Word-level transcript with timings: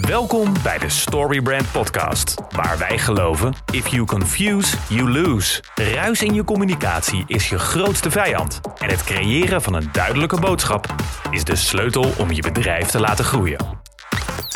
Welkom 0.00 0.52
bij 0.62 0.78
de 0.78 0.88
Storybrand 0.88 1.72
Podcast, 1.72 2.34
waar 2.48 2.78
wij 2.78 2.98
geloven: 2.98 3.54
if 3.72 3.88
you 3.88 4.04
confuse, 4.04 4.76
you 4.88 5.10
lose. 5.10 5.62
Ruis 5.74 6.22
in 6.22 6.34
je 6.34 6.44
communicatie 6.44 7.24
is 7.26 7.48
je 7.48 7.58
grootste 7.58 8.10
vijand. 8.10 8.60
En 8.78 8.88
het 8.88 9.04
creëren 9.04 9.62
van 9.62 9.74
een 9.74 9.88
duidelijke 9.92 10.40
boodschap 10.40 10.94
is 11.30 11.44
de 11.44 11.56
sleutel 11.56 12.12
om 12.18 12.30
je 12.30 12.42
bedrijf 12.42 12.88
te 12.88 13.00
laten 13.00 13.24
groeien. 13.24 13.58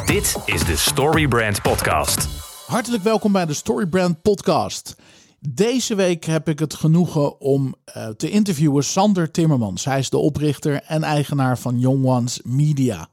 Dit 0.05 0.37
is 0.45 0.65
de 0.65 0.77
Storybrand 0.77 1.63
Podcast. 1.63 2.29
Hartelijk 2.67 3.03
welkom 3.03 3.33
bij 3.33 3.47
de 3.47 3.55
Storybrand 3.55 4.23
Podcast. 4.23 4.97
Deze 5.41 5.95
week 5.95 6.25
heb 6.25 6.49
ik 6.49 6.59
het 6.59 6.75
genoegen 6.75 7.41
om 7.41 7.75
uh, 7.97 8.09
te 8.09 8.31
interviewen 8.31 8.85
Sander 8.85 9.31
Timmermans. 9.31 9.85
Hij 9.85 9.99
is 9.99 10.11
de 10.11 10.19
oprichter 10.19 10.83
en 10.83 11.03
eigenaar 11.03 11.59
van 11.59 11.79
Young 11.79 12.05
Ones 12.05 12.41
Media. 12.45 13.09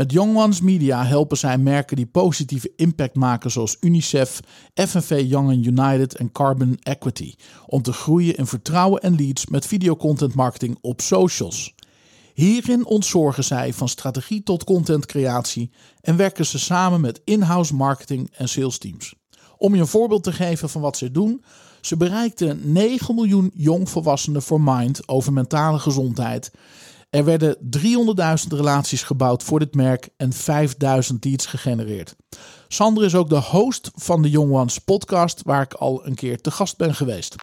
Met 0.00 0.12
Young 0.12 0.36
Ones 0.36 0.60
Media 0.60 1.04
helpen 1.04 1.36
zij 1.36 1.58
merken 1.58 1.96
die 1.96 2.06
positieve 2.06 2.72
impact 2.76 3.14
maken 3.14 3.50
zoals 3.50 3.76
UNICEF, 3.80 4.40
FNV 4.74 5.24
Young 5.26 5.50
and 5.50 5.66
United 5.66 6.16
en 6.16 6.32
Carbon 6.32 6.78
Equity. 6.82 7.34
Om 7.66 7.82
te 7.82 7.92
groeien 7.92 8.36
in 8.36 8.46
vertrouwen 8.46 9.00
en 9.00 9.16
leads 9.16 9.46
met 9.46 9.66
videocontent 9.66 10.34
marketing 10.34 10.78
op 10.80 11.00
socials. 11.00 11.74
Hierin 12.34 12.86
ontzorgen 12.86 13.44
zij 13.44 13.72
van 13.72 13.88
strategie 13.88 14.42
tot 14.42 14.64
contentcreatie 14.64 15.70
en 16.00 16.16
werken 16.16 16.46
ze 16.46 16.58
samen 16.58 17.00
met 17.00 17.20
in-house 17.24 17.74
marketing 17.74 18.30
en 18.36 18.48
sales 18.48 18.78
teams. 18.78 19.14
Om 19.58 19.74
je 19.74 19.80
een 19.80 19.86
voorbeeld 19.86 20.24
te 20.24 20.32
geven 20.32 20.68
van 20.68 20.80
wat 20.80 20.96
ze 20.96 21.10
doen, 21.10 21.42
ze 21.80 21.96
bereikten 21.96 22.72
9 22.72 23.14
miljoen 23.14 23.50
jongvolwassenen 23.54 24.42
voor 24.42 24.60
Mind 24.60 25.08
over 25.08 25.32
mentale 25.32 25.78
gezondheid. 25.78 26.50
Er 27.10 27.24
werden 27.24 27.56
300.000 27.56 28.46
relaties 28.48 29.02
gebouwd 29.02 29.42
voor 29.42 29.58
dit 29.58 29.74
merk 29.74 30.08
en 30.16 30.32
5.000 30.32 31.16
leads 31.20 31.46
gegenereerd. 31.46 32.16
Sander 32.68 33.04
is 33.04 33.14
ook 33.14 33.28
de 33.28 33.40
host 33.40 33.90
van 33.94 34.22
de 34.22 34.30
Young 34.30 34.52
Ones 34.52 34.78
podcast, 34.78 35.42
waar 35.44 35.62
ik 35.62 35.72
al 35.72 36.06
een 36.06 36.14
keer 36.14 36.40
te 36.40 36.50
gast 36.50 36.76
ben 36.76 36.94
geweest. 36.94 37.34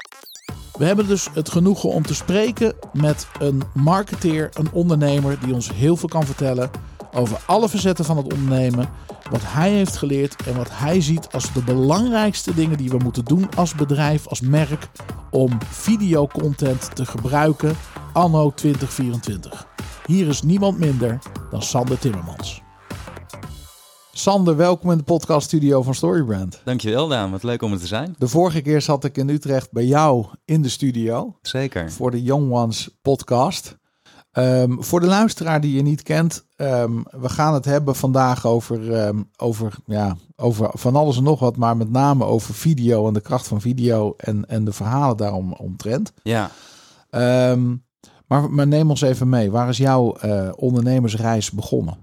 We 0.78 0.86
hebben 0.86 1.08
dus 1.08 1.28
het 1.34 1.50
genoegen 1.50 1.90
om 1.90 2.04
te 2.04 2.16
spreken 2.16 2.76
met 2.94 3.28
een 3.40 3.64
marketeer, 3.74 4.50
een 4.54 4.72
ondernemer 4.72 5.40
die 5.40 5.54
ons 5.54 5.74
heel 5.74 5.98
veel 5.98 6.10
kan 6.10 6.26
vertellen 6.26 6.70
over 7.14 7.42
alle 7.46 7.70
facetten 7.70 8.06
van 8.06 8.18
het 8.18 8.34
ondernemen, 8.34 8.90
wat 9.30 9.42
hij 9.44 9.72
heeft 9.72 9.98
geleerd 9.98 10.36
en 10.46 10.56
wat 10.56 10.70
hij 10.72 11.02
ziet 11.02 11.28
als 11.32 11.54
de 11.54 11.64
belangrijkste 11.64 12.54
dingen 12.54 12.78
die 12.78 12.90
we 12.90 12.98
moeten 12.98 13.26
doen 13.26 13.50
als 13.56 13.76
bedrijf, 13.76 14.28
als 14.28 14.42
merk, 14.42 14.90
om 15.32 15.58
videocontent 15.70 16.96
te 16.96 17.06
gebruiken 17.06 17.76
anno 18.14 18.52
2024. 18.52 19.68
Hier 20.06 20.28
is 20.28 20.42
niemand 20.42 20.80
minder 20.80 21.20
dan 21.52 21.62
Sander 21.62 22.00
Timmermans. 22.00 22.62
Sander, 24.12 24.56
welkom 24.56 24.92
in 24.92 24.98
de 24.98 25.04
podcaststudio 25.04 25.82
van 25.82 25.96
Storybrand. 25.96 26.62
Dankjewel 26.64 27.08
Daan, 27.08 27.32
wat 27.32 27.44
leuk 27.44 27.62
om 27.62 27.72
er 27.72 27.80
te 27.80 27.88
zijn. 27.88 28.16
De 28.18 28.28
vorige 28.28 28.62
keer 28.62 28.82
zat 28.82 29.04
ik 29.04 29.18
in 29.18 29.30
Utrecht 29.30 29.72
bij 29.72 29.86
jou 29.86 30.26
in 30.46 30.62
de 30.62 30.70
studio. 30.70 31.38
Zeker. 31.42 31.92
Voor 31.92 32.12
de 32.12 32.24
Young 32.24 32.52
Ones 32.52 32.90
podcast. 33.02 33.78
Um, 34.38 34.84
voor 34.84 35.00
de 35.00 35.06
luisteraar 35.06 35.62
die 35.62 35.76
je 35.76 35.82
niet 35.82 36.04
kent, 36.04 36.46
um, 36.58 37.06
we 37.12 37.30
gaan 37.30 37.54
het 37.54 37.66
hebben 37.66 37.96
vandaag 37.96 38.46
over, 38.46 39.08
um, 39.08 39.30
over, 39.38 39.76
ja, 39.86 40.18
over 40.36 40.70
van 40.74 40.96
alles 40.96 41.18
en 41.18 41.24
nog 41.24 41.40
wat, 41.40 41.58
maar 41.58 41.78
met 41.78 41.92
name 41.92 42.24
over 42.24 42.54
video 42.54 43.08
en 43.08 43.14
de 43.14 43.22
kracht 43.22 43.48
van 43.48 43.62
video 43.62 44.14
en, 44.18 44.50
en 44.50 44.66
de 44.66 44.74
verhalen 44.74 45.18
daarom 45.18 45.54
omtrent. 45.54 46.14
Ja. 46.24 46.52
maar, 48.28 48.52
maar 48.52 48.68
neem 48.68 48.90
ons 48.90 49.02
even 49.02 49.30
mee. 49.30 49.52
Waar 49.52 49.70
is 49.70 49.78
jouw 49.78 50.18
uh, 50.26 50.50
ondernemersreis 50.56 51.52
begonnen? 51.52 51.98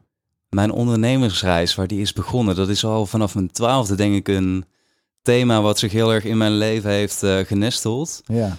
Mijn 0.49 0.71
ondernemersreis, 0.71 1.75
waar 1.75 1.87
die 1.87 2.01
is 2.01 2.13
begonnen, 2.13 2.57
dat 2.57 2.69
is 2.69 2.85
al 2.85 3.07
vanaf 3.07 3.35
mijn 3.35 3.51
twaalfde 3.51 3.95
denk 3.95 4.15
ik 4.15 4.29
een 4.29 4.65
thema 5.25 5.63
wat 5.63 5.79
zich 5.79 5.93
heel 5.93 6.13
erg 6.13 6.25
in 6.25 6.37
mijn 6.37 6.57
leven 6.57 6.91
heeft 6.91 7.23
uh, 7.23 7.39
genesteld. 7.39 8.23
Ja. 8.27 8.57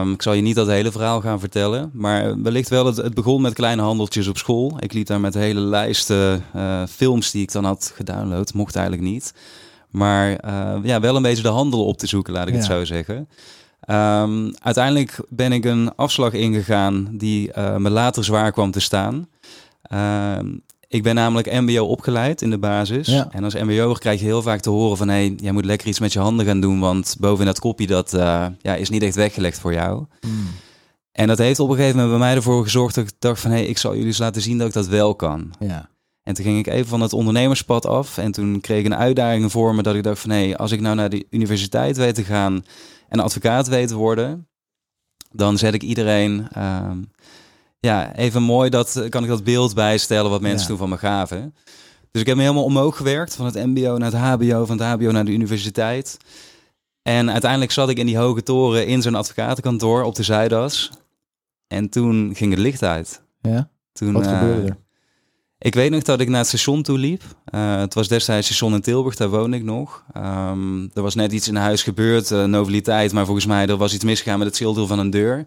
Um, 0.00 0.12
ik 0.12 0.22
zal 0.22 0.32
je 0.32 0.42
niet 0.42 0.54
dat 0.54 0.66
hele 0.66 0.92
verhaal 0.92 1.20
gaan 1.20 1.40
vertellen, 1.40 1.90
maar 1.92 2.42
wellicht 2.42 2.68
wel, 2.68 2.86
het, 2.86 2.96
het 2.96 3.14
begon 3.14 3.42
met 3.42 3.54
kleine 3.54 3.82
handeltjes 3.82 4.26
op 4.26 4.38
school. 4.38 4.76
Ik 4.78 4.92
liep 4.92 5.06
daar 5.06 5.20
met 5.20 5.34
hele 5.34 5.60
lijsten 5.60 6.44
uh, 6.56 6.82
films 6.88 7.30
die 7.30 7.42
ik 7.42 7.52
dan 7.52 7.64
had 7.64 7.92
gedownload, 7.94 8.52
mocht 8.54 8.76
eigenlijk 8.76 9.06
niet. 9.06 9.34
Maar 9.90 10.30
uh, 10.30 10.74
ja, 10.82 11.00
wel 11.00 11.16
een 11.16 11.22
beetje 11.22 11.42
de 11.42 11.48
handel 11.48 11.84
op 11.84 11.98
te 11.98 12.06
zoeken, 12.06 12.32
laat 12.32 12.46
ik 12.46 12.52
ja. 12.52 12.58
het 12.58 12.68
zo 12.68 12.84
zeggen. 12.84 13.28
Um, 13.88 14.54
uiteindelijk 14.62 15.18
ben 15.28 15.52
ik 15.52 15.64
een 15.64 15.94
afslag 15.96 16.32
ingegaan 16.32 17.08
die 17.12 17.50
me 17.78 17.90
later 17.90 18.24
zwaar 18.24 18.52
kwam 18.52 18.70
te 18.70 18.80
staan. 18.80 19.28
Uh, 19.92 20.38
ik 20.88 21.02
ben 21.02 21.14
namelijk 21.14 21.52
MBO 21.52 21.84
opgeleid 21.84 22.42
in 22.42 22.50
de 22.50 22.58
basis. 22.58 23.06
Ja. 23.06 23.28
En 23.30 23.44
als 23.44 23.54
MBO 23.54 23.92
krijg 23.92 24.20
je 24.20 24.26
heel 24.26 24.42
vaak 24.42 24.60
te 24.60 24.70
horen 24.70 24.96
van... 24.96 25.08
hé, 25.08 25.14
hey, 25.14 25.34
jij 25.36 25.52
moet 25.52 25.64
lekker 25.64 25.88
iets 25.88 25.98
met 25.98 26.12
je 26.12 26.18
handen 26.18 26.46
gaan 26.46 26.60
doen... 26.60 26.80
want 26.80 27.16
boven 27.18 27.46
dat 27.46 27.58
kopje 27.58 27.86
dat 27.86 28.14
uh, 28.14 28.46
ja, 28.60 28.74
is 28.74 28.88
niet 28.88 29.02
echt 29.02 29.14
weggelegd 29.14 29.58
voor 29.58 29.72
jou. 29.72 30.04
Mm. 30.26 30.46
En 31.12 31.26
dat 31.26 31.38
heeft 31.38 31.60
op 31.60 31.68
een 31.68 31.76
gegeven 31.76 31.96
moment 31.96 32.18
bij 32.18 32.26
mij 32.26 32.36
ervoor 32.36 32.62
gezorgd... 32.62 32.94
dat 32.94 33.08
ik 33.08 33.14
dacht 33.18 33.40
van... 33.40 33.50
hé, 33.50 33.56
hey, 33.56 33.66
ik 33.66 33.78
zal 33.78 33.92
jullie 33.92 34.06
eens 34.06 34.18
laten 34.18 34.42
zien 34.42 34.58
dat 34.58 34.66
ik 34.66 34.72
dat 34.72 34.86
wel 34.86 35.14
kan. 35.14 35.52
Ja. 35.58 35.88
En 36.22 36.34
toen 36.34 36.44
ging 36.44 36.58
ik 36.58 36.66
even 36.66 36.86
van 36.86 37.00
het 37.00 37.12
ondernemerspad 37.12 37.86
af... 37.86 38.18
en 38.18 38.32
toen 38.32 38.60
kreeg 38.60 38.78
ik 38.78 38.84
een 38.84 38.94
uitdaging 38.94 39.50
voor 39.50 39.74
me 39.74 39.82
dat 39.82 39.94
ik 39.94 40.02
dacht 40.02 40.20
van... 40.20 40.30
hé, 40.30 40.44
hey, 40.44 40.56
als 40.56 40.72
ik 40.72 40.80
nou 40.80 40.96
naar 40.96 41.10
de 41.10 41.26
universiteit 41.30 41.96
weet 41.96 42.14
te 42.14 42.24
gaan... 42.24 42.64
en 43.08 43.20
advocaat 43.20 43.68
weet 43.68 43.88
te 43.88 43.96
worden... 43.96 44.48
dan 45.32 45.58
zet 45.58 45.74
ik 45.74 45.82
iedereen... 45.82 46.48
Uh, 46.56 46.90
ja, 47.84 48.14
even 48.16 48.42
mooi, 48.42 48.70
dat 48.70 49.06
kan 49.08 49.22
ik 49.22 49.28
dat 49.28 49.44
beeld 49.44 49.74
bijstellen 49.74 50.30
wat 50.30 50.40
mensen 50.40 50.60
ja. 50.60 50.66
toen 50.66 50.76
van 50.76 50.88
me 50.88 50.98
gaven. 50.98 51.54
Dus 52.10 52.20
ik 52.20 52.26
heb 52.26 52.36
me 52.36 52.42
helemaal 52.42 52.64
omhoog 52.64 52.96
gewerkt, 52.96 53.34
van 53.34 53.46
het 53.46 53.54
mbo 53.54 53.96
naar 53.98 54.12
het 54.12 54.20
hbo, 54.20 54.64
van 54.64 54.78
het 54.78 54.86
hbo 54.86 55.10
naar 55.10 55.24
de 55.24 55.32
universiteit. 55.32 56.16
En 57.02 57.30
uiteindelijk 57.30 57.72
zat 57.72 57.88
ik 57.88 57.98
in 57.98 58.06
die 58.06 58.16
hoge 58.16 58.42
toren 58.42 58.86
in 58.86 59.02
zo'n 59.02 59.14
advocatenkantoor 59.14 60.02
op 60.02 60.14
de 60.14 60.22
Zuidas. 60.22 60.90
En 61.66 61.88
toen 61.88 62.32
ging 62.34 62.50
het 62.50 62.60
licht 62.60 62.82
uit. 62.82 63.22
Ja? 63.40 63.68
Toen, 63.92 64.12
wat 64.12 64.26
gebeurde 64.26 64.68
er? 64.68 64.76
Ik 65.58 65.74
weet 65.74 65.90
nog 65.90 66.02
dat 66.02 66.20
ik 66.20 66.28
naar 66.28 66.38
het 66.38 66.48
station 66.48 66.82
toe 66.82 66.98
liep. 66.98 67.22
Uh, 67.54 67.76
het 67.76 67.94
was 67.94 68.08
destijds 68.08 68.46
station 68.46 68.74
in 68.74 68.80
Tilburg, 68.80 69.16
daar 69.16 69.28
woonde 69.28 69.56
ik 69.56 69.62
nog. 69.62 70.04
Um, 70.16 70.90
er 70.94 71.02
was 71.02 71.14
net 71.14 71.32
iets 71.32 71.48
in 71.48 71.56
huis 71.56 71.82
gebeurd, 71.82 72.30
uh, 72.30 72.44
noviteit, 72.44 73.12
maar 73.12 73.24
volgens 73.24 73.46
mij 73.46 73.66
er 73.66 73.76
was 73.76 73.94
iets 73.94 74.04
misgegaan 74.04 74.38
met 74.38 74.46
het 74.46 74.56
schilderen 74.56 74.88
van 74.88 74.98
een 74.98 75.10
deur. 75.10 75.46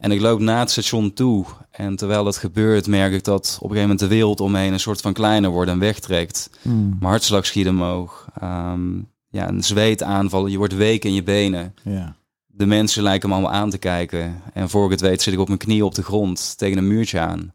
En 0.00 0.10
ik 0.10 0.20
loop 0.20 0.40
naar 0.40 0.58
het 0.58 0.70
station 0.70 1.12
toe. 1.12 1.44
En 1.70 1.96
terwijl 1.96 2.24
dat 2.24 2.36
gebeurt, 2.36 2.86
merk 2.86 3.12
ik 3.12 3.24
dat 3.24 3.46
op 3.46 3.70
een 3.70 3.76
gegeven 3.76 3.80
moment 3.80 3.98
de 3.98 4.16
wereld 4.16 4.40
omheen 4.40 4.72
een 4.72 4.80
soort 4.80 5.00
van 5.00 5.12
kleiner 5.12 5.50
wordt 5.50 5.70
en 5.70 5.78
wegtrekt. 5.78 6.50
Mm. 6.62 6.88
Mijn 6.88 7.10
hartslag 7.10 7.46
schiet 7.46 7.68
omhoog. 7.68 8.28
Um, 8.42 9.08
ja, 9.28 9.48
een 9.48 9.64
zweetaanval. 9.64 10.46
Je 10.46 10.58
wordt 10.58 10.74
week 10.74 11.04
in 11.04 11.14
je 11.14 11.22
benen. 11.22 11.74
Ja. 11.82 12.14
De 12.46 12.66
mensen 12.66 13.02
lijken 13.02 13.28
me 13.28 13.34
allemaal 13.34 13.52
aan 13.52 13.70
te 13.70 13.78
kijken. 13.78 14.42
En 14.52 14.70
voor 14.70 14.84
ik 14.84 14.90
het 14.90 15.00
weet 15.00 15.22
zit 15.22 15.34
ik 15.34 15.40
op 15.40 15.46
mijn 15.46 15.58
knieën 15.58 15.82
op 15.82 15.94
de 15.94 16.02
grond 16.02 16.58
tegen 16.58 16.78
een 16.78 16.88
muurtje 16.88 17.20
aan. 17.20 17.54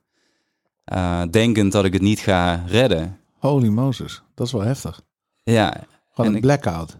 Uh, 0.93 1.21
denkend 1.31 1.71
dat 1.71 1.85
ik 1.85 1.93
het 1.93 2.01
niet 2.01 2.19
ga 2.19 2.63
redden. 2.67 3.19
Holy 3.39 3.67
Moses, 3.67 4.21
dat 4.35 4.47
is 4.47 4.53
wel 4.53 4.61
heftig. 4.61 5.01
Ja. 5.43 5.83
Gewoon 6.13 6.33
een 6.33 6.41
blackout. 6.41 6.97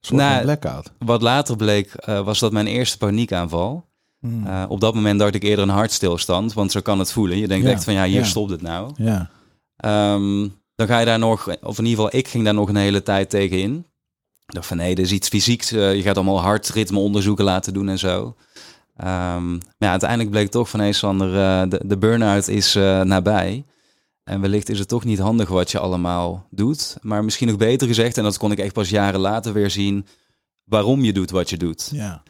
Een 0.00 0.16
nou, 0.16 0.42
blackout. 0.42 0.92
Wat 0.98 1.22
later 1.22 1.56
bleek, 1.56 1.94
uh, 2.08 2.24
was 2.24 2.38
dat 2.38 2.52
mijn 2.52 2.66
eerste 2.66 2.98
paniekaanval. 2.98 3.84
Mm. 4.24 4.46
Uh, 4.46 4.64
op 4.68 4.80
dat 4.80 4.94
moment 4.94 5.18
dacht 5.18 5.34
ik 5.34 5.42
eerder 5.42 5.64
een 5.64 5.70
hartstilstand, 5.70 6.52
want 6.52 6.72
zo 6.72 6.80
kan 6.80 6.98
het 6.98 7.12
voelen. 7.12 7.38
Je 7.38 7.48
denkt 7.48 7.66
Ja, 7.66 7.72
echt 7.72 7.84
van 7.84 7.92
ja, 7.92 8.04
hier 8.04 8.20
ja. 8.20 8.26
stopt 8.26 8.50
het 8.50 8.62
nou. 8.62 8.92
Ja. 8.96 9.30
Um, 10.14 10.54
dan 10.74 10.86
ga 10.86 10.98
je 10.98 11.06
daar 11.06 11.18
nog, 11.18 11.48
of 11.62 11.78
in 11.78 11.84
ieder 11.84 12.04
geval 12.04 12.18
ik 12.18 12.28
ging 12.28 12.44
daar 12.44 12.54
nog 12.54 12.68
een 12.68 12.76
hele 12.76 13.02
tijd 13.02 13.30
tegen 13.30 13.60
in. 13.60 13.86
Ik 14.46 14.54
dacht 14.54 14.66
van 14.66 14.76
nee, 14.76 14.94
dit 14.94 15.04
is 15.04 15.12
iets 15.12 15.28
fysieks. 15.28 15.72
Uh, 15.72 15.94
je 15.94 16.02
gaat 16.02 16.16
allemaal 16.16 16.40
hartritme 16.40 16.98
onderzoeken 16.98 17.44
laten 17.44 17.74
doen 17.74 17.88
en 17.88 17.98
zo. 17.98 18.36
Um, 18.96 19.52
maar 19.52 19.60
ja, 19.78 19.90
uiteindelijk 19.90 20.30
bleek 20.30 20.50
toch 20.50 20.68
van 20.68 20.80
hé 20.80 20.92
Sander, 20.92 21.28
uh, 21.28 21.70
de, 21.70 21.80
de 21.86 21.96
burn-out 21.96 22.48
is 22.48 22.74
nabij. 23.02 23.64
En 24.24 24.40
wellicht 24.40 24.68
is 24.68 24.78
het 24.78 24.88
toch 24.88 25.04
niet 25.04 25.18
handig 25.18 25.48
wat 25.48 25.70
je 25.70 25.78
allemaal 25.78 26.46
doet. 26.50 26.96
Maar 27.00 27.24
misschien 27.24 27.48
nog 27.48 27.56
beter 27.56 27.86
gezegd, 27.86 28.18
en 28.18 28.22
dat 28.22 28.38
kon 28.38 28.52
ik 28.52 28.58
echt 28.58 28.72
pas 28.72 28.88
jaren 28.88 29.20
later 29.20 29.52
weer 29.52 29.70
zien, 29.70 30.06
waarom 30.64 31.04
je 31.04 31.12
doet 31.12 31.30
wat 31.30 31.50
je 31.50 31.56
doet. 31.56 31.90
Ja. 31.92 32.22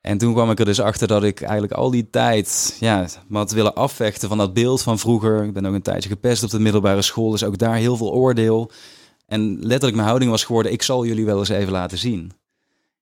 En 0.00 0.18
toen 0.18 0.32
kwam 0.32 0.50
ik 0.50 0.58
er 0.58 0.64
dus 0.64 0.80
achter 0.80 1.08
dat 1.08 1.24
ik 1.24 1.40
eigenlijk 1.40 1.72
al 1.72 1.90
die 1.90 2.10
tijd 2.10 2.76
ja, 2.80 3.06
me 3.28 3.38
had 3.38 3.52
willen 3.52 3.74
afvechten 3.74 4.28
van 4.28 4.38
dat 4.38 4.54
beeld 4.54 4.82
van 4.82 4.98
vroeger. 4.98 5.44
Ik 5.44 5.52
ben 5.52 5.66
ook 5.66 5.74
een 5.74 5.82
tijdje 5.82 6.08
gepest 6.08 6.42
op 6.42 6.50
de 6.50 6.58
middelbare 6.58 7.02
school, 7.02 7.30
dus 7.30 7.44
ook 7.44 7.58
daar 7.58 7.76
heel 7.76 7.96
veel 7.96 8.12
oordeel. 8.12 8.70
En 9.26 9.58
letterlijk 9.58 9.94
mijn 9.94 10.06
houding 10.06 10.30
was 10.30 10.44
geworden, 10.44 10.72
ik 10.72 10.82
zal 10.82 11.06
jullie 11.06 11.24
wel 11.24 11.38
eens 11.38 11.48
even 11.48 11.72
laten 11.72 11.98
zien. 11.98 12.32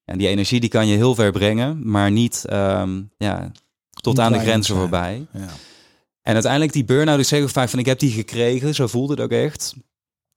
En 0.05 0.19
die 0.19 0.29
energie 0.29 0.61
die 0.61 0.69
kan 0.69 0.87
je 0.87 0.97
heel 0.97 1.15
ver 1.15 1.33
brengen, 1.33 1.91
maar 1.91 2.11
niet, 2.11 2.45
um, 2.53 3.11
ja, 3.19 3.53
tot 3.91 4.17
Niet 4.17 4.23
aan 4.23 4.33
de 4.33 4.39
grenzen 4.39 4.65
zijn. 4.65 4.79
voorbij. 4.79 5.27
Ja. 5.33 5.49
En 6.23 6.33
uiteindelijk 6.33 6.73
die 6.73 6.85
burn-out, 6.85 7.19
ik 7.19 7.25
zeg 7.25 7.43
ook 7.43 7.49
vaak 7.49 7.69
van 7.69 7.79
ik 7.79 7.87
heb 7.87 7.99
die 7.99 8.11
gekregen, 8.11 8.75
zo 8.75 8.87
voelde 8.87 9.13
het 9.13 9.23
ook 9.23 9.31
echt. 9.31 9.75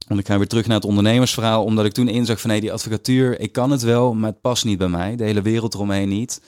Want 0.10 0.22
ik 0.22 0.28
ga 0.28 0.38
weer 0.38 0.48
terug 0.48 0.68
naar 0.68 0.76
het 0.76 0.86
ondernemersverhaal, 0.86 1.64
omdat 1.64 1.86
ik 1.86 1.92
toen 1.92 2.08
inzag 2.08 2.42
van 2.42 2.50
nee, 2.50 2.62
die 2.62 2.72
advocatuur, 2.74 3.40
ik 3.40 3.52
kan 3.52 3.72
het 3.72 3.82
wel, 3.82 4.14
maar 4.14 4.30
het 4.30 4.42
past 4.42 4.66
niet 4.66 4.78
bij 4.78 4.88
mij. 4.88 5.16
De 5.16 5.24
hele 5.24 5.42
wereld 5.42 5.74
eromheen 5.74 6.10
niet. 6.10 6.42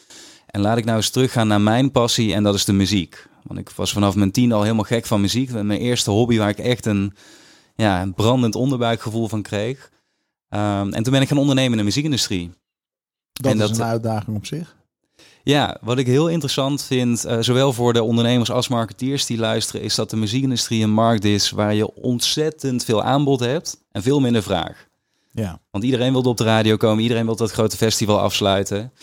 En 0.47 0.61
laat 0.61 0.77
ik 0.77 0.85
nou 0.85 0.97
eens 0.97 1.09
teruggaan 1.09 1.47
naar 1.47 1.61
mijn 1.61 1.91
passie 1.91 2.33
en 2.33 2.43
dat 2.43 2.55
is 2.55 2.65
de 2.65 2.73
muziek. 2.73 3.27
Want 3.43 3.59
ik 3.59 3.69
was 3.69 3.91
vanaf 3.91 4.15
mijn 4.15 4.31
tien 4.31 4.51
al 4.51 4.61
helemaal 4.61 4.83
gek 4.83 5.05
van 5.05 5.21
muziek. 5.21 5.51
Mijn 5.51 5.71
eerste 5.79 6.11
hobby 6.11 6.37
waar 6.37 6.49
ik 6.49 6.57
echt 6.59 6.85
een, 6.85 7.13
ja, 7.75 8.01
een 8.01 8.13
brandend 8.13 8.55
onderbuikgevoel 8.55 9.27
van 9.27 9.41
kreeg. 9.41 9.91
Ehm, 10.49 10.91
en 10.93 11.03
toen 11.03 11.13
ben 11.13 11.21
ik 11.21 11.27
gaan 11.27 11.37
ondernemen 11.37 11.71
in 11.71 11.77
de 11.77 11.83
muziekindustrie. 11.83 12.51
Dat 13.31 13.51
En 13.51 13.59
is 13.61 13.67
dat- 13.67 13.77
een 13.77 13.83
uitdaging 13.83 14.37
op 14.37 14.45
zich. 14.45 14.75
Ja, 15.43 15.77
wat 15.81 15.97
ik 15.97 16.07
heel 16.07 16.27
interessant 16.27 16.83
vind, 16.83 17.25
eh, 17.25 17.37
zowel 17.39 17.73
voor 17.73 17.93
de 17.93 18.03
ondernemers 18.03 18.51
als 18.51 18.67
marketeers 18.67 19.25
die 19.25 19.37
luisteren, 19.37 19.81
is 19.81 19.95
dat 19.95 20.09
de 20.09 20.15
muziekindustrie 20.15 20.83
een 20.83 20.93
markt 20.93 21.25
is 21.25 21.49
waar 21.49 21.73
je 21.73 21.93
ontzettend 21.93 22.83
veel 22.83 23.03
aanbod 23.03 23.39
hebt 23.39 23.83
en 23.91 24.01
veel 24.01 24.19
minder 24.19 24.43
vraag. 24.43 24.87
Ja. 25.33 25.61
Want 25.71 25.83
iedereen 25.83 26.11
wilde 26.11 26.29
op 26.29 26.37
de 26.37 26.43
radio 26.43 26.77
komen, 26.77 27.03
iedereen 27.03 27.25
wil 27.25 27.35
dat 27.35 27.51
grote 27.51 27.77
festival 27.77 28.19
afsluiten. 28.19 28.93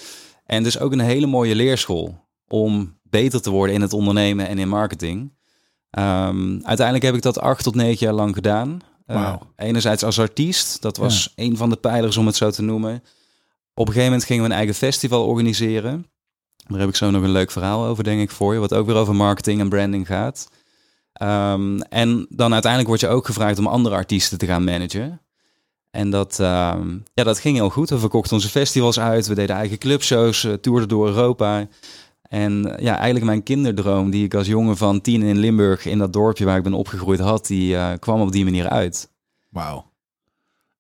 En 0.45 0.63
dus 0.63 0.79
ook 0.79 0.93
een 0.93 1.01
hele 1.01 1.27
mooie 1.27 1.55
leerschool 1.55 2.29
om 2.49 2.99
beter 3.03 3.43
te 3.43 3.51
worden 3.51 3.75
in 3.75 3.81
het 3.81 3.93
ondernemen 3.93 4.49
en 4.49 4.59
in 4.59 4.69
marketing. 4.69 5.37
Ehm, 5.91 6.59
uiteindelijk 6.63 7.05
heb 7.05 7.15
ik 7.15 7.23
dat 7.23 7.41
acht 7.41 7.63
tot 7.63 7.75
negen 7.75 8.07
jaar 8.07 8.15
lang 8.15 8.35
gedaan. 8.35 8.81
Eh, 9.07 9.17
Wauw. 9.17 9.41
enerzijds 9.57 10.03
als 10.05 10.19
artiest, 10.21 10.83
dat 10.83 10.97
was 10.97 11.33
een 11.35 11.57
van 11.57 11.71
de 11.71 11.77
pijlers 11.77 12.17
om 12.17 12.27
het 12.27 12.37
zo 12.37 12.51
te 12.51 12.63
noemen. 12.63 12.95
Op 13.75 13.87
een 13.87 13.93
gegeven 13.93 14.05
moment 14.05 14.25
gingen 14.25 14.43
we 14.43 14.49
een 14.49 14.57
eigen 14.57 14.75
festival 14.75 15.27
organiseren. 15.27 16.07
Daar 16.69 16.81
heb 16.81 16.89
ik 16.89 16.97
zo 16.97 17.11
nog 17.11 17.23
een 17.23 17.31
leuk 17.31 17.51
verhaal 17.51 17.87
over, 17.87 18.05
denk 18.05 18.21
ik, 18.21 18.31
voor 18.31 18.53
je. 18.53 18.61
Wat 18.61 18.75
ook 18.75 18.87
weer 18.87 18.97
over 18.97 19.15
marketing 19.15 19.61
en 19.61 19.69
branding 19.69 20.07
gaat. 20.07 20.49
Ehm, 21.13 21.81
en 21.81 22.27
dan 22.29 22.53
uiteindelijk 22.53 22.89
word 22.89 23.01
je 23.01 23.09
ook 23.09 23.27
gevraagd 23.27 23.59
om 23.59 23.67
andere 23.67 23.95
artiesten 23.95 24.39
te 24.39 24.47
gaan 24.47 24.65
managen. 24.65 25.21
En 25.91 26.11
dat, 26.11 26.41
ehm, 26.41 26.99
ja, 27.15 27.25
dat 27.25 27.39
ging 27.39 27.57
heel 27.57 27.71
goed. 27.71 27.91
We 27.91 27.99
verkochten 27.99 28.33
onze 28.33 28.49
festivals 28.49 29.01
uit. 29.01 29.27
We 29.27 29.35
deden 29.35 29.57
eigen 29.57 29.79
clubshows, 29.79 30.45
uh, 30.45 30.53
toerden 30.53 30.89
door 30.89 31.07
Europa. 31.07 31.67
En 32.23 32.77
eh, 32.77 32.85
ja, 32.85 32.95
eigenlijk 32.95 33.25
mijn 33.25 33.43
kinderdroom, 33.43 34.11
die 34.11 34.25
ik 34.25 34.35
als 34.35 34.47
jongen 34.47 34.77
van 34.77 35.01
tien 35.01 35.23
in 35.23 35.39
Limburg 35.39 35.87
in 35.87 35.99
dat 35.99 36.13
dorpje 36.13 36.45
waar 36.45 36.57
ik 36.57 36.63
ben 36.63 36.73
opgegroeid 36.73 37.21
had, 37.21 37.47
die 37.47 37.77
eh, 37.77 37.93
kwam 37.99 38.21
op 38.21 38.33
die 38.33 38.45
manier 38.45 38.69
uit. 38.69 39.11
Wauw. 39.49 39.91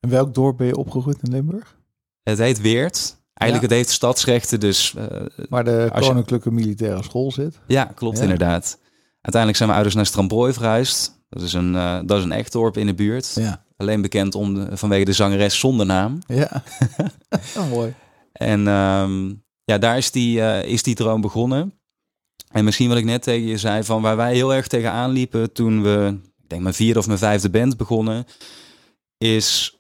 En 0.01 0.11
welk 0.11 0.35
dorp 0.35 0.57
ben 0.57 0.67
je 0.67 0.77
opgegroeid 0.77 1.23
in 1.23 1.31
Limburg? 1.31 1.77
Het 2.23 2.39
heet 2.39 2.61
Weert. 2.61 3.18
Eigenlijk 3.39 3.71
het 3.73 3.81
heeft 3.81 3.91
stadsrechten, 3.91 4.61
dus 4.61 4.95
eh, 4.97 5.05
Waar 5.49 5.65
de 5.65 5.91
je- 5.95 6.01
Koninklijke 6.01 6.51
Militaire 6.53 7.03
School 7.03 7.33
zit. 7.33 7.59
ja, 7.67 7.85
klopt 7.85 8.17
Ja. 8.17 8.23
inderdaad. 8.23 8.79
Uiteindelijk 9.13 9.57
zijn 9.57 9.69
mijn 9.69 9.73
ouders 9.73 9.95
naar 9.95 10.07
Strambrooi 10.07 10.53
verhuisd. 10.53 11.17
Dat 11.29 11.43
is 11.43 11.53
een, 11.53 11.75
eh, 11.77 11.99
dat 12.05 12.19
is 12.19 12.25
een 12.25 12.33
echt 12.33 12.53
dorp 12.53 12.77
in 12.77 12.87
de 12.87 12.95
buurt. 12.95 13.33
Ja. 13.35 13.65
Alleen 13.77 14.03
bekend 14.03 14.35
om 14.35 14.55
de, 14.55 14.77
vanwege 14.77 15.05
de 15.05 15.13
zangeres 15.13 15.59
zonder 15.59 15.87
naam. 15.87 16.19
Ja. 16.27 16.63
oh, 17.59 17.71
mooi. 17.71 17.95
En 18.33 18.69
ehm, 18.69 19.29
ja, 19.65 19.79
daar 19.79 19.97
is 19.97 20.11
die, 20.11 20.41
eh, 20.43 20.71
is 20.73 20.83
die 20.83 20.95
droom 20.95 21.21
begonnen. 21.21 21.73
En 22.49 22.65
misschien 22.65 22.89
wat 22.89 22.99
ik 22.99 23.05
net 23.05 23.23
tegen 23.23 23.47
je 23.47 23.59
zei, 23.59 23.85
van 23.85 24.03
waar 24.03 24.17
wij 24.17 24.35
heel 24.35 24.55
erg 24.55 24.67
tegenaan 24.67 25.11
liepen 25.11 25.53
toen 25.53 25.83
we, 25.83 26.19
ik 26.43 26.49
denk 26.49 26.63
mijn 26.63 26.75
vierde 26.75 26.99
of 26.99 27.07
mijn 27.07 27.19
vijfde 27.19 27.51
band 27.51 27.77
begonnen, 27.77 28.25
is 29.19 29.78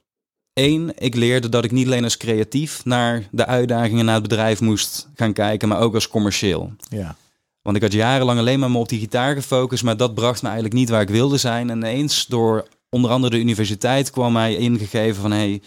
één, 0.58 0.92
ik 0.98 1.14
leerde 1.14 1.48
dat 1.48 1.64
ik 1.64 1.70
niet 1.72 1.86
alleen 1.86 2.04
als 2.04 2.16
creatief 2.16 2.84
naar 2.84 3.28
de 3.30 3.46
uitdagingen 3.46 4.04
naar 4.04 4.14
het 4.14 4.22
bedrijf 4.22 4.60
moest 4.60 5.08
gaan 5.14 5.32
kijken, 5.32 5.68
maar 5.68 5.80
ook 5.80 5.94
als 5.94 6.08
commercieel. 6.08 6.72
Ja. 6.88 7.16
Want 7.62 7.76
ik 7.76 7.82
had 7.82 7.92
jarenlang 7.92 8.38
alleen 8.38 8.58
maar 8.58 8.70
me 8.70 8.78
op 8.78 8.88
die 8.88 8.98
gitaar 9.00 9.34
gefocust, 9.34 9.84
maar 9.84 9.96
dat 9.96 10.14
bracht 10.14 10.42
me 10.42 10.48
eigenlijk 10.48 10.78
niet 10.78 10.88
waar 10.88 11.00
ik 11.00 11.08
wilde 11.08 11.36
zijn. 11.36 11.70
En 11.70 11.76
ineens 11.76 12.26
door 12.26 12.68
onder 12.90 13.10
andere 13.10 13.34
de 13.34 13.40
universiteit 13.40 14.10
kwam 14.10 14.32
mij 14.32 14.56
ingegeven 14.56 15.22
van 15.22 15.30
hey, 15.32 15.62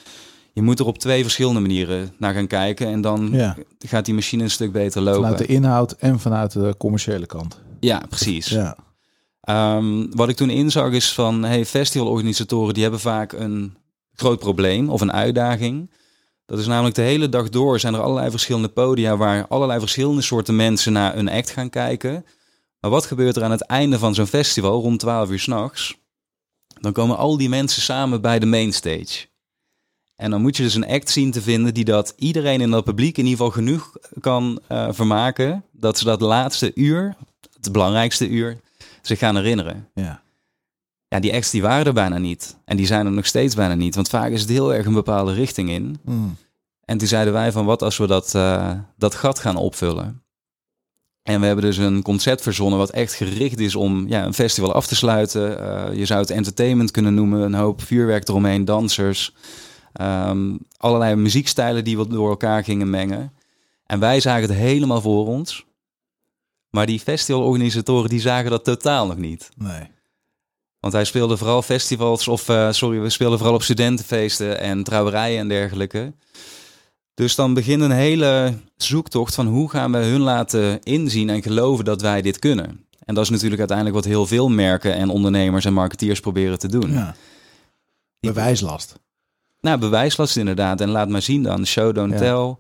je 0.54 0.62
moet 0.62 0.80
er 0.80 0.86
op 0.86 0.98
twee 0.98 1.22
verschillende 1.22 1.60
manieren 1.60 2.14
naar 2.18 2.34
gaan 2.34 2.48
kijken. 2.48 2.88
En 2.88 3.02
dan 3.02 3.30
Ja. 3.32 3.58
gaat 3.80 4.06
die 4.06 4.14
machine 4.14 4.44
een 4.44 4.50
stuk 4.52 4.72
beter 4.72 5.02
lopen. 5.02 5.22
Vanuit 5.22 5.38
de 5.38 5.46
inhoud 5.46 5.92
en 5.92 6.20
vanuit 6.20 6.52
de 6.52 6.76
commerciële 6.78 7.26
kant. 7.26 7.60
Ja, 7.80 8.02
precies. 8.10 8.48
Ja. 8.48 8.78
Ehm, 9.42 10.06
wat 10.10 10.30
ik 10.30 10.36
toen 10.36 10.50
inzag 10.50 10.92
is 10.92 11.14
van 11.14 11.44
hey, 11.44 11.66
festivalorganisatoren 11.66 12.74
die 12.74 12.84
hebben 12.84 13.00
vaak 13.02 13.32
een 13.34 13.74
groot 14.22 14.40
probleem 14.40 14.90
of 14.90 15.02
een 15.02 15.12
uitdaging. 15.14 15.92
Dat 16.46 16.60
is 16.60 16.68
namelijk 16.68 16.96
de 16.96 17.02
hele 17.02 17.30
dag 17.30 17.50
door 17.50 17.80
zijn 17.80 17.94
er 17.94 18.02
allerlei 18.02 18.30
verschillende 18.30 18.70
podia 18.70 19.18
waar 19.18 19.48
allerlei 19.48 19.80
verschillende 19.80 20.22
soorten 20.22 20.56
mensen 20.56 20.94
naar 20.94 21.18
een 21.18 21.30
act 21.30 21.50
gaan 21.50 21.70
kijken. 21.70 22.26
Maar 22.80 22.92
wat 22.92 23.06
gebeurt 23.06 23.36
er 23.36 23.44
aan 23.44 23.52
het 23.52 23.66
einde 23.66 24.00
van 24.00 24.14
zo'n 24.14 24.28
festival 24.28 24.82
rond 24.82 25.00
12 25.00 25.30
uur 25.30 25.40
s'nachts? 25.40 25.98
Dan 26.80 26.92
komen 26.92 27.18
al 27.18 27.38
die 27.38 27.50
mensen 27.50 27.82
samen 27.82 28.22
bij 28.22 28.40
de 28.40 28.46
mainstage. 28.46 29.28
En 30.16 30.32
dan 30.32 30.42
moet 30.42 30.58
je 30.58 30.64
dus 30.64 30.76
een 30.76 30.88
act 30.88 31.10
zien 31.10 31.32
te 31.32 31.42
vinden 31.42 31.74
die 31.74 31.86
dat 31.86 32.14
iedereen 32.18 32.62
in 32.62 32.72
dat 32.72 32.84
publiek 32.84 33.18
in 33.18 33.26
ieder 33.26 33.38
geval 33.38 33.52
genoeg 33.52 33.96
kan 34.20 34.60
eh, 34.68 34.88
vermaken. 34.92 35.64
Dat 35.72 35.98
ze 35.98 36.04
dat 36.04 36.22
laatste 36.22 36.72
uur, 36.76 37.16
het 37.62 37.72
belangrijkste 37.72 38.28
uur, 38.28 38.60
zich 39.02 39.20
gaan 39.20 39.36
herinneren. 39.36 39.90
Ja. 39.94 40.22
Ja, 41.12 41.20
die 41.20 41.34
acts 41.34 41.50
die 41.50 41.62
waren 41.62 41.86
er 41.86 41.94
bijna 41.94 42.18
niet. 42.18 42.58
En 42.66 42.78
die 42.78 42.86
zijn 42.86 43.06
er 43.06 43.12
nog 43.12 43.26
steeds 43.26 43.56
bijna 43.56 43.74
niet. 43.74 43.96
Want 43.96 44.10
vaak 44.10 44.32
is 44.32 44.42
het 44.42 44.50
heel 44.50 44.74
erg 44.74 44.86
een 44.86 44.94
bepaalde 44.94 45.34
richting 45.34 45.70
in. 45.70 46.00
Mm. 46.04 46.36
En 46.86 46.98
toen 46.98 47.08
zeiden 47.08 47.34
wij 47.34 47.52
van 47.52 47.66
wat 47.66 47.82
als 47.82 47.98
we 47.98 48.08
dat, 48.08 48.36
eh, 48.36 48.72
dat 48.98 49.16
gat 49.16 49.40
gaan 49.40 49.56
opvullen. 49.56 50.24
En 51.24 51.40
we 51.40 51.46
hebben 51.46 51.66
dus 51.66 51.78
een 51.78 52.02
concept 52.02 52.42
verzonnen 52.42 52.80
wat 52.80 52.90
echt 52.90 53.14
gericht 53.14 53.60
is 53.60 53.76
om 53.76 54.08
ja, 54.08 54.26
een 54.26 54.34
festival 54.34 54.74
af 54.74 54.88
te 54.88 54.96
sluiten. 54.96 55.60
Eh, 55.60 55.98
je 55.98 56.06
zou 56.06 56.20
het 56.20 56.30
entertainment 56.30 56.92
kunnen 56.92 57.14
noemen, 57.14 57.42
een 57.42 57.54
hoop 57.54 57.82
vuurwerk 57.82 58.28
eromheen, 58.28 58.66
dansers. 58.66 59.36
ehm, 59.94 60.58
allerlei 60.78 61.16
muziekstijlen 61.16 61.84
die 61.84 61.98
we 61.98 62.08
door 62.08 62.30
elkaar 62.30 62.64
gingen 62.64 62.90
mengen. 62.90 63.34
En 63.86 64.00
wij 64.00 64.20
zagen 64.20 64.42
het 64.42 64.58
helemaal 64.58 65.02
voor 65.02 65.28
ons. 65.28 65.66
Maar 66.70 66.86
die 66.86 67.00
festivalorganisatoren 67.00 68.10
die 68.10 68.20
zagen 68.20 68.50
dat 68.50 68.64
totaal 68.64 69.08
nog 69.08 69.18
niet. 69.18 69.50
Nee. 69.56 69.90
Want 70.82 70.94
hij 70.94 71.06
speelde 71.06 71.38
vooral 71.38 71.62
festivals, 71.62 72.28
of 72.28 72.50
eh, 72.50 72.72
sorry, 72.72 73.00
we 73.00 73.10
speelden 73.10 73.38
vooral 73.38 73.56
op 73.56 73.64
studentenfeesten 73.64 74.60
en 74.60 74.84
trouwerijen 74.84 75.40
en 75.40 75.48
dergelijke. 75.48 76.14
Dus 77.14 77.36
dan 77.36 77.54
begint 77.54 77.82
een 77.82 77.92
hele 77.92 78.54
zoektocht 78.78 79.36
van 79.36 79.48
hoe 79.48 79.70
gaan 79.70 79.92
we 79.92 79.98
hun 79.98 80.22
laten 80.22 80.82
inzien 80.84 81.30
en 81.30 81.42
geloven 81.42 81.86
dat 81.86 82.02
wij 82.02 82.22
dit 82.22 82.40
kunnen. 82.40 82.86
En 83.06 83.16
dat 83.16 83.24
is 83.24 83.30
natuurlijk 83.30 83.60
uiteindelijk 83.60 83.98
wat 83.98 84.08
heel 84.08 84.26
veel 84.26 84.50
merken 84.50 84.94
en 84.94 85.10
ondernemers 85.10 85.66
en 85.66 85.74
marketeers 85.74 86.20
proberen 86.20 86.60
te 86.60 86.68
doen. 86.68 86.92
Ja. 86.92 87.16
Bewijslast. 88.20 88.96
Nou, 89.62 89.78
bewijslast 89.78 90.38
inderdaad. 90.38 90.82
En 90.82 90.90
laat 90.90 91.10
maar 91.10 91.22
zien 91.22 91.44
dan. 91.44 91.66
Show, 91.66 91.96
don't 91.96 92.12
Ja. 92.12 92.18
tell. 92.18 92.56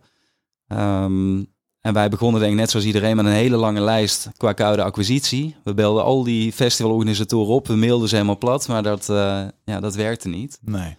Ehm, 0.77 1.43
en 1.81 1.93
wij 1.93 2.09
begonnen 2.09 2.41
denk 2.41 2.53
ik 2.53 2.59
net 2.59 2.69
zoals 2.69 2.85
iedereen 2.85 3.15
met 3.15 3.25
een 3.25 3.31
hele 3.31 3.55
lange 3.55 3.81
lijst 3.81 4.29
qua 4.37 4.53
koude 4.53 4.83
acquisitie. 4.83 5.55
We 5.63 5.73
belden 5.73 6.03
al 6.03 6.23
die 6.23 6.53
festivalorganisatoren 6.53 7.53
op. 7.53 7.67
We 7.67 7.75
mailden 7.75 8.09
ze 8.09 8.15
helemaal 8.15 8.37
plat, 8.37 8.67
maar 8.67 8.83
dat, 8.83 9.09
eh, 9.09 9.43
ja, 9.65 9.79
dat 9.79 9.95
werkte 9.95 10.27
niet. 10.27 10.59
Nee. 10.61 10.97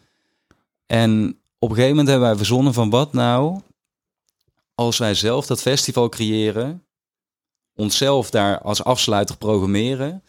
En 0.87 1.39
op 1.59 1.69
een 1.69 1.75
gegeven 1.75 1.97
moment 1.97 2.09
hebben 2.09 2.29
wij 2.29 2.37
verzonnen 2.37 2.75
van 2.75 2.91
wat 2.91 3.13
nou 3.13 3.61
als 4.75 4.99
wij 4.99 5.15
zelf 5.15 5.47
dat 5.47 5.63
festival 5.63 6.09
creëren, 6.09 6.85
onszelf 7.75 8.31
daar 8.31 8.61
als 8.61 8.85
afsluiter 8.85 9.37
programmeren 9.37 10.23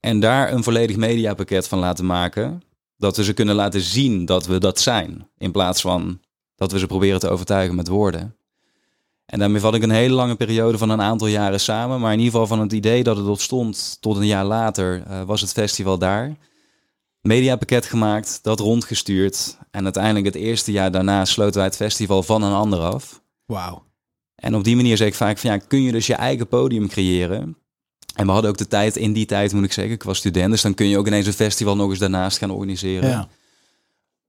en 0.00 0.20
daar 0.20 0.52
een 0.52 0.62
volledig 0.62 0.96
mediapakket 0.96 1.68
van 1.68 1.78
laten 1.78 2.06
maken, 2.06 2.62
dat 2.96 3.16
we 3.16 3.24
ze 3.24 3.32
kunnen 3.32 3.54
laten 3.54 3.80
zien 3.80 4.24
dat 4.24 4.46
we 4.46 4.58
dat 4.58 4.80
zijn, 4.80 5.28
in 5.38 5.52
plaats 5.52 5.80
van 5.80 6.20
dat 6.54 6.72
we 6.72 6.78
ze 6.78 6.86
proberen 6.86 7.20
te 7.20 7.28
overtuigen 7.28 7.74
met 7.74 7.88
woorden. 7.88 8.35
En 9.26 9.38
daarmee 9.38 9.60
vat 9.60 9.74
ik 9.74 9.82
een 9.82 9.90
hele 9.90 10.14
lange 10.14 10.34
periode 10.34 10.78
van 10.78 10.90
een 10.90 11.00
aantal 11.00 11.26
jaren 11.26 11.60
samen, 11.60 12.00
maar 12.00 12.12
in 12.12 12.18
ieder 12.18 12.32
geval 12.32 12.46
van 12.46 12.60
het 12.60 12.72
idee 12.72 13.02
dat 13.02 13.16
het 13.16 13.26
ontstond 13.26 13.96
tot 14.00 14.16
een 14.16 14.26
jaar 14.26 14.44
later 14.44 15.02
eh, 15.02 15.22
was 15.22 15.40
het 15.40 15.52
festival 15.52 15.98
daar 15.98 16.36
mediapakket 17.26 17.86
gemaakt, 17.86 18.38
dat 18.42 18.60
rondgestuurd. 18.60 19.58
En 19.70 19.84
uiteindelijk 19.84 20.26
het 20.26 20.34
eerste 20.34 20.72
jaar 20.72 20.90
daarna 20.90 21.24
sloten 21.24 21.54
wij 21.54 21.64
het 21.64 21.76
festival 21.76 22.22
van 22.22 22.42
een 22.42 22.52
ander 22.52 22.80
af. 22.80 23.22
Wauw. 23.44 23.84
En 24.34 24.54
op 24.54 24.64
die 24.64 24.76
manier 24.76 24.96
zeg 24.96 25.08
ik 25.08 25.14
vaak 25.14 25.38
van 25.38 25.50
ja, 25.50 25.58
kun 25.58 25.82
je 25.82 25.92
dus 25.92 26.06
je 26.06 26.14
eigen 26.14 26.48
podium 26.48 26.88
creëren. 26.88 27.56
En 28.14 28.26
we 28.26 28.32
hadden 28.32 28.50
ook 28.50 28.56
de 28.56 28.68
tijd, 28.68 28.96
in 28.96 29.12
die 29.12 29.26
tijd 29.26 29.52
moet 29.52 29.64
ik 29.64 29.72
zeggen, 29.72 29.94
ik 29.94 30.02
was 30.02 30.18
student, 30.18 30.50
dus 30.50 30.62
dan 30.62 30.74
kun 30.74 30.86
je 30.86 30.98
ook 30.98 31.06
ineens 31.06 31.26
een 31.26 31.32
festival 31.32 31.76
nog 31.76 31.90
eens 31.90 31.98
daarnaast 31.98 32.38
gaan 32.38 32.50
organiseren. 32.50 33.08
Ja. 33.08 33.28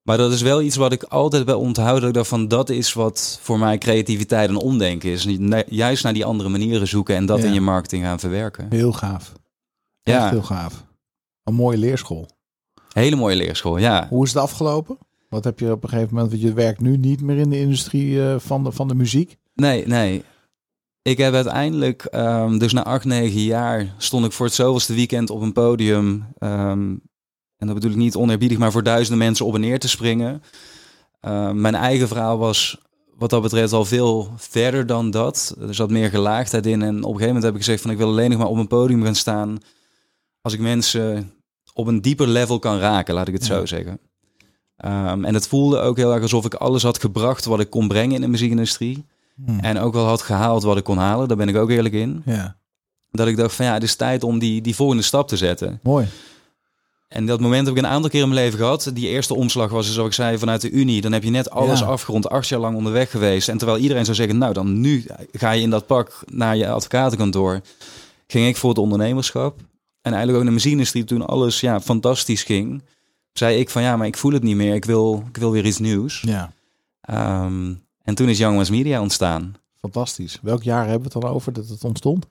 Maar 0.07 0.17
dat 0.17 0.31
is 0.31 0.41
wel 0.41 0.61
iets 0.61 0.75
wat 0.75 0.91
ik 0.91 1.03
altijd 1.03 1.43
wel 1.43 1.59
onthoud, 1.59 1.99
dat 1.99 2.07
ik 2.09 2.13
dacht 2.15 2.27
van 2.27 2.47
dat 2.47 2.69
is 2.69 2.93
wat 2.93 3.39
voor 3.41 3.59
mij 3.59 3.77
creativiteit 3.77 4.49
en 4.49 4.55
omdenken 4.55 5.09
is. 5.09 5.27
Juist 5.67 6.03
naar 6.03 6.13
die 6.13 6.25
andere 6.25 6.49
manieren 6.49 6.87
zoeken 6.87 7.15
en 7.15 7.25
dat 7.25 7.39
Ja. 7.41 7.45
in 7.45 7.53
je 7.53 7.61
marketing 7.61 8.03
gaan 8.03 8.19
verwerken. 8.19 8.65
Heel 8.69 8.91
gaaf. 8.93 9.33
Echt 10.03 10.17
Ja. 10.17 10.29
heel 10.29 10.41
gaaf. 10.43 10.83
Een 11.43 11.53
mooie 11.53 11.77
leerschool. 11.77 12.27
Hele 12.93 13.15
mooie 13.15 13.35
leerschool, 13.35 13.77
ja. 13.77 14.07
Hoe 14.09 14.23
is 14.25 14.33
het 14.33 14.41
afgelopen? 14.43 14.97
Wat 15.29 15.43
heb 15.43 15.59
je 15.59 15.71
op 15.71 15.83
een 15.83 15.89
gegeven 15.89 16.13
moment, 16.13 16.31
want 16.31 16.43
je 16.43 16.53
werkt 16.53 16.79
nu 16.81 16.97
niet 16.97 17.21
meer 17.21 17.37
in 17.37 17.49
de 17.49 17.59
industrie 17.59 18.23
eh, 18.23 18.35
van, 18.39 18.63
de, 18.63 18.71
van 18.71 18.87
de 18.87 18.95
muziek. 18.95 19.37
Nee, 19.55 19.87
nee. 19.87 20.23
Ik 21.01 21.17
heb 21.17 21.33
uiteindelijk, 21.33 22.03
ehm, 22.03 22.57
dus 22.57 22.73
na 22.73 22.83
acht, 22.83 23.05
negen 23.05 23.41
jaar, 23.41 23.93
stond 23.97 24.25
ik 24.25 24.31
voor 24.31 24.45
het 24.45 24.55
zoveelste 24.55 24.93
weekend 24.93 25.29
op 25.29 25.41
een 25.41 25.53
podium. 25.53 26.25
ehm, 26.37 26.95
en 27.57 27.67
dat 27.67 27.75
bedoel 27.75 27.91
ik 27.91 27.97
niet 27.97 28.15
oneerbiedig, 28.15 28.57
maar 28.57 28.71
voor 28.71 28.83
duizenden 28.83 29.17
mensen 29.25 29.45
op 29.45 29.53
en 29.55 29.61
neer 29.61 29.79
te 29.79 29.87
springen. 29.89 30.43
Ehm, 31.21 31.61
mijn 31.61 31.75
eigen 31.75 32.07
verhaal 32.07 32.37
was 32.37 32.77
wat 33.15 33.29
dat 33.29 33.41
betreft 33.41 33.73
al 33.73 33.85
veel 33.85 34.31
verder 34.35 34.85
dan 34.85 35.11
dat. 35.11 35.55
Er 35.59 35.75
zat 35.75 35.89
meer 35.89 36.09
gelaagdheid 36.09 36.65
in. 36.65 36.81
En 36.81 36.95
op 36.95 36.95
een 36.95 37.03
gegeven 37.03 37.25
moment 37.25 37.43
heb 37.43 37.53
ik 37.53 37.59
gezegd 37.59 37.81
van 37.81 37.91
ik 37.91 37.97
wil 37.97 38.07
alleen 38.07 38.29
nog 38.29 38.39
maar 38.39 38.47
op 38.47 38.57
een 38.57 38.67
podium 38.67 39.03
gaan 39.03 39.15
staan 39.15 39.57
als 40.41 40.53
ik 40.53 40.59
mensen 40.59 41.31
op 41.73 41.87
een 41.87 42.01
dieper 42.01 42.27
level 42.27 42.59
kan 42.59 42.79
raken, 42.79 43.13
laat 43.13 43.27
ik 43.27 43.33
het 43.33 43.45
zo 43.45 43.65
zeggen. 43.65 43.99
Ehm, 44.77 45.25
en 45.25 45.33
het 45.33 45.47
voelde 45.47 45.79
ook 45.79 45.97
heel 45.97 46.13
erg 46.13 46.21
alsof 46.21 46.45
ik 46.45 46.53
alles 46.53 46.83
had 46.83 46.99
gebracht 46.99 47.45
wat 47.45 47.59
ik 47.59 47.69
kon 47.69 47.87
brengen 47.87 48.15
in 48.15 48.21
de 48.21 48.27
muziekindustrie. 48.27 49.05
Hmm. 49.45 49.59
En 49.59 49.79
ook 49.79 49.93
wel 49.93 50.05
had 50.05 50.21
gehaald 50.21 50.63
wat 50.63 50.77
ik 50.77 50.83
kon 50.83 50.97
halen, 50.97 51.27
daar 51.27 51.37
ben 51.37 51.47
ik 51.49 51.55
ook 51.55 51.69
eerlijk 51.69 51.93
in. 51.93 52.21
Ja, 52.25 52.57
Dat 53.11 53.27
ik 53.27 53.37
dacht 53.37 53.55
van 53.55 53.65
ja, 53.65 53.73
het 53.73 53.83
is 53.83 53.95
tijd 53.95 54.23
om 54.23 54.39
die, 54.39 54.61
die 54.61 54.75
volgende 54.75 55.03
stap 55.03 55.27
te 55.27 55.37
zetten. 55.37 55.79
mooi. 55.83 56.07
En 57.07 57.25
dat 57.25 57.39
moment 57.39 57.67
heb 57.67 57.75
ik 57.77 57.83
een 57.83 57.89
aantal 57.89 58.09
keer 58.09 58.21
in 58.21 58.29
mijn 58.29 58.41
leven 58.41 58.59
gehad. 58.59 58.91
Die 58.93 59.07
eerste 59.07 59.35
omslag 59.35 59.69
was, 59.69 59.93
zoals 59.93 60.07
ik 60.09 60.13
zei, 60.15 60.37
vanuit 60.37 60.61
de 60.61 60.69
Unie. 60.71 61.01
Dan 61.01 61.11
heb 61.11 61.23
je 61.23 61.29
net 61.29 61.49
alles 61.49 61.79
Ja. 61.79 61.85
afgerond, 61.85 62.29
acht 62.29 62.47
jaar 62.47 62.59
lang 62.59 62.75
onderweg 62.75 63.11
geweest. 63.11 63.49
En 63.49 63.57
terwijl 63.57 63.79
iedereen 63.79 64.03
zou 64.05 64.17
zeggen, 64.17 64.37
nou 64.37 64.53
dan 64.53 64.79
nu 64.79 65.05
ga 65.31 65.51
je 65.51 65.61
in 65.61 65.69
dat 65.69 65.85
pak 65.87 66.19
naar 66.31 66.57
je 66.57 66.69
advocatenkantoor. 66.69 67.61
Ging 68.27 68.47
ik 68.47 68.57
voor 68.57 68.69
het 68.69 68.77
ondernemerschap. 68.79 69.59
En 70.01 70.11
eigenlijk 70.13 70.39
ook 70.39 70.45
de 70.47 70.53
muziekindustrie, 70.55 71.03
toen 71.03 71.25
alles 71.25 71.59
ja, 71.59 71.81
fantastisch 71.81 72.43
ging. 72.43 72.81
Zei 73.33 73.59
ik 73.59 73.69
van 73.69 73.81
ja, 73.81 73.97
maar 73.97 74.07
ik 74.07 74.17
voel 74.17 74.31
het 74.31 74.43
niet 74.43 74.55
meer. 74.55 74.75
Ik 74.75 74.85
wil, 74.85 75.23
ik 75.29 75.37
wil 75.37 75.51
weer 75.51 75.65
iets 75.65 75.77
nieuws. 75.79 76.21
Ja, 76.25 76.51
Ehm, 77.01 77.73
en 78.03 78.15
toen 78.15 78.29
is 78.29 78.37
Young 78.37 78.55
Ones 78.55 78.69
Media 78.69 79.01
ontstaan. 79.01 79.55
fantastisch. 79.79 80.39
Welk 80.41 80.63
jaar 80.63 80.81
hebben 80.87 80.97
we 81.09 81.13
het 81.13 81.21
dan 81.23 81.31
over 81.33 81.53
dat 81.53 81.67
het 81.67 81.83
ontstond? 81.83 82.27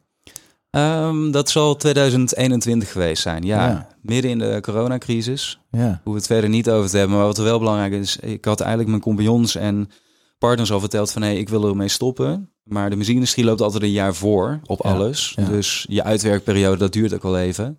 Ehm, 0.77 1.31
dat 1.31 1.51
zal 1.51 1.77
2021 1.77 2.93
geweest 2.93 3.23
zijn, 3.23 3.43
ja. 3.43 3.69
Ja. 3.69 3.87
Midden 4.03 4.31
in 4.31 4.39
de 4.39 4.59
coronacrisis. 4.61 5.61
Ja, 5.71 6.01
Hoe 6.05 6.13
we 6.13 6.19
het 6.19 6.27
verder 6.27 6.51
niet 6.51 6.71
over 6.71 6.91
te 6.91 6.97
hebben. 6.97 7.17
Maar 7.17 7.27
wat 7.27 7.39
er 7.39 7.45
wel 7.45 7.59
belangrijk 7.59 7.93
is, 7.93 8.17
ik 8.17 8.45
had 8.45 8.61
eigenlijk 8.61 8.91
mijn 8.91 9.03
compagnons 9.03 9.55
en 9.55 9.91
partners 10.39 10.73
al 10.73 10.81
verteld 10.81 11.13
van 11.13 11.23
hé, 11.23 11.29
hey, 11.29 11.39
ik 11.39 11.49
wil 11.49 11.69
ermee 11.69 11.89
stoppen. 11.89 12.51
Maar 12.63 12.91
de 12.91 12.97
muziekindustrie 12.97 13.45
loopt 13.45 13.61
altijd 13.61 13.83
een 13.83 13.91
jaar 13.91 14.15
voor 14.15 14.61
op 14.65 14.81
Ja, 14.85 14.91
alles. 14.91 15.33
ja. 15.37 15.45
Dus 15.45 15.87
je 15.89 16.03
uitwerkperiode, 16.03 16.77
dat 16.77 16.93
duurt 16.93 17.15
ook 17.15 17.25
al 17.25 17.39
even. 17.39 17.79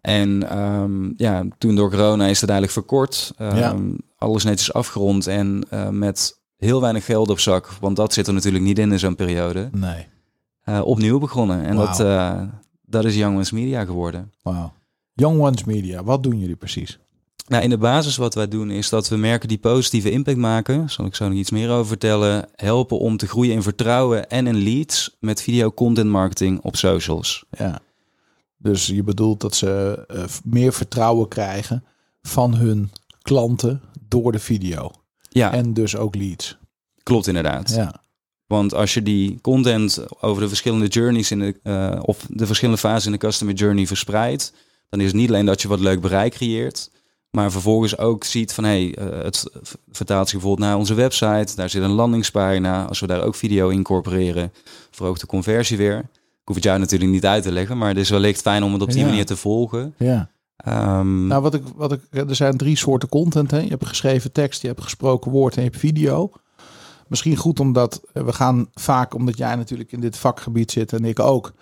En 0.00 0.48
ehm, 0.50 1.10
ja, 1.16 1.44
toen 1.58 1.74
door 1.76 1.90
corona 1.90 2.26
is 2.26 2.40
het 2.40 2.50
eigenlijk 2.50 2.78
verkort. 2.78 3.32
Ja. 3.38 3.76
Alles 4.16 4.44
netjes 4.44 4.72
afgerond 4.72 5.26
en 5.26 5.64
eh, 5.70 5.88
met 5.88 6.40
heel 6.56 6.80
weinig 6.80 7.04
geld 7.04 7.30
op 7.30 7.38
zak. 7.40 7.68
Want 7.80 7.96
dat 7.96 8.12
zit 8.12 8.26
er 8.26 8.32
natuurlijk 8.32 8.64
niet 8.64 8.78
in 8.78 8.92
in 8.92 8.98
zo'n 8.98 9.14
periode. 9.14 9.68
nee. 9.72 10.06
Eh, 10.62 10.80
opnieuw 10.84 11.18
begonnen. 11.18 11.64
En 11.64 11.76
dat, 11.76 12.00
eh, 12.00 12.42
dat 12.82 13.04
is 13.04 13.16
Young 13.16 13.34
Ones 13.34 13.50
Media 13.50 13.84
geworden. 13.84 14.32
Wauw. 14.42 14.72
Young 15.12 15.40
Ones 15.40 15.64
Media, 15.64 16.04
wat 16.04 16.22
doen 16.22 16.38
jullie 16.38 16.56
precies? 16.56 16.98
Nou, 17.46 17.62
in 17.62 17.70
de 17.70 17.78
basis 17.78 18.16
wat 18.16 18.34
wij 18.34 18.48
doen 18.48 18.70
is 18.70 18.88
dat 18.88 19.08
we 19.08 19.16
merken 19.16 19.48
die 19.48 19.58
positieve 19.58 20.10
impact 20.10 20.36
maken. 20.36 20.90
Zal 20.90 21.04
ik 21.04 21.14
zo 21.14 21.28
nog 21.28 21.38
iets 21.38 21.50
meer 21.50 21.70
over 21.70 21.86
vertellen. 21.86 22.48
Helpen 22.54 22.98
om 22.98 23.16
te 23.16 23.26
groeien 23.26 23.54
in 23.54 23.62
vertrouwen 23.62 24.28
en 24.30 24.46
in 24.46 24.56
leads 24.56 25.16
met 25.20 25.42
video 25.42 25.72
content 25.72 26.10
marketing 26.10 26.60
op 26.60 26.76
socials. 26.76 27.44
Ja. 27.50 27.80
Dus 28.56 28.86
je 28.86 29.02
bedoelt 29.02 29.40
dat 29.40 29.54
ze 29.54 30.04
eh, 30.08 30.24
meer 30.44 30.72
vertrouwen 30.72 31.28
krijgen 31.28 31.84
van 32.22 32.54
hun 32.54 32.90
klanten 33.22 33.80
door 34.08 34.32
de 34.32 34.38
video. 34.38 34.90
Ja, 35.28 35.52
En 35.52 35.74
dus 35.74 35.96
ook 35.96 36.14
leads. 36.14 36.58
klopt 37.02 37.26
inderdaad. 37.26 37.70
Ja, 37.70 37.99
Want 38.50 38.74
als 38.74 38.94
je 38.94 39.02
die 39.02 39.38
content 39.40 40.04
over 40.20 40.42
de 40.42 40.48
verschillende 40.48 40.86
journeys 40.86 41.30
in 41.30 41.38
de, 41.38 41.54
eh, 41.62 41.98
of 42.02 42.26
de 42.28 42.46
verschillende 42.46 42.80
fases 42.80 43.06
in 43.06 43.12
de 43.12 43.18
customer 43.18 43.54
journey 43.54 43.86
verspreidt, 43.86 44.52
dan 44.88 45.00
is 45.00 45.06
het 45.06 45.14
niet 45.14 45.28
alleen 45.28 45.46
dat 45.46 45.62
je 45.62 45.68
wat 45.68 45.80
leuk 45.80 46.00
bereik 46.00 46.32
creëert, 46.32 46.90
maar 47.30 47.50
vervolgens 47.50 47.98
ook 47.98 48.24
ziet 48.24 48.52
van 48.52 48.64
hé, 48.64 48.70
hey, 48.70 48.94
eh, 48.94 49.24
het 49.24 49.44
vertaalt 49.90 50.28
zich 50.28 50.38
bijvoorbeeld 50.38 50.68
naar 50.68 50.78
onze 50.78 50.94
website, 50.94 51.56
daar 51.56 51.70
zit 51.70 51.82
een 51.82 51.90
landingspagina, 51.90 52.84
als 52.84 53.00
we 53.00 53.06
daar 53.06 53.22
ook 53.22 53.34
video 53.34 53.68
incorporeren, 53.68 54.52
verhoogt 54.90 55.20
de 55.20 55.26
conversie 55.26 55.76
weer. 55.76 55.98
Ik 55.98 56.46
hoef 56.46 56.54
het 56.54 56.64
jou 56.64 56.78
natuurlijk 56.78 57.10
niet 57.10 57.26
uit 57.26 57.42
te 57.42 57.52
leggen, 57.52 57.78
maar 57.78 57.88
het 57.88 57.98
is 57.98 58.10
wellicht 58.10 58.40
fijn 58.40 58.62
om 58.62 58.72
het 58.72 58.82
op 58.82 58.90
die 58.90 59.00
Ja. 59.00 59.06
manier 59.06 59.26
te 59.26 59.36
volgen. 59.36 59.94
ja. 59.98 60.30
Ehm, 60.56 61.26
Nou, 61.26 61.42
wat 61.42 61.54
ik, 61.54 61.62
wat 61.76 61.92
ik, 61.92 62.00
er 62.10 62.34
zijn 62.34 62.56
drie 62.56 62.76
soorten 62.76 63.08
content. 63.08 63.50
Hè? 63.50 63.58
Je 63.58 63.68
hebt 63.68 63.86
geschreven 63.86 64.32
tekst, 64.32 64.62
je 64.62 64.68
hebt 64.68 64.82
gesproken 64.82 65.30
woord 65.30 65.56
en 65.56 65.62
je 65.62 65.68
hebt 65.68 65.80
video. 65.80 66.30
Misschien 67.10 67.36
goed 67.36 67.60
omdat 67.60 68.02
eh, 68.12 68.22
we 68.22 68.32
gaan 68.32 68.68
vaak, 68.74 69.14
omdat 69.14 69.36
jij 69.36 69.54
natuurlijk 69.56 69.92
in 69.92 70.00
dit 70.00 70.16
vakgebied 70.16 70.70
zit 70.70 70.92
en 70.92 71.04
ik 71.04 71.18
ook, 71.18 71.52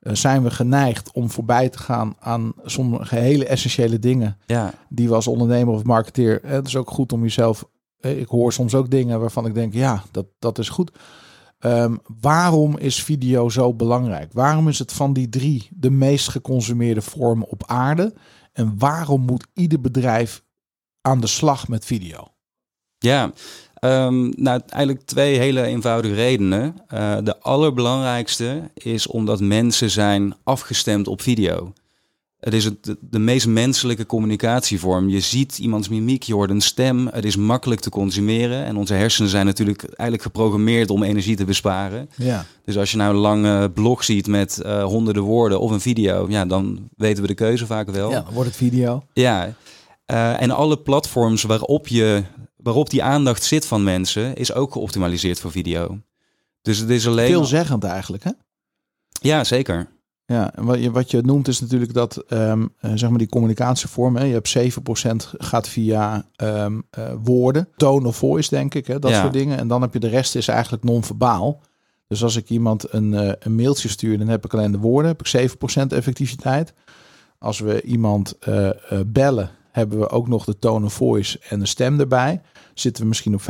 eh, 0.00 0.14
zijn 0.14 0.42
we 0.42 0.50
geneigd 0.50 1.12
om 1.12 1.30
voorbij 1.30 1.68
te 1.68 1.78
gaan 1.78 2.14
aan 2.18 2.52
sommige 2.64 3.16
hele 3.16 3.46
essentiële 3.46 3.98
dingen 3.98 4.38
ja, 4.46 4.72
die 4.88 5.08
we 5.08 5.14
als 5.14 5.26
ondernemer 5.26 5.74
of 5.74 5.84
marketeer. 5.84 6.42
eh, 6.42 6.50
Het 6.50 6.66
is 6.66 6.76
ook 6.76 6.90
goed 6.90 7.12
om 7.12 7.22
jezelf. 7.22 7.64
Ik 8.00 8.28
hoor 8.28 8.52
soms 8.52 8.74
ook 8.74 8.90
dingen 8.90 9.20
waarvan 9.20 9.46
ik 9.46 9.54
denk, 9.54 9.72
ja, 9.72 10.02
dat, 10.10 10.26
dat 10.38 10.58
is 10.58 10.68
goed. 10.68 10.90
Ehm, 11.58 11.96
waarom 12.20 12.78
is 12.78 13.02
video 13.02 13.48
zo 13.48 13.74
belangrijk? 13.74 14.32
Waarom 14.32 14.68
is 14.68 14.78
het 14.78 14.92
van 14.92 15.12
die 15.12 15.28
drie 15.28 15.68
de 15.70 15.90
meest 15.90 16.28
geconsumeerde 16.28 17.02
vorm 17.02 17.42
op 17.42 17.62
aarde? 17.66 18.14
En 18.52 18.74
waarom 18.78 19.20
moet 19.20 19.46
ieder 19.54 19.80
bedrijf 19.80 20.42
aan 21.00 21.20
de 21.20 21.26
slag 21.26 21.68
met 21.68 21.84
video? 21.84 22.28
Ja, 22.98 23.32
ehm, 23.84 24.30
nou 24.36 24.60
eigenlijk 24.68 25.06
twee 25.06 25.38
hele 25.38 25.62
eenvoudige 25.62 26.14
redenen. 26.14 26.76
Eh, 26.86 27.16
de 27.22 27.40
allerbelangrijkste 27.40 28.70
is 28.74 29.06
omdat 29.06 29.40
mensen 29.40 29.90
zijn 29.90 30.34
afgestemd 30.42 31.08
op 31.08 31.22
video. 31.22 31.72
Het 32.44 32.54
is 32.54 32.64
het, 32.64 32.84
de, 32.84 32.96
de 33.00 33.18
meest 33.18 33.46
menselijke 33.46 34.06
communicatievorm. 34.06 35.08
Je 35.08 35.20
ziet 35.20 35.58
iemands 35.58 35.88
mimiek, 35.88 36.22
je 36.22 36.34
hoort 36.34 36.50
een 36.50 36.60
stem. 36.60 37.06
Het 37.06 37.24
is 37.24 37.36
makkelijk 37.36 37.80
te 37.80 37.90
consumeren. 37.90 38.64
En 38.64 38.76
onze 38.76 38.94
hersenen 38.94 39.30
zijn 39.30 39.46
natuurlijk 39.46 39.82
eigenlijk 39.82 40.22
geprogrammeerd 40.22 40.90
om 40.90 41.02
energie 41.02 41.36
te 41.36 41.44
besparen. 41.44 42.08
Ja, 42.16 42.46
Dus 42.64 42.78
als 42.78 42.90
je 42.90 42.96
nou 42.96 43.14
een 43.14 43.20
lange 43.20 43.70
blog 43.70 44.04
ziet 44.04 44.26
met 44.26 44.60
eh, 44.60 44.84
honderden 44.84 45.22
woorden 45.22 45.60
of 45.60 45.70
een 45.70 45.80
video, 45.80 46.26
ja, 46.28 46.44
dan 46.44 46.88
weten 46.96 47.22
we 47.22 47.28
de 47.28 47.34
keuze 47.34 47.66
vaak 47.66 47.90
wel. 47.90 48.10
ja 48.10 48.24
wordt 48.32 48.48
het 48.48 48.58
video. 48.58 49.02
Ja, 49.12 49.54
eh, 50.04 50.42
en 50.42 50.50
alle 50.50 50.76
platforms 50.78 51.42
waarop, 51.42 51.88
je, 51.88 52.22
waarop 52.64 52.90
die 52.90 53.02
aandacht 53.02 53.42
zit 53.42 53.66
van 53.66 53.84
mensen, 53.84 54.34
is 54.34 54.52
ook 54.52 54.72
geoptimaliseerd 54.72 55.40
voor 55.40 55.50
video. 55.50 55.98
Dus 56.62 56.78
het 56.78 56.90
is 56.90 57.06
alleen. 57.06 57.26
Veelzeggend 57.26 57.84
eigenlijk, 57.84 58.24
hè? 58.24 58.30
Ja, 59.20 59.44
zeker. 59.44 59.88
Ja, 60.26 60.54
en 60.54 60.64
wat 60.64 60.82
je, 60.82 60.90
wat 60.90 61.10
je 61.10 61.20
noemt 61.22 61.48
is 61.48 61.60
natuurlijk 61.60 61.94
dat 61.94 62.16
ehm, 62.16 62.66
eh, 62.80 62.90
zeg 62.94 63.08
maar 63.10 63.18
die 63.18 63.28
communicatievorm. 63.28 64.16
Hè, 64.16 64.24
je 64.24 64.32
hebt 64.32 64.48
7% 64.48 65.30
gaat 65.38 65.68
via 65.68 66.28
ehm, 66.36 66.80
eh, 66.90 67.12
woorden, 67.22 67.68
tone 67.76 68.06
of 68.08 68.16
voice, 68.16 68.48
denk 68.50 68.74
ik, 68.74 68.86
hè, 68.86 68.98
dat 68.98 69.10
Ja. 69.10 69.20
soort 69.20 69.32
dingen. 69.32 69.58
En 69.58 69.68
dan 69.68 69.82
heb 69.82 69.92
je 69.92 69.98
de 69.98 70.08
rest 70.08 70.34
is 70.36 70.48
eigenlijk 70.48 70.84
non-verbaal. 70.84 71.60
Dus 72.06 72.22
als 72.22 72.36
ik 72.36 72.48
iemand 72.48 72.92
een, 72.92 73.14
eh, 73.14 73.32
een 73.38 73.54
mailtje 73.54 73.88
stuur, 73.88 74.18
dan 74.18 74.28
heb 74.28 74.44
ik 74.44 74.54
alleen 74.54 74.72
de 74.72 74.78
woorden, 74.78 75.10
heb 75.10 75.20
ik 75.20 75.26
7% 75.26 75.92
effectiviteit. 75.92 76.72
Als 77.38 77.58
we 77.58 77.82
iemand 77.82 78.38
bellen, 79.06 79.50
hebben 79.74 79.98
we 79.98 80.08
ook 80.08 80.28
nog 80.28 80.44
de 80.44 80.58
tone 80.58 80.86
of 80.86 80.92
voice 80.92 81.40
en 81.48 81.58
de 81.58 81.66
stem 81.66 82.00
erbij. 82.00 82.40
Zitten 82.74 83.02
we 83.02 83.08
misschien 83.08 83.34
op 83.34 83.42
50% 83.42 83.44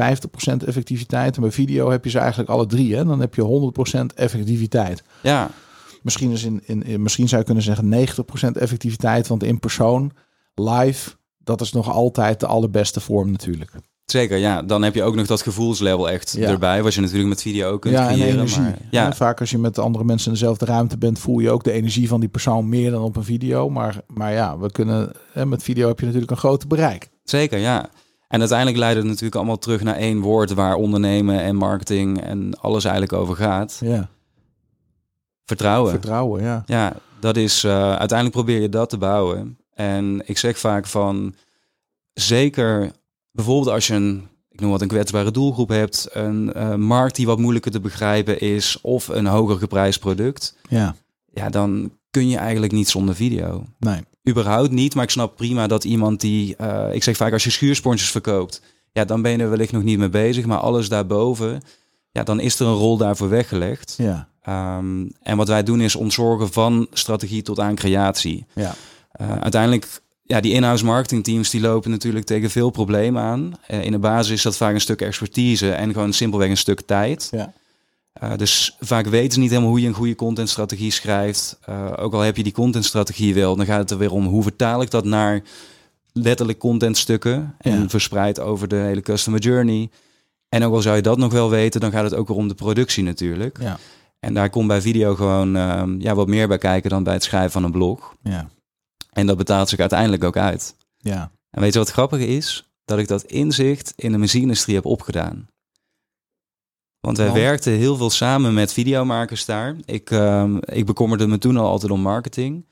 effectiviteit. 0.67 1.37
En 1.37 1.43
bij 1.43 1.51
video 1.51 1.91
heb 1.91 2.05
je 2.05 2.11
ze 2.11 2.19
eigenlijk 2.19 2.51
alle 2.51 2.67
drie. 2.67 2.95
Hè? 2.97 3.05
Dan 3.05 3.21
heb 3.21 3.35
je 3.35 3.73
100% 4.03 4.15
effectiviteit. 4.15 5.03
Ja, 5.23 5.51
Misschien, 6.03 6.31
is 6.31 6.45
in, 6.45 6.61
in, 6.67 6.83
in- 6.83 7.03
misschien 7.03 7.29
zou 7.29 7.41
je 7.41 7.47
kunnen 7.47 7.65
zeggen 7.65 8.09
90% 8.55 8.57
effectiviteit. 8.61 9.27
Want 9.27 9.43
in 9.43 9.59
persoon, 9.59 10.13
live, 10.55 11.11
dat 11.39 11.61
is 11.61 11.73
nog 11.73 11.91
altijd 11.91 12.41
de 12.41 12.47
allerbeste 12.47 13.01
vorm 13.01 13.31
natuurlijk. 13.31 13.71
Zeker. 14.05 14.37
Ja, 14.37 14.63
dan 14.63 14.83
heb 14.83 14.95
je 14.95 15.03
ook 15.03 15.15
nog 15.15 15.27
dat 15.27 15.43
gevoelslevel 15.43 16.11
echt 16.11 16.35
Ja. 16.39 16.49
erbij, 16.49 16.83
wat 16.83 16.95
je 16.95 17.01
natuurlijk 17.01 17.29
met 17.29 17.43
video 17.43 17.71
ook 17.71 17.81
kunt 17.81 17.95
ja, 17.95 18.09
en 18.09 18.15
creëren. 18.15 18.33
energie. 18.35 18.61
Maar, 18.63 18.79
Ja. 18.91 19.13
Vaak 19.13 19.41
als 19.41 19.51
je 19.51 19.59
met 19.59 19.79
andere 19.79 20.05
mensen 20.05 20.27
in 20.27 20.33
dezelfde 20.33 20.65
ruimte 20.65 20.99
bent, 20.99 21.19
voel 21.19 21.39
je 21.39 21.51
ook 21.51 21.65
de 21.65 21.73
energie 21.73 22.09
van 22.09 22.21
die 22.21 22.29
persoon 22.29 22.69
meer 22.69 22.91
dan 22.91 23.03
op 23.03 23.17
een 23.17 23.25
video. 23.25 23.71
Maar, 23.71 24.01
maar 24.07 24.33
ja, 24.33 24.59
we 24.59 24.71
kunnen, 24.73 25.13
hè, 25.33 25.47
met 25.47 25.63
video 25.63 25.89
heb 25.89 25.99
je 25.99 26.05
natuurlijk 26.05 26.31
een 26.33 26.39
groter 26.39 26.69
bereik. 26.69 27.09
zeker. 27.25 27.59
Ja. 27.59 27.89
En 28.29 28.39
uiteindelijk 28.41 28.79
leidt 28.79 28.97
het 28.99 29.07
natuurlijk 29.07 29.35
allemaal 29.35 29.59
terug 29.59 29.83
naar 29.83 29.97
één 29.97 30.21
woord 30.21 30.53
waar 30.53 30.75
ondernemen 30.75 31.41
en 31.41 31.57
marketing 31.57 32.21
en 32.21 32.59
alles 32.61 32.85
eigenlijk 32.85 33.13
over 33.13 33.37
gaat. 33.37 33.79
Ja, 33.81 34.09
Vertrouwen. 35.45 35.91
vertrouwen, 35.91 36.43
ja. 36.43 36.63
Ja, 36.67 36.93
dat 37.21 37.37
is 37.37 37.65
eh, 37.65 37.73
uiteindelijk 37.97 38.31
probeer 38.31 38.61
je 38.61 38.69
dat 38.69 38.89
te 38.91 38.99
bouwen. 38.99 39.59
En 39.75 40.23
ik 40.25 40.39
zeg 40.39 40.59
vaak 40.59 40.87
van 40.87 41.35
zeker 42.13 42.91
bijvoorbeeld 43.35 43.75
als 43.75 43.87
je 43.87 43.95
een, 43.95 44.29
ik 44.51 44.61
noem 44.61 44.71
wat 44.71 44.81
een 44.83 44.89
kwetsbare 44.89 45.31
doelgroep 45.31 45.69
hebt, 45.69 46.09
een 46.13 46.53
eh, 46.53 46.75
markt 46.75 47.17
die 47.17 47.27
wat 47.27 47.39
moeilijker 47.39 47.71
te 47.71 47.81
begrijpen 47.81 48.41
is, 48.41 48.79
of 48.83 49.09
een 49.09 49.27
hoger 49.27 49.57
geprijsd 49.59 50.01
product, 50.01 50.57
Ja, 50.69 50.95
ja, 51.33 51.49
dan 51.51 51.91
kun 52.11 52.29
je 52.29 52.37
eigenlijk 52.37 52.73
niet 52.73 52.89
zonder 52.89 53.15
video. 53.15 53.65
nee. 53.79 54.01
Überhaupt 54.29 54.71
niet, 54.71 54.95
maar 54.95 55.05
ik 55.05 55.11
snap 55.11 55.37
prima 55.37 55.67
dat 55.67 55.85
iemand 55.85 56.21
die, 56.21 56.57
eh, 56.57 56.95
ik 56.95 57.03
zeg 57.03 57.17
vaak 57.17 57.33
als 57.33 57.45
je 57.45 57.51
schuursponsjes 57.51 58.11
verkoopt, 58.11 58.63
ja, 58.93 59.05
dan 59.05 59.23
ben 59.23 59.33
je 59.33 59.39
er 59.39 59.51
wellicht 59.51 59.73
nog 59.73 59.83
niet 59.83 59.99
mee 59.99 60.09
bezig, 60.09 60.47
maar 60.47 60.59
alles 60.59 60.89
daarboven, 60.89 61.63
ja, 62.11 62.23
dan 62.23 62.41
is 62.41 62.61
er 62.61 62.67
een 62.67 62.73
rol 62.75 62.97
daarvoor 62.97 63.29
weggelegd. 63.29 63.95
Ja, 63.99 64.29
Ehm, 64.43 65.07
en 65.23 65.37
wat 65.37 65.49
wij 65.49 65.63
doen 65.63 65.81
is 65.81 65.95
ontzorgen 65.97 66.53
van 66.53 66.87
strategie 66.93 67.43
tot 67.43 67.61
aan 67.61 67.75
creatie. 67.75 68.47
ja. 68.55 68.75
Eh, 69.11 69.39
uiteindelijk, 69.39 70.01
ja, 70.35 70.41
die 70.41 70.53
in-house 70.53 70.85
marketingteams 70.85 71.51
die 71.51 71.61
lopen 71.61 71.91
natuurlijk 71.91 72.27
tegen 72.27 72.51
veel 72.51 72.71
problemen 72.71 73.23
aan. 73.23 73.55
Eh, 73.67 73.85
in 73.85 73.93
de 73.93 73.99
basis 73.99 74.33
is 74.33 74.43
dat 74.43 74.57
vaak 74.57 74.75
een 74.75 74.81
stuk 74.81 75.01
expertise 75.01 75.73
en 75.73 75.93
gewoon 75.93 76.13
simpelweg 76.13 76.49
een 76.49 76.57
stuk 76.57 76.81
tijd. 76.81 77.29
Ja. 77.31 77.53
Uh, 78.23 78.37
dus 78.37 78.77
vaak 78.81 79.07
weten 79.07 79.33
ze 79.33 79.39
niet 79.39 79.51
helemaal 79.51 79.71
hoe 79.71 79.81
je 79.81 79.87
een 79.87 79.95
goede 79.95 80.15
contentstrategie 80.15 80.91
schrijft. 80.91 81.59
Uh, 81.69 81.93
ook 81.97 82.13
al 82.13 82.21
heb 82.21 82.37
je 82.37 82.43
die 82.43 82.53
contentstrategie 82.53 83.35
wel, 83.35 83.57
dan 83.57 83.67
gaat 83.67 83.79
het 83.79 83.91
er 83.91 83.99
weer 83.99 84.13
om 84.13 84.27
hoe 84.27 84.43
vertaal 84.43 84.83
ik 84.83 84.91
dat 84.91 85.05
naar 85.05 85.43
letterlijk 86.13 86.59
contentstukken 86.59 87.55
en 87.59 87.81
ja. 87.81 87.89
verspreid 87.89 88.41
over 88.41 88.69
de 88.69 88.77
hele 88.77 89.01
customer 89.01 89.41
journey. 89.41 89.91
En 90.49 90.65
ook 90.65 90.75
al 90.75 90.83
zou 90.83 90.97
je 90.97 91.03
dat 91.03 91.19
nog 91.19 91.33
wel 91.33 91.51
weten, 91.51 91.81
dan 91.81 91.91
gaat 91.91 92.05
het 92.05 92.15
ook 92.15 92.29
weer 92.29 92.37
om 92.37 92.49
de 92.49 92.55
productie 92.55 93.03
natuurlijk. 93.03 93.59
Ja. 93.61 93.79
En 94.21 94.35
daar 94.35 94.51
komt 94.51 94.69
bij 94.69 94.81
video 94.81 95.15
gewoon 95.15 95.57
uh, 95.57 95.83
ja, 95.99 96.15
wat 96.15 96.29
meer 96.29 96.49
bij 96.49 96.59
kijken 96.59 96.91
dan 96.91 97.03
bij 97.03 97.15
het 97.15 97.25
schrijven 97.25 97.51
van 97.51 97.65
een 97.65 97.71
blog. 97.71 98.15
Ja. 98.23 98.49
En 99.15 99.27
dat 99.27 99.37
betaalt 99.37 99.69
zich 99.69 99.79
uiteindelijk 99.79 100.25
ook 100.25 100.37
uit. 100.37 100.77
Ja. 100.97 101.31
En 101.51 101.61
weet 101.61 101.73
je 101.73 101.79
wat 101.79 101.91
grappig 101.91 102.21
is? 102.21 102.69
Dat 102.85 102.99
ik 102.99 103.09
dat 103.09 103.23
inzicht 103.23 103.93
in 103.97 104.13
de 104.13 104.19
muziekindustrie 104.19 104.75
heb 104.75 104.85
opgedaan. 104.85 105.49
Want 107.01 107.17
wij 107.17 107.27
Want? 107.27 107.39
werkten 107.39 107.73
heel 107.73 107.97
veel 107.97 108.11
samen 108.11 108.55
met 108.55 108.73
videomakers 108.73 109.45
daar. 109.45 109.77
Ik, 109.85 110.11
um, 110.11 110.61
ik 110.63 110.87
bekommerde 110.87 111.27
me 111.27 111.39
toen 111.39 111.57
al 111.57 111.69
altijd 111.69 111.93
om 111.93 112.01
marketing. 112.01 112.67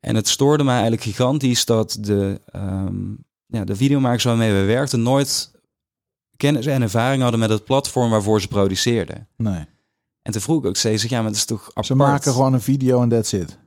En 0.00 0.14
het 0.14 0.28
stoorde 0.28 0.64
mij 0.64 0.72
eigenlijk 0.72 1.02
gigantisch 1.02 1.64
dat 1.64 1.96
de, 2.00 2.40
um, 2.56 3.24
ja, 3.46 3.64
de 3.64 3.76
videomakers 3.76 4.24
waarmee 4.24 4.52
we 4.52 4.64
werkten 4.64 5.02
nooit 5.02 5.50
kennis 6.36 6.66
en 6.66 6.82
ervaring 6.82 7.22
hadden 7.22 7.40
met 7.40 7.50
het 7.50 7.64
platform 7.64 8.10
waarvoor 8.10 8.40
ze 8.40 8.48
produceerden. 8.48 9.28
Nee. 9.36 9.64
En 10.22 10.32
toen 10.32 10.40
vroeg 10.40 10.58
ik 10.58 10.66
ook 10.66 10.76
steeds, 10.76 11.02
ja, 11.02 11.18
maar 11.18 11.26
het 11.26 11.36
is 11.36 11.44
toch 11.44 11.68
apart. 11.68 11.86
Ze 11.86 11.94
maken 11.94 12.32
gewoon 12.32 12.52
een 12.52 12.60
video 12.60 13.02
en 13.02 13.08
that's 13.08 13.32
it. 13.32 13.58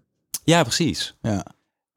Ja, 0.44 0.64
precies. 0.64 1.16
Ja. 1.22 1.46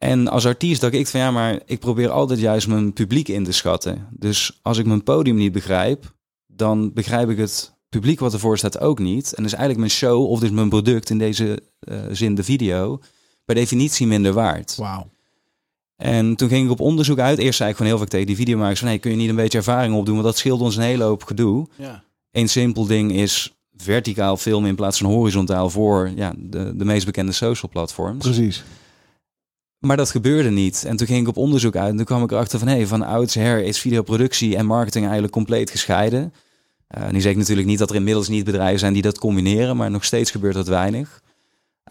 En 0.03 0.29
als 0.29 0.47
artiest 0.47 0.81
dacht 0.81 0.95
ik 0.95 1.07
van 1.07 1.21
ja, 1.21 1.31
maar 1.31 1.61
ik 1.67 1.79
probeer 1.79 2.11
altijd 2.11 2.41
juist 2.41 2.69
mijn 2.69 2.93
publiek 2.93 3.29
in 3.29 3.45
te 3.45 3.53
schatten. 3.53 4.09
Dus 4.11 4.59
als 4.63 4.79
ik 4.79 4.87
mijn 4.87 5.03
podium 5.03 5.37
niet 5.37 5.53
begrijp, 5.53 6.15
dan 6.47 6.93
begrijp 6.93 7.31
ik 7.31 7.39
het 7.39 7.75
publiek 7.89 8.21
wat 8.21 8.33
ervoor 8.33 8.59
staat 8.59 8.81
ook 8.81 8.99
niet. 8.99 9.33
En 9.33 9.45
is 9.45 9.53
eigenlijk 9.53 9.79
mijn 9.79 9.91
show 9.91 10.31
of 10.31 10.41
dus 10.41 10.51
mijn 10.51 10.69
product 10.69 11.11
in 11.11 11.19
deze 11.19 11.63
uh, 11.89 12.01
zin 12.11 12.35
de 12.35 12.45
video 12.45 13.01
per 13.45 13.55
definitie 13.55 14.07
minder 14.07 14.33
waard. 14.33 14.77
Wauw. 14.77 15.11
En 15.97 16.37
toen 16.37 16.49
ging 16.49 16.65
ik 16.65 16.71
op 16.71 16.81
onderzoek 16.81 17.19
uit. 17.19 17.39
Eerst 17.39 17.57
zei 17.57 17.71
ik 17.71 17.77
gewoon 17.77 17.93
heel 17.93 18.01
vaak 18.01 18.11
tegen 18.11 18.27
die 18.27 18.37
videomakers 18.37 18.79
van... 18.79 18.89
hey, 18.89 18.99
kun 18.99 19.11
je 19.11 19.17
niet 19.17 19.29
een 19.29 19.37
beetje 19.37 19.59
ervaring 19.59 19.95
opdoen? 19.95 20.15
Want 20.15 20.27
dat 20.27 20.39
scheelt 20.39 20.61
ons 20.61 20.77
een 20.77 20.83
hele 20.83 21.05
hoop 21.05 21.25
gedoe. 21.25 21.69
Ja. 21.77 22.05
Eén 22.31 22.49
simpel 22.49 22.87
ding 22.87 23.13
is 23.13 23.55
verticaal 23.77 24.37
filmen 24.37 24.69
in 24.69 24.77
plaats 24.77 24.99
van 24.99 25.11
horizontaal... 25.11 25.71
voor 25.71 26.11
ja, 26.17 26.35
de, 26.37 26.77
de 26.77 26.85
meest 26.85 27.07
bekende 27.07 27.33
social 27.33 27.71
platforms. 27.71 28.25
Precies. 28.25 28.65
Maar 29.83 29.97
dat 29.97 30.11
gebeurde 30.11 30.51
niet. 30.51 30.85
En 30.85 30.97
toen 30.97 31.07
ging 31.07 31.21
ik 31.21 31.29
op 31.29 31.37
onderzoek 31.37 31.77
uit 31.77 31.91
en 31.91 31.97
toen 31.97 32.05
kwam 32.05 32.23
ik 32.23 32.31
erachter 32.31 32.59
van... 32.59 32.69
hé, 32.69 32.75
hey, 32.75 32.87
van 32.87 33.03
oudsher 33.03 33.65
is 33.65 33.79
videoproductie 33.79 34.57
en 34.57 34.67
marketing 34.67 35.05
eigenlijk 35.05 35.33
compleet 35.33 35.71
gescheiden. 35.71 36.33
Uh, 36.99 37.09
nu 37.09 37.21
zeg 37.21 37.33
ik 37.33 37.39
natuurlijk 37.39 37.67
niet 37.69 37.79
dat 37.79 37.91
er 37.91 37.97
inmiddels 37.97 38.29
niet 38.29 38.45
bedrijven 38.45 38.79
zijn 38.79 38.93
die 38.93 39.03
dat 39.03 39.19
combineren... 39.19 39.77
maar 39.77 39.91
nog 39.91 40.05
steeds 40.05 40.31
gebeurt 40.31 40.55
dat 40.55 40.67
weinig. 40.67 41.23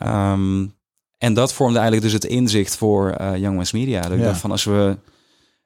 Um, 0.03 0.73
en 1.17 1.33
dat 1.33 1.53
vormde 1.53 1.79
eigenlijk 1.79 2.11
dus 2.11 2.21
het 2.21 2.31
inzicht 2.31 2.75
voor 2.75 3.17
uh, 3.21 3.37
Young 3.37 3.57
West 3.57 3.73
Media. 3.73 4.01
Dat 4.01 4.11
ik 4.11 4.17
Ja. 4.19 4.25
dacht 4.25 4.39
van 4.39 4.51
als 4.51 4.63
we 4.63 4.97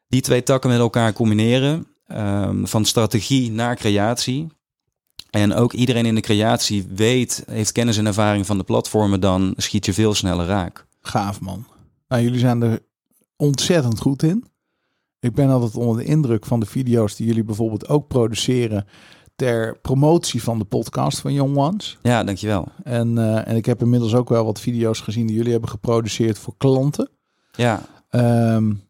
die 0.07 0.21
twee 0.21 0.43
takken 0.43 0.69
met 0.69 0.79
elkaar 0.79 1.13
combineren... 1.13 1.87
um, 2.07 2.67
van 2.67 2.85
strategie 2.85 3.51
naar 3.51 3.75
creatie... 3.75 4.47
en 5.29 5.53
ook 5.53 5.73
iedereen 5.73 6.05
in 6.05 6.15
de 6.15 6.21
creatie 6.21 6.87
weet, 6.95 7.43
heeft 7.49 7.71
kennis 7.71 7.97
en 7.97 8.05
ervaring 8.05 8.45
van 8.45 8.57
de 8.57 8.63
platformen... 8.63 9.19
dan 9.19 9.53
schiet 9.57 9.85
je 9.85 9.93
veel 9.93 10.13
sneller 10.13 10.45
raak. 10.45 10.85
Gaaf 11.01 11.39
man. 11.39 11.65
Nou, 12.15 12.27
jullie 12.27 12.43
zijn 12.43 12.61
er 12.61 12.79
ontzettend 13.35 13.99
goed 13.99 14.23
in. 14.23 14.45
Ik 15.19 15.33
ben 15.33 15.49
altijd 15.49 15.75
onder 15.75 15.97
de 15.97 16.03
indruk 16.03 16.45
van 16.45 16.59
de 16.59 16.65
video's 16.65 17.15
die 17.15 17.27
jullie 17.27 17.43
bijvoorbeeld 17.43 17.87
ook 17.87 18.07
produceren 18.07 18.85
ter 19.35 19.77
promotie 19.79 20.43
van 20.43 20.59
de 20.59 20.65
podcast 20.65 21.19
van 21.19 21.33
Young 21.33 21.57
Ones. 21.57 21.97
Ja, 22.01 22.23
dankjewel. 22.23 22.67
En, 22.83 23.17
uh, 23.17 23.47
en 23.47 23.55
ik 23.55 23.65
heb 23.65 23.81
inmiddels 23.81 24.15
ook 24.15 24.29
wel 24.29 24.45
wat 24.45 24.59
video's 24.59 24.99
gezien 24.99 25.27
die 25.27 25.35
jullie 25.35 25.51
hebben 25.51 25.69
geproduceerd 25.69 26.37
voor 26.37 26.53
klanten. 26.57 27.09
Ja, 27.51 27.81
Um, 28.11 28.83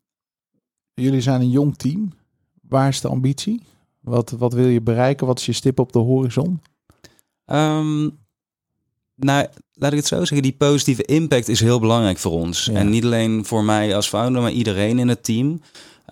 jullie 0.94 1.22
zijn 1.22 1.42
een 1.42 1.50
jong 1.50 1.78
team. 1.78 2.12
Waar 2.62 2.88
is 2.88 3.02
de 3.02 3.08
ambitie? 3.08 3.62
Wat, 4.00 4.30
wat 4.30 4.54
wil 4.54 4.68
je 4.68 4.82
bereiken? 4.82 5.28
Wat 5.28 5.40
is 5.40 5.46
je 5.46 5.54
stip 5.54 5.80
op 5.80 5.92
de 5.92 6.00
horizon? 6.00 6.62
um, 7.46 8.18
nou, 9.16 9.48
laat 9.74 9.92
ik 9.92 9.98
het 9.98 10.08
zo 10.08 10.18
zeggen, 10.18 10.42
die 10.42 10.56
positieve 10.58 11.04
impact 11.04 11.48
is 11.48 11.60
heel 11.60 11.80
belangrijk 11.80 12.18
voor 12.18 12.32
ons. 12.32 12.66
Ja. 12.66 12.74
En 12.74 12.90
niet 12.90 13.04
alleen 13.04 13.46
voor 13.46 13.64
mij 13.64 13.96
als 13.96 14.08
founder, 14.08 14.42
maar 14.42 14.52
iedereen 14.52 15.00
in 15.00 15.08
het 15.08 15.24
team. 15.24 15.62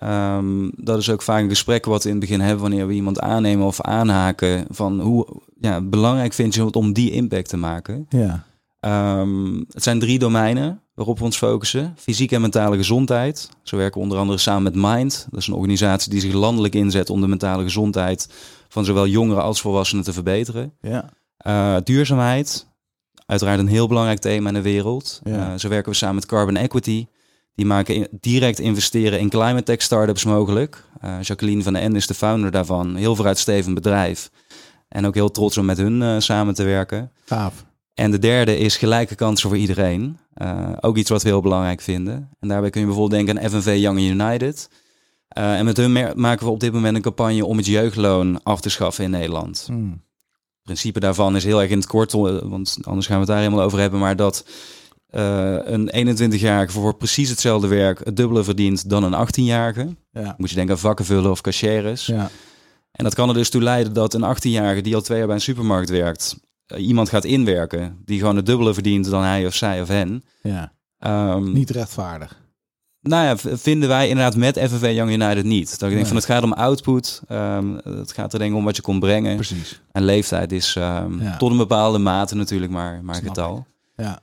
Um, 0.02 0.72
dat 0.76 0.98
is 0.98 1.10
ook 1.10 1.22
vaak 1.22 1.42
een 1.42 1.48
gesprek 1.48 1.84
wat 1.84 2.02
we 2.02 2.08
in 2.08 2.14
het 2.16 2.24
begin 2.24 2.40
hebben 2.40 2.60
wanneer 2.60 2.86
we 2.86 2.92
iemand 2.92 3.20
aannemen 3.20 3.66
of 3.66 3.80
aanhaken. 3.80 4.66
Van 4.70 5.00
hoe 5.00 5.26
ja, 5.60 5.80
belangrijk 5.80 6.32
vind 6.32 6.54
je 6.54 6.64
het 6.64 6.76
om 6.76 6.92
die 6.92 7.10
impact 7.10 7.48
te 7.48 7.56
maken? 7.56 8.06
Ja, 8.08 8.44
Um, 8.86 9.64
het 9.72 9.82
zijn 9.82 9.98
drie 9.98 10.18
domeinen 10.18 10.80
waarop 10.94 11.18
we 11.18 11.24
ons 11.24 11.36
focussen. 11.36 11.94
Fysiek 11.98 12.32
en 12.32 12.40
mentale 12.40 12.76
gezondheid. 12.76 13.48
Zo 13.62 13.76
werken 13.76 13.96
we 13.96 14.02
onder 14.02 14.18
andere 14.18 14.38
samen 14.38 14.62
met 14.62 14.74
Mind. 14.74 15.26
Dat 15.30 15.40
is 15.40 15.46
een 15.46 15.54
organisatie 15.54 16.10
die 16.10 16.20
zich 16.20 16.32
landelijk 16.32 16.74
inzet 16.74 17.10
om 17.10 17.20
de 17.20 17.26
mentale 17.26 17.62
gezondheid 17.62 18.28
van 18.68 18.84
zowel 18.84 19.06
jongeren 19.06 19.42
als 19.42 19.60
volwassenen 19.60 20.04
te 20.04 20.12
verbeteren. 20.12 20.72
ja, 20.80 21.10
Uh, 21.46 21.76
duurzaamheid, 21.84 22.66
uiteraard 23.26 23.58
een 23.58 23.66
heel 23.66 23.88
belangrijk 23.88 24.18
thema 24.18 24.48
in 24.48 24.54
de 24.54 24.62
wereld. 24.62 25.20
Ja. 25.24 25.52
Uh, 25.52 25.58
zo 25.58 25.68
werken 25.68 25.90
we 25.90 25.96
samen 25.96 26.14
met 26.14 26.26
Carbon 26.26 26.56
Equity. 26.56 27.06
Die 27.54 27.66
maken 27.66 27.94
in- 27.94 28.08
direct 28.20 28.58
investeren 28.58 29.20
in 29.20 29.28
climate 29.28 29.62
tech 29.62 29.82
startups 29.82 30.24
mogelijk. 30.24 30.84
Uh, 31.04 31.16
Jacqueline 31.22 31.62
van 31.62 31.72
den 31.72 31.82
Ende 31.82 31.96
is 31.98 32.06
de 32.06 32.14
founder 32.14 32.50
daarvan. 32.50 32.96
Heel 32.96 33.16
vooruitstrevend 33.16 33.74
bedrijf. 33.74 34.30
En 34.88 35.06
ook 35.06 35.14
heel 35.14 35.30
trots 35.30 35.58
om 35.58 35.64
met 35.64 35.78
hun 35.78 36.00
uh, 36.00 36.14
samen 36.18 36.54
te 36.54 36.62
werken. 36.64 37.10
gaaf. 37.24 37.64
En 37.94 38.10
de 38.10 38.18
derde 38.18 38.58
is 38.58 38.76
gelijke 38.76 39.14
kansen 39.14 39.48
voor 39.48 39.58
iedereen. 39.58 40.18
Ook 40.80 40.96
iets 40.96 41.10
wat 41.10 41.22
we 41.22 41.28
heel 41.28 41.40
belangrijk 41.40 41.80
vinden. 41.80 42.28
En 42.40 42.48
daarbij 42.48 42.70
kun 42.70 42.80
je 42.80 42.86
bijvoorbeeld 42.86 43.24
denken 43.24 43.42
aan 43.44 43.50
FNV 43.50 43.76
Young 43.78 43.98
United. 44.00 44.68
En 45.28 45.64
met 45.64 45.76
hun 45.76 45.92
maken 46.16 46.46
we 46.46 46.52
op 46.52 46.60
dit 46.60 46.72
moment 46.72 46.96
een 46.96 47.02
campagne 47.02 47.44
om 47.46 47.56
het 47.56 47.66
jeugdloon 47.66 48.42
af 48.42 48.60
te 48.60 48.68
schaffen 48.68 49.04
in 49.04 49.10
Nederland. 49.10 49.64
Hmm. 49.66 50.02
Het 50.64 50.72
principe 50.72 51.00
daarvan 51.00 51.36
is 51.36 51.44
heel 51.44 51.60
erg 51.60 51.70
in 51.70 51.78
het 51.78 51.86
kort, 51.86 52.14
eh, 52.14 52.20
want 52.42 52.78
anders 52.82 53.06
gaan 53.06 53.14
we 53.14 53.20
het 53.22 53.30
daar 53.30 53.38
helemaal 53.38 53.64
over 53.64 53.78
hebben. 53.78 54.00
Maar 54.00 54.16
dat 54.16 54.44
uh, 55.10 55.56
een 55.62 56.16
21-jarige 56.18 56.72
voor 56.72 56.94
precies 56.94 57.30
hetzelfde 57.30 57.66
werk 57.68 58.04
het 58.04 58.16
dubbele 58.16 58.44
verdient 58.44 58.88
dan 58.90 59.02
een 59.12 59.26
18-jarige. 59.28 59.96
Ja, 60.12 60.34
Moet 60.38 60.48
je 60.48 60.54
denken 60.54 60.74
aan 60.74 60.80
vakken 60.80 61.04
vullen 61.04 61.30
of 61.30 61.40
cashiers. 61.40 62.06
ja, 62.06 62.30
En 62.92 63.04
dat 63.04 63.14
kan 63.14 63.28
er 63.28 63.34
dus 63.34 63.50
toe 63.50 63.62
leiden 63.62 63.92
dat 63.92 64.14
een 64.14 64.36
18-jarige 64.36 64.80
die 64.80 64.94
al 64.94 65.00
twee 65.00 65.18
jaar 65.18 65.26
bij 65.26 65.36
een 65.36 65.42
supermarkt 65.42 65.90
werkt, 65.90 66.36
uh, 66.72 66.86
iemand 66.86 67.08
gaat 67.08 67.24
inwerken 67.24 68.02
die 68.04 68.18
gewoon 68.18 68.36
het 68.36 68.46
dubbele 68.46 68.74
verdient 68.74 69.10
dan 69.10 69.22
hij 69.22 69.46
of 69.46 69.54
zij 69.54 69.80
of 69.80 69.88
hen. 69.88 70.24
ja. 70.42 70.72
Um, 71.06 71.52
Niet 71.52 71.70
rechtvaardig. 71.70 72.42
Nou 73.08 73.24
ja, 73.24 73.56
vinden 73.56 73.88
wij 73.88 74.08
inderdaad 74.08 74.36
met 74.36 74.58
FNV 74.58 74.92
Young 74.94 75.10
United 75.10 75.44
niet. 75.44 75.70
Dat 75.70 75.72
ik 75.72 75.80
denk 75.80 75.92
Nee. 75.94 76.04
van 76.06 76.16
het 76.16 76.24
gaat 76.24 76.42
om 76.42 76.52
output. 76.52 77.22
Um, 77.28 77.80
het 77.84 78.12
gaat 78.12 78.32
er 78.32 78.38
denk 78.38 78.50
ik 78.50 78.56
om 78.56 78.64
wat 78.64 78.76
je 78.76 78.82
kon 78.82 79.00
brengen. 79.00 79.34
Precies. 79.36 79.80
En 79.92 80.02
leeftijd 80.04 80.52
is 80.52 80.74
um, 80.78 81.20
Ja. 81.22 81.36
tot 81.36 81.50
een 81.50 81.56
bepaalde 81.56 81.98
mate 81.98 82.34
natuurlijk 82.34 82.72
maar, 82.72 83.00
maar 83.02 83.14
Snap 83.14 83.28
getal. 83.28 83.66
Ja, 83.96 84.18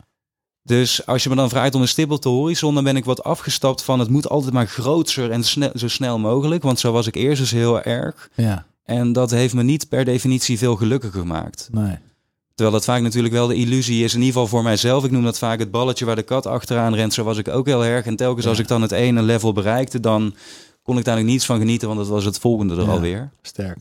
Dus 0.63 1.05
als 1.05 1.23
je 1.23 1.29
me 1.29 1.35
dan 1.35 1.49
vraagt 1.49 1.75
om 1.75 1.81
een 1.81 1.87
stip 1.87 2.11
op 2.11 2.21
de 2.21 2.29
horizon, 2.29 2.73
dan 2.75 2.83
ben 2.83 2.95
ik 2.95 3.05
wat 3.05 3.23
afgestapt 3.23 3.83
van 3.83 3.99
het 3.99 4.09
moet 4.09 4.29
altijd 4.29 4.53
maar 4.53 4.67
groter 4.67 5.31
en 5.31 5.43
snel, 5.43 5.71
zo 5.75 5.87
snel 5.87 6.19
mogelijk. 6.19 6.63
Want 6.63 6.79
zo 6.79 6.91
was 6.91 7.07
ik 7.07 7.15
eerst 7.15 7.41
dus 7.41 7.51
heel 7.51 7.81
erg. 7.81 8.29
ja, 8.35 8.65
En 8.83 9.13
dat 9.13 9.31
heeft 9.31 9.53
me 9.53 9.63
niet 9.63 9.89
per 9.89 10.05
definitie 10.05 10.57
veel 10.57 10.75
gelukkiger 10.75 11.19
gemaakt. 11.19 11.69
nee. 11.71 11.97
Terwijl 12.55 12.77
dat 12.77 12.85
vaak 12.85 13.01
natuurlijk 13.01 13.33
wel 13.33 13.47
de 13.47 13.55
illusie 13.55 14.03
is, 14.03 14.13
in 14.13 14.19
ieder 14.19 14.33
geval 14.33 14.47
voor 14.47 14.63
mijzelf. 14.63 15.03
Ik 15.03 15.11
noem 15.11 15.23
dat 15.23 15.37
vaak 15.37 15.59
het 15.59 15.71
balletje 15.71 16.05
waar 16.05 16.15
de 16.15 16.23
kat 16.23 16.45
achteraan 16.45 16.95
rent. 16.95 17.13
Zo 17.13 17.23
was 17.23 17.37
ik 17.37 17.47
ook 17.47 17.65
heel 17.65 17.85
erg. 17.85 18.05
En 18.05 18.15
telkens 18.15 18.43
Ja. 18.43 18.49
als 18.49 18.59
ik 18.59 18.67
dan 18.67 18.81
het 18.81 18.91
ene 18.91 19.21
level 19.21 19.53
bereikte, 19.53 19.99
dan 19.99 20.35
kon 20.83 20.97
ik 20.97 21.03
daar 21.05 21.15
nog 21.15 21.25
niets 21.25 21.45
van 21.45 21.57
genieten, 21.59 21.87
want 21.87 21.99
dat 21.99 22.09
was 22.09 22.25
het 22.25 22.39
volgende 22.39 22.75
er 22.75 22.81
Ja. 22.85 22.87
alweer. 22.91 23.31
Sterk. 23.41 23.77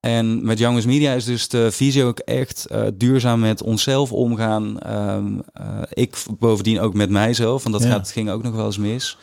En 0.00 0.44
met 0.44 0.58
Youngest 0.58 0.86
Media 0.86 1.12
is 1.12 1.24
dus 1.24 1.48
de 1.48 1.70
visie 1.72 2.04
ook 2.04 2.18
echt 2.18 2.66
uh, 2.72 2.82
duurzaam 2.94 3.40
met 3.40 3.62
onszelf 3.62 4.12
omgaan. 4.12 4.78
Um, 4.92 5.42
uh, 5.60 5.82
ik 5.90 6.16
bovendien 6.38 6.80
ook 6.80 6.94
met 6.94 7.10
mijzelf, 7.10 7.62
want 7.62 7.74
dat 7.74 7.84
Ja. 7.84 7.90
gaat, 7.90 8.10
ging 8.10 8.30
ook 8.30 8.42
nog 8.42 8.54
wel 8.54 8.66
eens 8.66 8.78
mis. 8.78 9.18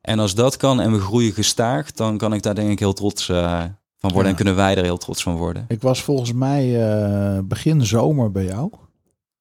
En 0.00 0.18
als 0.18 0.34
dat 0.34 0.56
kan 0.56 0.80
en 0.80 0.92
we 0.92 1.00
groeien 1.00 1.32
gestaag, 1.32 1.90
dan 1.92 2.18
kan 2.18 2.32
ik 2.34 2.42
daar 2.42 2.54
denk 2.54 2.70
ik 2.70 2.78
heel 2.78 2.92
trots 2.92 3.28
uh, 3.28 3.62
van 4.02 4.10
worden. 4.10 4.32
Ja. 4.32 4.38
En 4.38 4.44
kunnen 4.44 4.64
wij 4.64 4.76
er 4.76 4.84
heel 4.84 4.96
trots 4.96 5.22
van 5.22 5.36
worden. 5.36 5.64
Ik 5.68 5.82
was 5.82 6.02
volgens 6.02 6.32
mij 6.32 6.66
uh, 6.66 7.38
begin 7.44 7.86
zomer 7.86 8.30
bij 8.30 8.44
jou. 8.44 8.70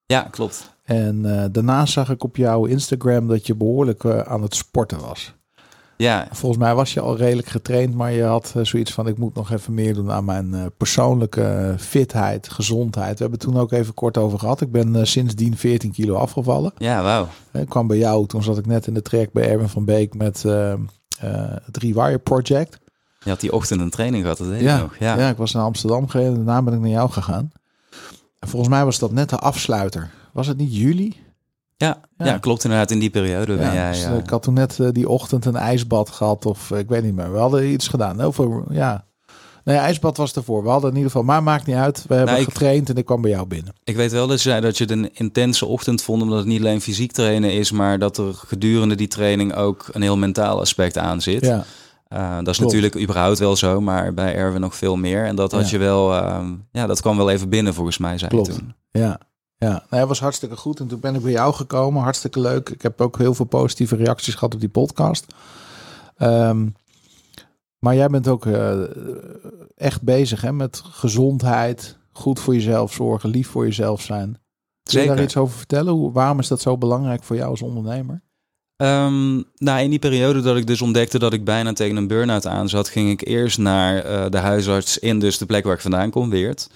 Ja, 0.05 0.21
klopt. 0.21 0.75
En 0.83 1.21
uh, 1.25 1.45
daarna 1.51 1.85
zag 1.85 2.09
ik 2.09 2.23
op 2.23 2.35
jouw 2.35 2.65
Instagram 2.65 3.27
dat 3.27 3.47
je 3.47 3.55
behoorlijk 3.55 4.03
uh, 4.03 4.19
aan 4.19 4.41
het 4.41 4.55
sporten 4.55 4.99
was. 4.99 5.33
Ja. 5.97 6.27
Volgens 6.31 6.61
mij 6.61 6.75
was 6.75 6.93
je 6.93 6.99
al 6.99 7.17
redelijk 7.17 7.47
getraind, 7.47 7.95
maar 7.95 8.11
je 8.11 8.23
had 8.23 8.53
zoiets 8.61 8.91
van: 8.93 9.07
ik 9.07 9.17
moet 9.17 9.35
nog 9.35 9.51
even 9.51 9.73
meer 9.73 9.93
doen 9.93 10.11
aan 10.11 10.25
mijn 10.25 10.71
persoonlijke 10.77 11.75
fitheid, 11.77 12.49
gezondheid. 12.49 13.17
We 13.17 13.21
hebben 13.21 13.39
het 13.39 13.49
toen 13.49 13.59
ook 13.59 13.71
even 13.71 13.93
kort 13.93 14.17
over 14.17 14.39
gehad. 14.39 14.61
Ik 14.61 14.71
ben 14.71 15.07
sindsdien 15.07 15.57
14 15.57 15.91
kilo 15.91 16.15
afgevallen. 16.15 16.71
Ja, 16.77 17.03
wauw. 17.03 17.27
Ik 17.51 17.69
kwam 17.69 17.87
bij 17.87 17.97
jou, 17.97 18.27
toen 18.27 18.43
zat 18.43 18.57
ik 18.57 18.65
net 18.65 18.87
in 18.87 18.93
de 18.93 19.01
trek 19.01 19.31
bij 19.31 19.49
Erwin 19.49 19.69
van 19.69 19.85
Beek 19.85 20.13
met 20.13 20.43
het 21.65 21.77
Rewire 21.77 22.19
Project. 22.19 22.79
Je 23.23 23.29
had 23.29 23.39
die 23.39 23.53
ochtend 23.53 23.81
een 23.81 23.89
training 23.89 24.21
gehad, 24.23 24.37
dat 24.37 24.47
weet 24.47 24.61
ja, 24.61 24.75
ik 24.75 24.81
nog. 24.81 24.95
Ja. 24.99 25.17
ja, 25.17 25.29
ik 25.29 25.37
was 25.37 25.51
naar 25.51 25.63
Amsterdam 25.63 26.07
gereden 26.07 26.33
en 26.35 26.45
daarna 26.45 26.61
ben 26.61 26.73
ik 26.73 26.79
naar 26.79 26.89
jou 26.89 27.09
gegaan. 27.11 27.51
En 28.39 28.47
volgens 28.47 28.71
mij 28.71 28.85
was 28.85 28.99
dat 28.99 29.11
net 29.11 29.29
de 29.29 29.37
afsluiter. 29.37 30.09
Was 30.33 30.47
het 30.47 30.57
niet 30.57 30.75
juli? 30.75 31.15
Ja, 31.77 31.99
Ja. 32.17 32.25
ja. 32.25 32.37
klopt 32.37 32.63
inderdaad. 32.63 32.91
In 32.91 32.99
die 32.99 33.09
periode 33.09 33.55
ben 33.57 33.73
jij... 33.73 33.91
dus, 33.91 34.03
eh, 34.03 34.17
Ik 34.17 34.29
had 34.29 34.43
toen 34.43 34.53
net 34.53 34.79
eh, 34.79 34.87
die 34.91 35.09
ochtend 35.09 35.45
een 35.45 35.55
ijsbad 35.55 36.09
gehad. 36.09 36.45
Of 36.45 36.71
eh, 36.71 36.79
ik 36.79 36.89
weet 36.89 37.03
niet 37.03 37.15
meer. 37.15 37.31
We 37.31 37.37
hadden 37.37 37.71
iets 37.71 37.87
gedaan. 37.87 38.19
Heel 38.19 38.31
veel, 38.31 38.65
ja. 38.69 39.05
Nee, 39.63 39.77
ijsbad 39.77 40.17
was 40.17 40.33
ervoor. 40.33 40.63
We 40.63 40.69
hadden 40.69 40.89
in 40.89 40.95
ieder 40.95 41.11
geval, 41.11 41.25
maar 41.25 41.43
maakt 41.43 41.65
niet 41.65 41.75
uit. 41.75 42.05
We 42.07 42.13
hebben 42.15 42.33
Nou, 42.33 42.45
ik- 42.47 42.51
getraind 42.53 42.89
en 42.89 42.95
ik 42.95 43.05
kwam 43.05 43.21
bij 43.21 43.31
jou 43.31 43.47
binnen. 43.47 43.73
Ik 43.83 43.95
weet 43.95 44.11
wel 44.11 44.27
dat 44.27 44.41
je 44.41 44.49
zei 44.49 44.61
dat 44.61 44.77
je 44.77 44.83
het 44.83 44.93
een 44.93 45.09
intense 45.15 45.65
ochtend 45.65 46.01
vond, 46.01 46.21
omdat 46.21 46.37
het 46.37 46.47
niet 46.47 46.59
alleen 46.59 46.81
fysiek 46.81 47.11
trainen 47.11 47.53
is, 47.53 47.71
maar 47.71 47.99
dat 47.99 48.17
er 48.17 48.33
gedurende 48.33 48.95
die 48.95 49.07
training 49.07 49.53
ook 49.55 49.87
een 49.91 50.01
heel 50.01 50.17
mentaal 50.17 50.59
aspect 50.59 50.97
aan 50.97 51.21
zit. 51.21 51.45
Ja, 51.45 51.65
Eh, 52.11 52.37
dat 52.37 52.47
is 52.47 52.57
Klopt. 52.57 52.59
natuurlijk 52.73 53.03
überhaupt 53.03 53.39
wel 53.39 53.55
zo, 53.55 53.81
maar 53.81 54.13
bij 54.13 54.35
Erwin 54.35 54.61
nog 54.61 54.75
veel 54.75 54.95
meer. 54.95 55.25
En 55.25 55.35
dat 55.35 55.51
had 55.51 55.63
Ja. 55.63 55.69
je 55.69 55.77
wel, 55.77 56.13
ehm, 56.15 56.53
ja, 56.71 56.85
dat 56.87 57.01
kwam 57.01 57.17
wel 57.17 57.29
even 57.29 57.49
binnen 57.49 57.73
volgens 57.73 57.97
mij, 57.97 58.17
zei 58.17 58.31
Klopt. 58.31 58.53
toen. 58.53 58.73
ja. 58.91 59.19
Ja, 59.57 59.69
nou, 59.69 59.81
hij 59.89 60.05
was 60.05 60.19
hartstikke 60.19 60.55
goed. 60.57 60.79
En 60.79 60.87
toen 60.87 60.99
ben 60.99 61.15
ik 61.15 61.21
bij 61.21 61.31
jou 61.31 61.53
gekomen. 61.53 62.01
Hartstikke 62.03 62.39
leuk. 62.39 62.69
Ik 62.69 62.81
heb 62.81 63.01
ook 63.01 63.17
heel 63.17 63.33
veel 63.33 63.45
positieve 63.45 63.95
reacties 63.95 64.33
gehad 64.33 64.53
op 64.53 64.59
die 64.59 64.69
podcast. 64.69 65.25
Ehm, 66.17 66.67
maar 67.79 67.95
jij 67.95 68.07
bent 68.07 68.27
ook 68.27 68.45
eh, 68.45 68.81
echt 69.75 70.01
bezig 70.01 70.41
hè, 70.41 70.51
met 70.53 70.81
gezondheid. 70.85 71.97
Goed 72.11 72.39
voor 72.39 72.53
jezelf 72.53 72.93
zorgen. 72.93 73.29
Lief 73.29 73.47
voor 73.47 73.65
jezelf 73.65 74.01
zijn. 74.01 74.31
Kun 74.31 74.39
je 74.83 74.99
Zeker. 74.99 75.15
daar 75.15 75.23
iets 75.23 75.37
over 75.37 75.57
vertellen? 75.57 75.93
Hoe, 75.93 76.11
waarom 76.11 76.39
is 76.39 76.47
dat 76.47 76.61
zo 76.61 76.77
belangrijk 76.77 77.23
voor 77.23 77.35
jou 77.35 77.49
als 77.49 77.61
ondernemer? 77.61 78.21
Ehm, 78.81 79.41
nou, 79.57 79.81
in 79.81 79.89
die 79.89 79.99
periode 79.99 80.41
dat 80.41 80.57
ik 80.57 80.67
dus 80.67 80.81
ontdekte 80.81 81.19
dat 81.19 81.33
ik 81.33 81.43
bijna 81.43 81.73
tegen 81.73 81.95
een 81.95 82.07
burn-out 82.07 82.47
aan 82.47 82.69
zat, 82.69 82.89
ging 82.89 83.09
ik 83.09 83.27
eerst 83.27 83.57
naar 83.57 83.97
eh, 83.97 84.25
de 84.29 84.37
huisarts 84.37 84.97
in 84.97 85.19
dus 85.19 85.37
de 85.37 85.45
plek 85.45 85.63
waar 85.63 85.73
ik 85.73 85.81
vandaan 85.81 86.09
kom, 86.09 86.29
Weert. 86.29 86.69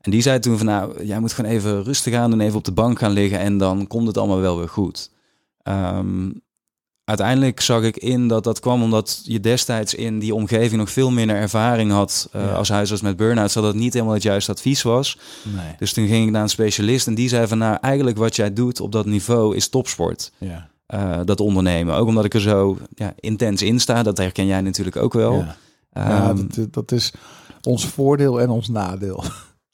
En 0.00 0.10
die 0.10 0.22
zei 0.22 0.38
toen 0.38 0.56
van 0.56 0.66
nou, 0.66 1.04
jij 1.04 1.20
moet 1.20 1.32
gewoon 1.32 1.50
even 1.50 1.82
rustig 1.84 2.14
aan 2.14 2.30
doen, 2.30 2.40
even 2.40 2.56
op 2.56 2.64
de 2.64 2.72
bank 2.72 2.98
gaan 2.98 3.10
liggen 3.12 3.38
en 3.38 3.58
dan 3.58 3.86
komt 3.86 4.06
het 4.06 4.18
allemaal 4.18 4.40
wel 4.40 4.58
weer 4.58 4.68
goed. 4.68 5.10
Ehm, 5.62 6.30
uiteindelijk 7.04 7.60
zag 7.60 7.82
ik 7.82 7.96
in 7.96 8.28
dat 8.28 8.44
dat 8.44 8.60
kwam 8.60 8.82
omdat 8.82 9.20
je 9.24 9.40
destijds 9.40 9.94
in 9.94 10.18
die 10.18 10.34
omgeving 10.34 10.80
nog 10.80 10.90
veel 10.90 11.10
minder 11.10 11.36
ervaring 11.36 11.90
had 11.92 12.28
eh, 12.32 12.42
Ja. 12.44 12.52
als 12.52 12.68
huisarts 12.68 13.02
met 13.02 13.16
burn-out, 13.16 13.50
zodat 13.50 13.72
het 13.72 13.82
niet 13.82 13.92
helemaal 13.92 14.14
het 14.14 14.22
juiste 14.22 14.50
advies 14.50 14.82
was. 14.82 15.18
Nee. 15.42 15.74
Dus 15.78 15.92
toen 15.92 16.06
ging 16.06 16.26
ik 16.26 16.30
naar 16.32 16.42
een 16.42 16.48
specialist 16.48 17.06
en 17.06 17.14
die 17.14 17.28
zei 17.28 17.46
van 17.46 17.58
nou, 17.58 17.78
eigenlijk 17.80 18.16
wat 18.16 18.36
jij 18.36 18.52
doet 18.52 18.80
op 18.80 18.92
dat 18.92 19.06
niveau 19.06 19.56
is 19.56 19.68
topsport 19.68 20.32
Ja. 20.38 20.72
Eh, 20.86 21.20
dat 21.24 21.40
ondernemen. 21.40 21.94
Ook 21.94 22.06
omdat 22.08 22.24
ik 22.24 22.34
er 22.34 22.40
zo 22.40 22.78
ja, 22.94 23.14
intens 23.16 23.62
in 23.62 23.80
sta. 23.80 24.02
Dat 24.02 24.18
herken 24.18 24.46
jij 24.46 24.60
natuurlijk 24.60 24.96
ook 24.96 25.12
wel. 25.12 25.32
Ja. 25.38 25.56
Ja, 25.92 26.28
Ehm, 26.28 26.46
dat, 26.54 26.72
dat 26.72 26.92
is 26.92 27.12
ons 27.62 27.86
voordeel 27.86 28.40
en 28.40 28.48
ons 28.50 28.68
nadeel. 28.68 29.24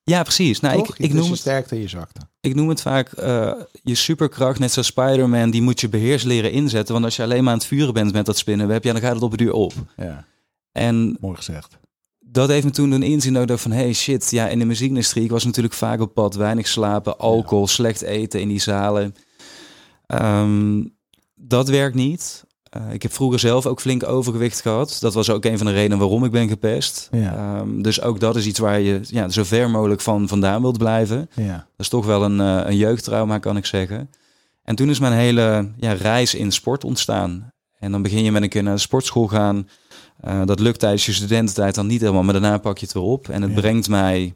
ja, 0.03 0.23
precies. 0.23 0.61
Nou, 0.61 0.77
Toch? 0.77 0.87
ik, 0.88 0.92
Het 0.96 1.07
ik, 1.07 1.12
noem 1.12 1.25
je 1.25 1.31
het, 1.31 1.38
sterkte 1.38 1.75
en 1.75 1.81
je 1.81 1.88
zwakte. 1.88 2.20
ik 2.40 2.55
noem 2.55 2.68
het 2.68 2.81
vaak 2.81 3.12
eh, 3.12 3.53
je 3.83 3.94
superkracht, 3.94 4.59
net 4.59 4.73
zoals 4.73 4.88
Spider-Man, 4.88 5.51
die 5.51 5.62
moet 5.62 5.81
je 5.81 5.88
beheers 5.88 6.23
leren 6.23 6.53
inzetten. 6.53 6.92
Want 6.92 7.05
als 7.05 7.16
je 7.16 7.23
alleen 7.23 7.42
maar 7.44 7.53
aan 7.53 7.59
het 7.59 7.66
vuren 7.68 7.94
bent 7.94 8.12
met 8.12 8.27
dat 8.27 8.38
spinnenweb, 8.38 8.85
ja, 8.85 8.92
dan 8.92 9.01
gaat 9.01 9.14
het 9.14 9.23
op 9.23 9.31
de 9.31 9.37
duur 9.37 9.53
op. 9.53 9.73
Ja, 9.96 10.25
En 10.73 11.16
mooi 11.20 11.37
gezegd. 11.37 11.79
dat 12.18 12.49
heeft 12.49 12.64
me 12.64 12.70
toen 12.70 12.90
doen 12.90 13.03
inzien 13.03 13.46
dacht 13.46 13.62
van, 13.62 13.70
hey 13.70 13.92
shit, 13.92 14.31
ja, 14.31 14.49
in 14.49 14.59
de 14.59 14.64
muziekindustrie, 14.64 15.25
ik 15.25 15.31
was 15.31 15.44
natuurlijk 15.44 15.75
vaak 15.75 16.01
op 16.01 16.14
pad, 16.14 16.35
weinig 16.35 16.66
slapen, 16.68 17.18
alcohol, 17.18 17.66
slecht 17.66 18.03
eten 18.03 18.40
in 18.40 18.49
die 18.49 18.61
zalen. 18.61 19.14
Ehm, 20.07 20.83
dat 21.40 21.68
werkt 21.68 21.94
niet. 21.94 22.44
Eh, 22.70 22.92
ik 22.92 23.03
heb 23.03 23.12
vroeger 23.12 23.38
zelf 23.38 23.66
ook 23.66 23.81
flink 23.81 24.07
overgewicht 24.07 24.61
gehad. 24.61 24.96
Dat 25.00 25.14
was 25.14 25.31
ook 25.31 25.44
een 25.44 25.59
van 25.59 25.66
de 25.66 25.72
redenen 25.72 25.98
waarom 25.98 26.24
ik 26.24 26.31
ben 26.31 26.48
gepest. 26.48 27.09
Ja. 27.11 27.35
Ehm, 27.35 27.83
dus 27.83 28.00
ook 28.03 28.20
dat 28.20 28.37
is 28.37 28.46
iets 28.46 28.59
waar 28.59 28.81
je 28.81 29.00
ja, 29.03 29.29
zo 29.29 29.44
ver 29.44 29.70
mogelijk 29.70 30.00
van 30.00 30.29
vandaan 30.29 30.61
wilt 30.62 30.79
blijven. 30.79 31.31
Ja. 31.35 31.53
Dat 31.53 31.64
is 31.76 31.88
toch 31.88 32.07
wel 32.07 32.24
een, 32.24 32.40
eh, 32.40 32.61
een 32.64 32.76
jeugdtrauma, 32.76 33.38
kan 33.38 33.57
ik 33.57 33.66
zeggen. 33.66 34.11
En 34.62 34.74
toen 34.74 34.90
is 34.90 34.98
mijn 34.98 35.12
hele 35.12 35.70
ja, 35.76 35.92
reis 35.92 36.35
in 36.35 36.50
sport 36.50 36.85
ontstaan. 36.85 37.53
En 37.79 37.92
dan 37.92 38.03
begin 38.03 38.24
je 38.24 38.33
met 38.33 38.42
een 38.42 38.48
keer 38.48 38.62
naar 38.62 38.74
de 38.74 38.81
sportschool 38.81 39.26
gaan. 39.29 39.68
Eh, 40.20 40.44
dat 40.44 40.61
lukt 40.61 40.79
tijdens 40.79 41.07
je 41.07 41.12
studententijd 41.12 41.74
dan 41.74 41.87
niet 41.87 42.00
helemaal, 42.00 42.22
maar 42.22 42.33
daarna 42.33 42.59
pak 42.59 42.79
je 42.79 42.85
het 42.85 42.94
weer 42.94 43.05
op. 43.05 43.29
En 43.29 43.42
het 43.42 43.55
brengt 43.55 43.88
mij, 43.88 44.35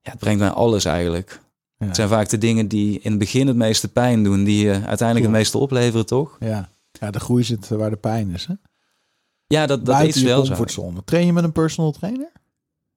ja, 0.00 0.10
het 0.10 0.18
brengt 0.18 0.40
mij 0.40 0.50
alles 0.50 0.84
eigenlijk. 0.84 1.40
Ja. 1.78 1.86
Het 1.86 1.96
zijn 1.96 2.08
vaak 2.08 2.28
de 2.28 2.38
dingen 2.38 2.68
die 2.68 3.00
in 3.00 3.10
het 3.10 3.18
begin 3.18 3.46
het 3.46 3.56
meeste 3.56 3.88
pijn 3.88 4.24
doen, 4.24 4.44
die 4.44 4.64
je 4.64 4.72
uiteindelijk 4.72 5.26
het 5.26 5.36
meeste 5.36 5.58
opleveren, 5.58 6.06
toch? 6.06 6.36
Ja. 6.40 6.68
ja, 6.92 7.10
de 7.10 7.20
groei 7.20 7.44
zit 7.44 7.68
waar 7.68 7.90
de 7.90 7.96
pijn 7.96 8.30
is. 8.30 8.46
Hè? 8.46 8.54
Ja, 9.46 9.66
dat, 9.66 9.86
dat 9.86 10.02
is 10.02 10.22
wel 10.22 10.44
zo. 10.44 10.92
Train 11.04 11.26
je 11.26 11.32
met 11.32 11.44
een 11.44 11.52
personal 11.52 11.92
trainer? 11.92 12.32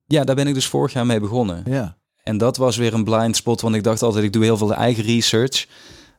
Ja, 0.05 0.23
daar 0.23 0.35
ben 0.35 0.47
ik 0.47 0.53
dus 0.53 0.67
vorig 0.67 0.93
jaar 0.93 1.05
mee 1.05 1.19
begonnen. 1.19 1.63
Ja. 1.65 1.97
En 2.23 2.37
dat 2.37 2.57
was 2.57 2.77
weer 2.77 2.93
een 2.93 3.03
blind 3.03 3.35
spot, 3.35 3.61
want 3.61 3.75
ik 3.75 3.83
dacht 3.83 4.01
altijd, 4.01 4.23
ik 4.23 4.33
doe 4.33 4.43
heel 4.43 4.57
veel 4.57 4.73
eigen 4.73 5.03
research. 5.03 5.67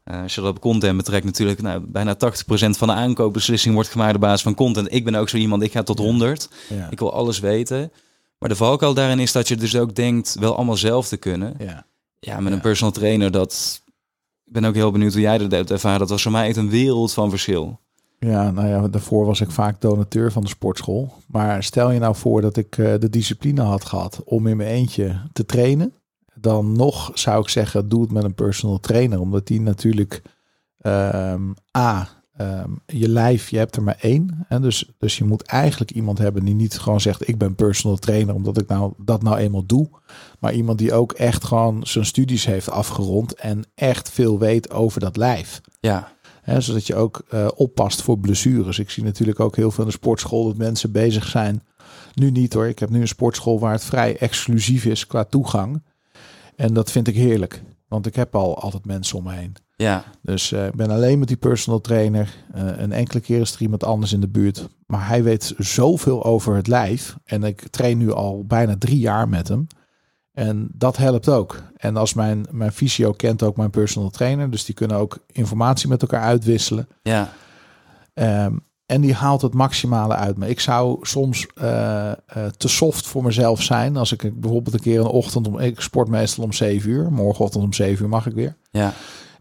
Eh, 0.04 0.22
als 0.22 0.34
je 0.34 0.40
dat 0.40 0.50
op 0.50 0.60
content 0.60 0.96
betrekt, 0.96 1.24
natuurlijk, 1.24 1.62
nou, 1.62 1.80
bijna 1.86 2.14
80% 2.14 2.18
van 2.76 2.88
de 2.88 2.94
aankoopbeslissing 2.94 3.74
wordt 3.74 3.88
gemaakt 3.88 4.14
op 4.14 4.20
basis 4.20 4.42
van 4.42 4.54
content. 4.54 4.92
Ik 4.92 5.04
ben 5.04 5.14
ook 5.14 5.28
zo 5.28 5.36
iemand, 5.36 5.62
ik 5.62 5.72
ga 5.72 5.82
tot 5.82 5.98
100. 5.98 6.48
Ja. 6.68 6.90
Ik 6.90 6.98
wil 6.98 7.12
alles 7.12 7.38
weten. 7.38 7.92
Maar 8.38 8.48
de 8.48 8.56
valkuil 8.56 8.94
daarin 8.94 9.18
is 9.18 9.32
dat 9.32 9.48
je 9.48 9.56
dus 9.56 9.76
ook 9.76 9.94
denkt 9.94 10.36
wel 10.38 10.56
allemaal 10.56 10.76
zelf 10.76 11.08
te 11.08 11.16
kunnen. 11.16 11.54
ja. 11.58 11.88
Ja, 12.20 12.40
met 12.40 12.52
een 12.52 12.60
personal 12.60 12.92
trainer, 12.92 13.30
dat... 13.30 13.82
Ik 14.44 14.52
ben 14.52 14.64
ook 14.64 14.74
heel 14.74 14.90
benieuwd 14.90 15.12
hoe 15.12 15.22
jij 15.22 15.38
dat 15.38 15.50
hebt 15.50 15.70
ervaren. 15.70 15.98
Dat 15.98 16.08
was 16.08 16.22
voor 16.22 16.32
mij 16.32 16.46
echt 16.46 16.56
een 16.56 16.70
wereld 16.70 17.12
van 17.12 17.30
verschil. 17.30 17.80
Ja, 18.18 18.50
nou 18.50 18.68
ja, 18.68 18.88
daarvoor 18.88 19.26
was 19.26 19.40
ik 19.40 19.50
vaak 19.50 19.80
donateur 19.80 20.32
van 20.32 20.42
de 20.42 20.48
sportschool. 20.48 21.12
Maar 21.28 21.62
stel 21.62 21.90
je 21.90 21.98
nou 21.98 22.16
voor 22.16 22.40
dat 22.40 22.56
ik 22.56 22.78
eh, 22.78 22.94
de 22.98 23.10
discipline 23.10 23.62
had 23.62 23.84
gehad 23.84 24.22
om 24.24 24.46
in 24.46 24.56
mijn 24.56 24.68
eentje 24.68 25.22
te 25.32 25.46
trainen. 25.46 25.94
Dan 26.34 26.72
nog 26.72 27.10
zou 27.14 27.42
ik 27.42 27.48
zeggen, 27.48 27.88
doe 27.88 28.02
het 28.02 28.10
met 28.10 28.24
een 28.24 28.34
personal 28.34 28.80
trainer. 28.80 29.20
Omdat 29.20 29.46
die 29.46 29.60
natuurlijk, 29.60 30.22
ehm, 30.78 31.42
A, 31.78 32.08
ehm, 32.40 32.70
je 32.86 33.08
lijf, 33.08 33.48
je 33.48 33.58
hebt 33.58 33.76
er 33.76 33.82
maar 33.82 33.98
één. 34.00 34.44
Hè? 34.48 34.60
Dus, 34.60 34.90
dus 34.98 35.18
je 35.18 35.24
moet 35.24 35.42
eigenlijk 35.42 35.90
iemand 35.90 36.18
hebben 36.18 36.44
die 36.44 36.54
niet 36.54 36.78
gewoon 36.78 37.00
zegt, 37.00 37.28
ik 37.28 37.38
ben 37.38 37.54
personal 37.54 37.96
trainer. 37.96 38.34
Omdat 38.34 38.60
ik 38.60 38.68
nou, 38.68 38.92
dat 38.98 39.22
nou 39.22 39.36
eenmaal 39.36 39.66
doe. 39.66 39.88
Maar 40.38 40.54
iemand 40.54 40.78
die 40.78 40.92
ook 40.92 41.12
echt 41.12 41.44
gewoon 41.44 41.86
zijn 41.86 42.04
studies 42.04 42.44
heeft 42.44 42.70
afgerond. 42.70 43.34
En 43.34 43.64
echt 43.74 44.10
veel 44.10 44.38
weet 44.38 44.70
over 44.70 45.00
dat 45.00 45.16
lijf. 45.16 45.60
Ja, 45.80 46.12
Hè, 46.40 46.60
zodat 46.60 46.86
je 46.86 46.94
ook 46.94 47.22
eh, 47.28 47.48
oppast 47.54 48.02
voor 48.02 48.18
blessures. 48.18 48.78
Ik 48.78 48.90
zie 48.90 49.04
natuurlijk 49.04 49.40
ook 49.40 49.56
heel 49.56 49.70
veel 49.70 49.84
in 49.84 49.90
de 49.90 49.96
sportschool 49.96 50.44
dat 50.44 50.56
mensen 50.56 50.92
bezig 50.92 51.26
zijn. 51.26 51.62
Nu 52.14 52.30
niet 52.30 52.52
hoor. 52.52 52.66
Ik 52.66 52.78
heb 52.78 52.90
nu 52.90 53.00
een 53.00 53.08
sportschool 53.08 53.58
waar 53.58 53.72
het 53.72 53.84
vrij 53.84 54.16
exclusief 54.16 54.84
is 54.84 55.06
qua 55.06 55.24
toegang. 55.24 55.82
En 56.56 56.74
dat 56.74 56.90
vind 56.90 57.08
ik 57.08 57.14
heerlijk. 57.14 57.62
Want 57.90 58.06
ik 58.06 58.14
heb 58.14 58.34
al 58.34 58.58
altijd 58.58 58.84
mensen 58.84 59.18
om 59.18 59.24
me 59.24 59.32
heen. 59.32 59.56
ja, 59.76 60.04
Dus 60.22 60.52
eh, 60.52 60.66
ik 60.66 60.74
ben 60.74 60.90
alleen 60.90 61.18
met 61.18 61.28
die 61.28 61.36
personal 61.36 61.80
trainer. 61.80 62.34
Eh, 62.52 62.78
een 62.78 62.92
enkele 62.92 63.20
keer 63.20 63.40
is 63.40 63.54
er 63.54 63.60
iemand 63.62 63.84
anders 63.84 64.12
in 64.12 64.20
de 64.20 64.28
buurt. 64.28 64.68
Maar 64.86 65.08
hij 65.08 65.22
weet 65.22 65.54
zoveel 65.58 66.24
over 66.24 66.56
het 66.56 66.66
lijf. 66.66 67.16
En 67.24 67.44
ik 67.44 67.68
train 67.68 67.98
nu 67.98 68.12
al 68.12 68.44
bijna 68.46 68.76
drie 68.78 68.98
jaar 68.98 69.28
met 69.28 69.48
hem. 69.48 69.66
En 70.32 70.68
dat 70.72 70.96
helpt 70.96 71.28
ook. 71.28 71.62
En 71.76 71.96
als 71.96 72.14
mijn, 72.14 72.46
mijn 72.50 72.72
fysio 72.72 73.12
kent 73.12 73.42
ook 73.42 73.56
mijn 73.56 73.70
personal 73.70 74.10
trainer. 74.10 74.50
Dus 74.50 74.64
die 74.64 74.74
kunnen 74.74 74.96
ook 74.96 75.18
informatie 75.32 75.88
met 75.88 76.02
elkaar 76.02 76.22
uitwisselen. 76.22 76.88
ja. 77.02 77.32
Ehm, 78.14 78.56
en 78.90 79.00
die 79.00 79.14
haalt 79.14 79.42
het 79.42 79.54
maximale 79.54 80.14
uit 80.14 80.36
me. 80.36 80.48
Ik 80.48 80.60
zou 80.60 80.98
soms 81.02 81.46
eh, 81.54 82.10
eh, 82.10 82.16
te 82.56 82.68
soft 82.68 83.06
voor 83.06 83.22
mezelf 83.22 83.62
zijn. 83.62 83.96
Als 83.96 84.12
ik 84.12 84.40
bijvoorbeeld 84.40 84.74
een 84.74 84.80
keer 84.80 85.00
een 85.00 85.06
ochtend 85.06 85.46
om. 85.46 85.58
Ik 85.58 85.80
sport 85.80 86.08
meestal 86.08 86.44
om 86.44 86.52
7 86.52 86.90
uur. 86.90 87.12
Morgenochtend 87.12 87.64
om 87.64 87.72
7 87.72 88.02
uur 88.04 88.08
mag 88.10 88.26
ik 88.26 88.34
weer. 88.34 88.56
ja. 88.70 88.92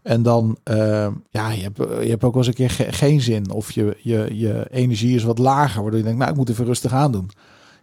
En 0.02 0.22
dan, 0.22 0.58
eh, 0.62 1.08
ja, 1.30 1.50
je 1.50 1.62
hebt, 1.62 1.76
je 1.78 2.08
hebt 2.08 2.24
ook 2.24 2.34
wel 2.34 2.44
eens 2.44 2.46
een 2.46 2.54
keer 2.66 2.70
ge- 2.70 2.92
geen 2.92 3.20
zin. 3.20 3.50
Of 3.50 3.70
je, 3.72 3.96
je, 4.02 4.28
je 4.32 4.66
energie 4.70 5.14
is 5.14 5.22
wat 5.22 5.38
lager. 5.38 5.80
Waardoor 5.82 5.98
je 5.98 6.04
denkt, 6.04 6.18
nou, 6.18 6.30
ik 6.30 6.36
moet 6.36 6.48
even 6.48 6.64
rustig 6.64 6.92
aan 6.92 7.12
doen. 7.12 7.30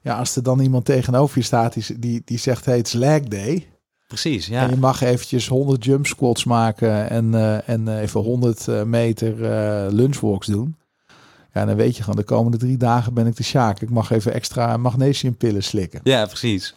Ja, 0.02 0.18
als 0.18 0.36
er 0.36 0.44
dan 0.44 0.60
iemand 0.60 0.86
tegenover 0.86 1.38
je 1.38 1.44
staat 1.44 1.74
die, 1.74 2.00
die, 2.00 2.22
die 2.26 2.38
zegt, 2.38 2.66
hey, 2.66 2.78
het 2.78 2.88
is 2.88 2.94
lag 2.94 3.20
day. 3.22 3.68
Precies, 4.08 4.48
En 4.50 4.54
ja. 4.54 4.70
je 4.70 4.76
mag 4.78 5.02
eventjes 5.02 5.48
100 5.48 5.86
jump 5.86 6.06
squats 6.06 6.44
maken 6.44 7.10
en, 7.10 7.34
en 7.66 7.88
even 8.00 8.22
100 8.22 8.68
eh, 8.68 8.84
meter 8.84 9.36
lunchwalks 9.94 10.48
doen. 10.48 10.76
Ja, 11.58 11.66
dan 11.66 11.76
weet 11.76 11.96
je 11.98 12.04
gewoon, 12.04 12.16
de 12.20 12.24
komende 12.24 12.58
drie 12.58 12.78
dagen 12.78 13.14
ben 13.14 13.28
ik 13.28 13.36
de 13.36 13.44
sjaak. 13.44 13.82
Ik 13.82 13.90
mag 13.90 14.12
even 14.12 14.34
extra 14.34 14.78
magnesiumpillen 14.78 15.64
slikken. 15.64 16.00
Ja, 16.04 16.26
precies. 16.26 16.76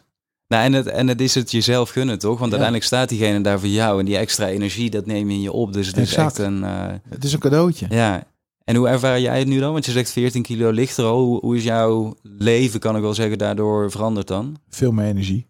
Nou, 0.49 0.65
en, 0.65 0.73
het, 0.73 0.87
en 0.87 1.09
het 1.09 1.21
is 1.21 1.35
het 1.35 1.51
jezelf 1.51 1.91
gunnen, 1.91 2.19
toch? 2.19 2.29
Want 2.39 2.41
Ja. 2.53 2.59
uiteindelijk 2.59 2.85
staat 2.85 3.09
diegene 3.09 3.41
daar 3.41 3.59
voor 3.61 3.69
jou. 3.69 3.99
En 3.99 4.05
die 4.05 4.17
extra 4.17 4.47
energie, 4.49 4.91
dat 4.91 5.07
neem 5.07 5.29
je 5.31 5.35
in 5.35 5.41
je 5.43 5.53
op. 5.53 5.73
Dus 5.73 5.87
het 5.87 5.97
is 5.97 6.03
Exact. 6.09 6.39
echt 6.39 6.47
een... 6.49 6.65
eh, 6.65 6.87
Het 7.09 7.25
is 7.25 7.33
een 7.33 7.39
cadeautje. 7.39 7.87
ja. 7.91 8.29
En 8.65 8.77
hoe 8.77 8.89
ervaar 8.89 9.21
jij 9.21 9.39
het 9.39 9.49
nu 9.49 9.59
dan? 9.61 9.73
Want 9.73 9.87
je 9.87 9.93
zegt 9.93 10.11
14 10.11 10.43
kilo 10.43 10.71
lichter 10.71 11.05
al. 11.05 11.25
Hoe, 11.25 11.41
hoe 11.41 11.57
is 11.57 11.65
jouw 11.65 12.15
leven, 12.23 12.81
kan 12.81 12.97
ik 12.97 13.03
wel 13.03 13.15
zeggen, 13.15 13.39
daardoor 13.39 13.91
veranderd 13.91 14.27
dan? 14.27 14.57
Veel 14.69 14.93
meer 14.93 15.07
energie. 15.07 15.47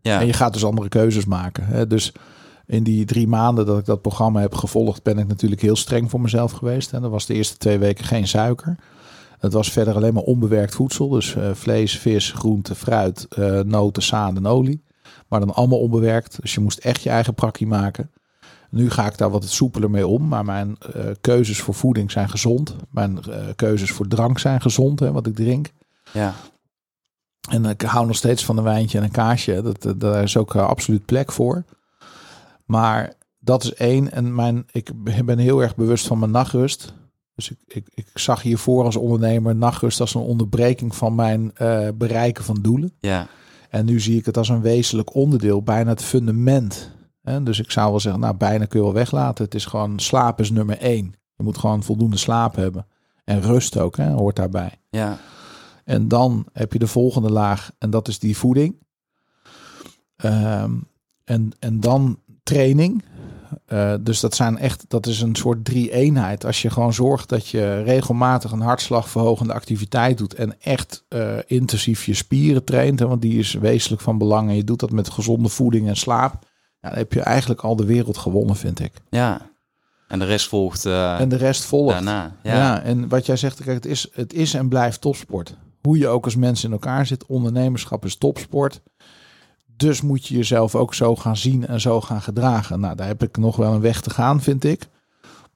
Ja, 0.00 0.20
En 0.20 0.26
je 0.26 0.32
gaat 0.32 0.52
dus 0.52 0.64
andere 0.64 0.88
keuzes 0.88 1.24
maken. 1.24 1.66
Hè? 1.66 1.86
Dus 1.86 2.12
in 2.68 2.82
die 2.82 3.04
drie 3.04 3.28
maanden 3.28 3.66
dat 3.66 3.78
ik 3.78 3.84
dat 3.84 4.02
programma 4.02 4.40
heb 4.40 4.54
gevolgd, 4.54 5.02
ben 5.02 5.18
ik 5.18 5.26
natuurlijk 5.26 5.60
heel 5.60 5.76
streng 5.76 6.10
voor 6.10 6.20
mezelf 6.20 6.52
geweest. 6.52 6.92
En 6.92 7.02
dat 7.02 7.10
was 7.10 7.26
de 7.26 7.34
eerste 7.34 7.56
twee 7.56 7.78
weken 7.78 8.04
geen 8.04 8.28
suiker. 8.28 8.76
Het 9.38 9.52
was 9.52 9.72
verder 9.72 9.94
alleen 9.94 10.14
maar 10.14 10.22
onbewerkt 10.22 10.74
voedsel. 10.74 11.08
Dus 11.08 11.34
eh, 11.34 11.50
vlees, 11.54 11.98
vis, 11.98 12.32
groente, 12.32 12.74
fruit, 12.74 13.26
eh, 13.28 13.60
noten, 13.60 14.02
zaden 14.02 14.36
en 14.36 14.46
olie. 14.46 14.82
Maar 15.28 15.40
dan 15.40 15.54
allemaal 15.54 15.78
onbewerkt. 15.78 16.40
Dus 16.40 16.54
je 16.54 16.60
moest 16.60 16.78
echt 16.78 17.02
je 17.02 17.10
eigen 17.10 17.34
prakkie 17.34 17.66
maken. 17.66 18.10
Nu 18.70 18.90
ga 18.90 19.06
ik 19.06 19.18
daar 19.18 19.30
wat 19.30 19.44
soepeler 19.44 19.90
mee 19.90 20.06
om. 20.06 20.28
Maar 20.28 20.44
mijn 20.44 20.76
uh, 20.96 21.04
keuzes 21.20 21.60
voor 21.60 21.74
voeding 21.74 22.10
zijn 22.10 22.28
gezond. 22.28 22.76
Mijn 22.90 23.20
keuzes 23.56 23.90
voor 23.90 24.08
drank 24.08 24.38
zijn 24.38 24.60
gezond, 24.60 25.00
hè, 25.00 25.12
wat 25.12 25.26
ik 25.26 25.34
drink. 25.34 25.70
Ja. 26.12 26.34
En 27.50 27.64
ik 27.64 27.82
hou 27.82 28.06
nog 28.06 28.16
steeds 28.16 28.44
van 28.44 28.56
een 28.56 28.64
wijntje 28.64 28.98
en 28.98 29.04
een 29.04 29.10
kaasje. 29.10 29.62
Dat, 29.62 29.82
dat, 29.82 30.00
daar 30.00 30.22
is 30.22 30.36
ook 30.36 30.56
absoluut 30.56 31.04
plek 31.04 31.32
voor. 31.32 31.64
Maar 32.68 33.12
dat 33.38 33.64
is 33.64 33.74
één. 33.74 34.12
En 34.12 34.34
mijn, 34.34 34.66
ik 34.72 34.90
ben 35.24 35.38
heel 35.38 35.62
erg 35.62 35.76
bewust 35.76 36.06
van 36.06 36.18
mijn 36.18 36.30
nachtrust. 36.30 36.94
Dus 37.34 37.50
ik, 37.50 37.58
ik, 37.66 37.86
ik 37.94 38.18
zag 38.18 38.42
hiervoor 38.42 38.84
als 38.84 38.96
ondernemer 38.96 39.56
nachtrust 39.56 40.00
als 40.00 40.14
een 40.14 40.20
onderbreking 40.20 40.94
van 40.94 41.14
mijn 41.14 41.52
uh, 41.62 41.88
bereiken 41.94 42.44
van 42.44 42.58
doelen. 42.62 42.92
Ja. 43.00 43.26
En 43.70 43.84
nu 43.84 44.00
zie 44.00 44.18
ik 44.18 44.26
het 44.26 44.36
als 44.36 44.48
een 44.48 44.60
wezenlijk 44.60 45.14
onderdeel, 45.14 45.62
bijna 45.62 45.90
het 45.90 46.02
fundament. 46.02 46.90
Hè? 47.22 47.42
Dus 47.42 47.58
ik 47.58 47.70
zou 47.70 47.90
wel 47.90 48.00
zeggen, 48.00 48.20
nou 48.20 48.36
bijna 48.36 48.64
kun 48.64 48.78
je 48.78 48.84
wel 48.84 48.94
weglaten. 48.94 49.44
Het 49.44 49.54
is 49.54 49.64
gewoon 49.64 49.98
slaap 49.98 50.40
is 50.40 50.50
nummer 50.50 50.78
één. 50.78 51.14
Je 51.36 51.42
moet 51.42 51.58
gewoon 51.58 51.82
voldoende 51.82 52.16
slaap 52.16 52.56
hebben. 52.56 52.86
En 53.24 53.40
rust 53.40 53.78
ook, 53.78 53.96
hè, 53.96 54.10
hoort 54.10 54.36
daarbij. 54.36 54.80
Ja. 54.90 55.18
En 55.84 56.08
dan 56.08 56.46
heb 56.52 56.72
je 56.72 56.78
de 56.78 56.86
volgende 56.86 57.30
laag 57.30 57.70
en 57.78 57.90
dat 57.90 58.08
is 58.08 58.18
die 58.18 58.36
voeding. 58.36 58.76
Um, 60.24 60.88
en, 61.24 61.50
en 61.58 61.80
dan 61.80 62.18
training. 62.48 63.02
Uh, 63.68 63.94
dus 64.00 64.20
dat 64.20 64.34
zijn 64.34 64.58
echt, 64.58 64.84
dat 64.88 65.06
is 65.06 65.20
een 65.20 65.36
soort 65.36 65.64
drie-eenheid. 65.64 66.44
Als 66.44 66.62
je 66.62 66.70
gewoon 66.70 66.92
zorgt 66.92 67.28
dat 67.28 67.48
je 67.48 67.82
regelmatig 67.82 68.50
een 68.52 68.60
hartslagverhogende 68.60 69.52
activiteit 69.52 70.18
doet 70.18 70.34
en 70.34 70.60
echt 70.60 71.04
uh, 71.08 71.32
intensief 71.46 72.04
je 72.04 72.14
spieren 72.14 72.64
traint, 72.64 72.98
hè, 72.98 73.06
want 73.06 73.22
die 73.22 73.38
is 73.38 73.52
wezenlijk 73.52 74.02
van 74.02 74.18
belang. 74.18 74.48
En 74.48 74.56
je 74.56 74.64
doet 74.64 74.80
dat 74.80 74.90
met 74.90 75.10
gezonde 75.10 75.48
voeding 75.48 75.88
en 75.88 75.96
slaap. 75.96 76.32
Ja, 76.80 76.88
dan 76.88 76.98
heb 76.98 77.12
je 77.12 77.20
eigenlijk 77.20 77.60
al 77.60 77.76
de 77.76 77.84
wereld 77.84 78.18
gewonnen, 78.18 78.56
vind 78.56 78.80
ik. 78.80 78.92
Ja. 79.10 79.40
En 80.08 80.18
de 80.18 80.24
rest 80.24 80.48
volgt. 80.48 80.84
Uh, 80.84 81.20
en 81.20 81.28
de 81.28 81.36
rest 81.36 81.64
volgt. 81.64 81.92
Daarna. 81.92 82.36
Ja. 82.42 82.54
ja. 82.54 82.82
en 82.82 83.08
wat 83.08 83.26
jij 83.26 83.36
zegt, 83.36 83.62
kijk, 83.62 83.76
het 83.76 83.86
is, 83.86 84.08
het 84.12 84.32
is 84.32 84.54
en 84.54 84.68
blijft 84.68 85.00
topsport. 85.00 85.56
Hoe 85.82 85.98
je 85.98 86.08
ook 86.08 86.24
als 86.24 86.36
mens 86.36 86.64
in 86.64 86.72
elkaar 86.72 87.06
zit, 87.06 87.26
ondernemerschap 87.26 88.04
is 88.04 88.16
topsport. 88.16 88.80
Dus 89.78 90.00
moet 90.00 90.26
je 90.26 90.36
jezelf 90.36 90.74
ook 90.74 90.94
zo 90.94 91.16
gaan 91.16 91.36
zien 91.36 91.66
en 91.66 91.80
zo 91.80 92.00
gaan 92.00 92.22
gedragen. 92.22 92.80
Nou, 92.80 92.96
daar 92.96 93.06
heb 93.06 93.22
ik 93.22 93.36
nog 93.36 93.56
wel 93.56 93.72
een 93.72 93.80
weg 93.80 94.00
te 94.00 94.10
gaan, 94.10 94.40
vind 94.40 94.64
ik. 94.64 94.88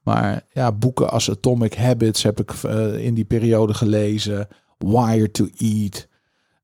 Maar 0.02 0.44
ja, 0.52 0.72
boeken 0.72 1.10
als 1.10 1.30
Atomic 1.30 1.74
Habits 1.74 2.22
heb 2.22 2.40
ik 2.40 2.62
uh, 2.62 3.04
in 3.04 3.14
die 3.14 3.24
periode 3.24 3.74
gelezen. 3.74 4.48
Wired 4.78 5.32
to 5.32 5.48
Eat. 5.56 6.08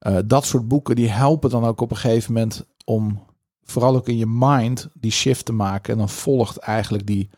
Uh, 0.00 0.18
dat 0.24 0.44
soort 0.44 0.68
boeken 0.68 0.96
die 0.96 1.08
helpen 1.08 1.50
dan 1.50 1.64
ook 1.64 1.80
op 1.80 1.90
een 1.90 1.96
gegeven 1.96 2.32
moment 2.32 2.66
om 2.84 3.26
vooral 3.64 3.96
ook 3.96 4.08
in 4.08 4.16
je 4.16 4.26
mind 4.26 4.88
die 4.94 5.10
shift 5.10 5.44
te 5.44 5.52
maken. 5.52 5.92
En 5.92 5.98
dan 5.98 6.08
volgt 6.08 6.56
eigenlijk 6.56 7.06
die, 7.06 7.30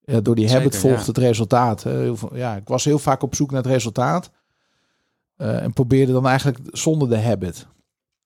ja, 0.00 0.20
door 0.20 0.34
die 0.34 0.48
Zeker, 0.48 0.62
habit 0.62 0.78
volgt 0.78 1.00
ja. 1.00 1.06
het 1.06 1.18
resultaat. 1.18 1.82
Hè. 1.82 2.12
Ja, 2.32 2.56
ik 2.56 2.68
was 2.68 2.84
heel 2.84 2.98
vaak 2.98 3.22
op 3.22 3.34
zoek 3.34 3.50
naar 3.50 3.62
het 3.62 3.72
resultaat. 3.72 4.30
Uh, 5.36 5.62
en 5.62 5.72
probeerde 5.72 6.12
dan 6.12 6.26
eigenlijk 6.26 6.58
zonder 6.72 7.08
de 7.08 7.18
habit. 7.18 7.66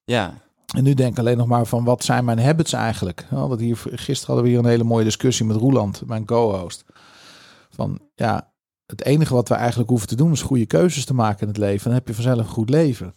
Ja, 0.04 0.34
en 0.76 0.82
nu 0.82 0.94
denk 0.94 1.12
ik 1.12 1.18
alleen 1.18 1.36
nog 1.36 1.46
maar 1.46 1.66
van 1.66 1.84
wat 1.84 2.04
zijn 2.04 2.24
mijn 2.24 2.38
habits 2.38 2.72
eigenlijk? 2.72 3.26
Want 3.30 3.60
hier, 3.60 3.76
gisteren 3.76 4.26
hadden 4.26 4.44
we 4.44 4.50
hier 4.50 4.58
een 4.58 4.70
hele 4.70 4.84
mooie 4.84 5.04
discussie 5.04 5.46
met 5.46 5.56
Roeland, 5.56 6.02
mijn 6.06 6.24
co-host. 6.24 6.84
Van 7.70 8.00
ja, 8.14 8.52
het 8.86 9.04
enige 9.04 9.34
wat 9.34 9.48
we 9.48 9.54
eigenlijk 9.54 9.88
hoeven 9.90 10.08
te 10.08 10.16
doen 10.16 10.32
is 10.32 10.42
goede 10.42 10.66
keuzes 10.66 11.04
te 11.04 11.14
maken 11.14 11.40
in 11.40 11.48
het 11.48 11.56
leven. 11.56 11.84
Dan 11.84 11.92
heb 11.92 12.08
je 12.08 12.14
vanzelf 12.14 12.38
een 12.38 12.44
goed 12.44 12.70
leven. 12.70 13.14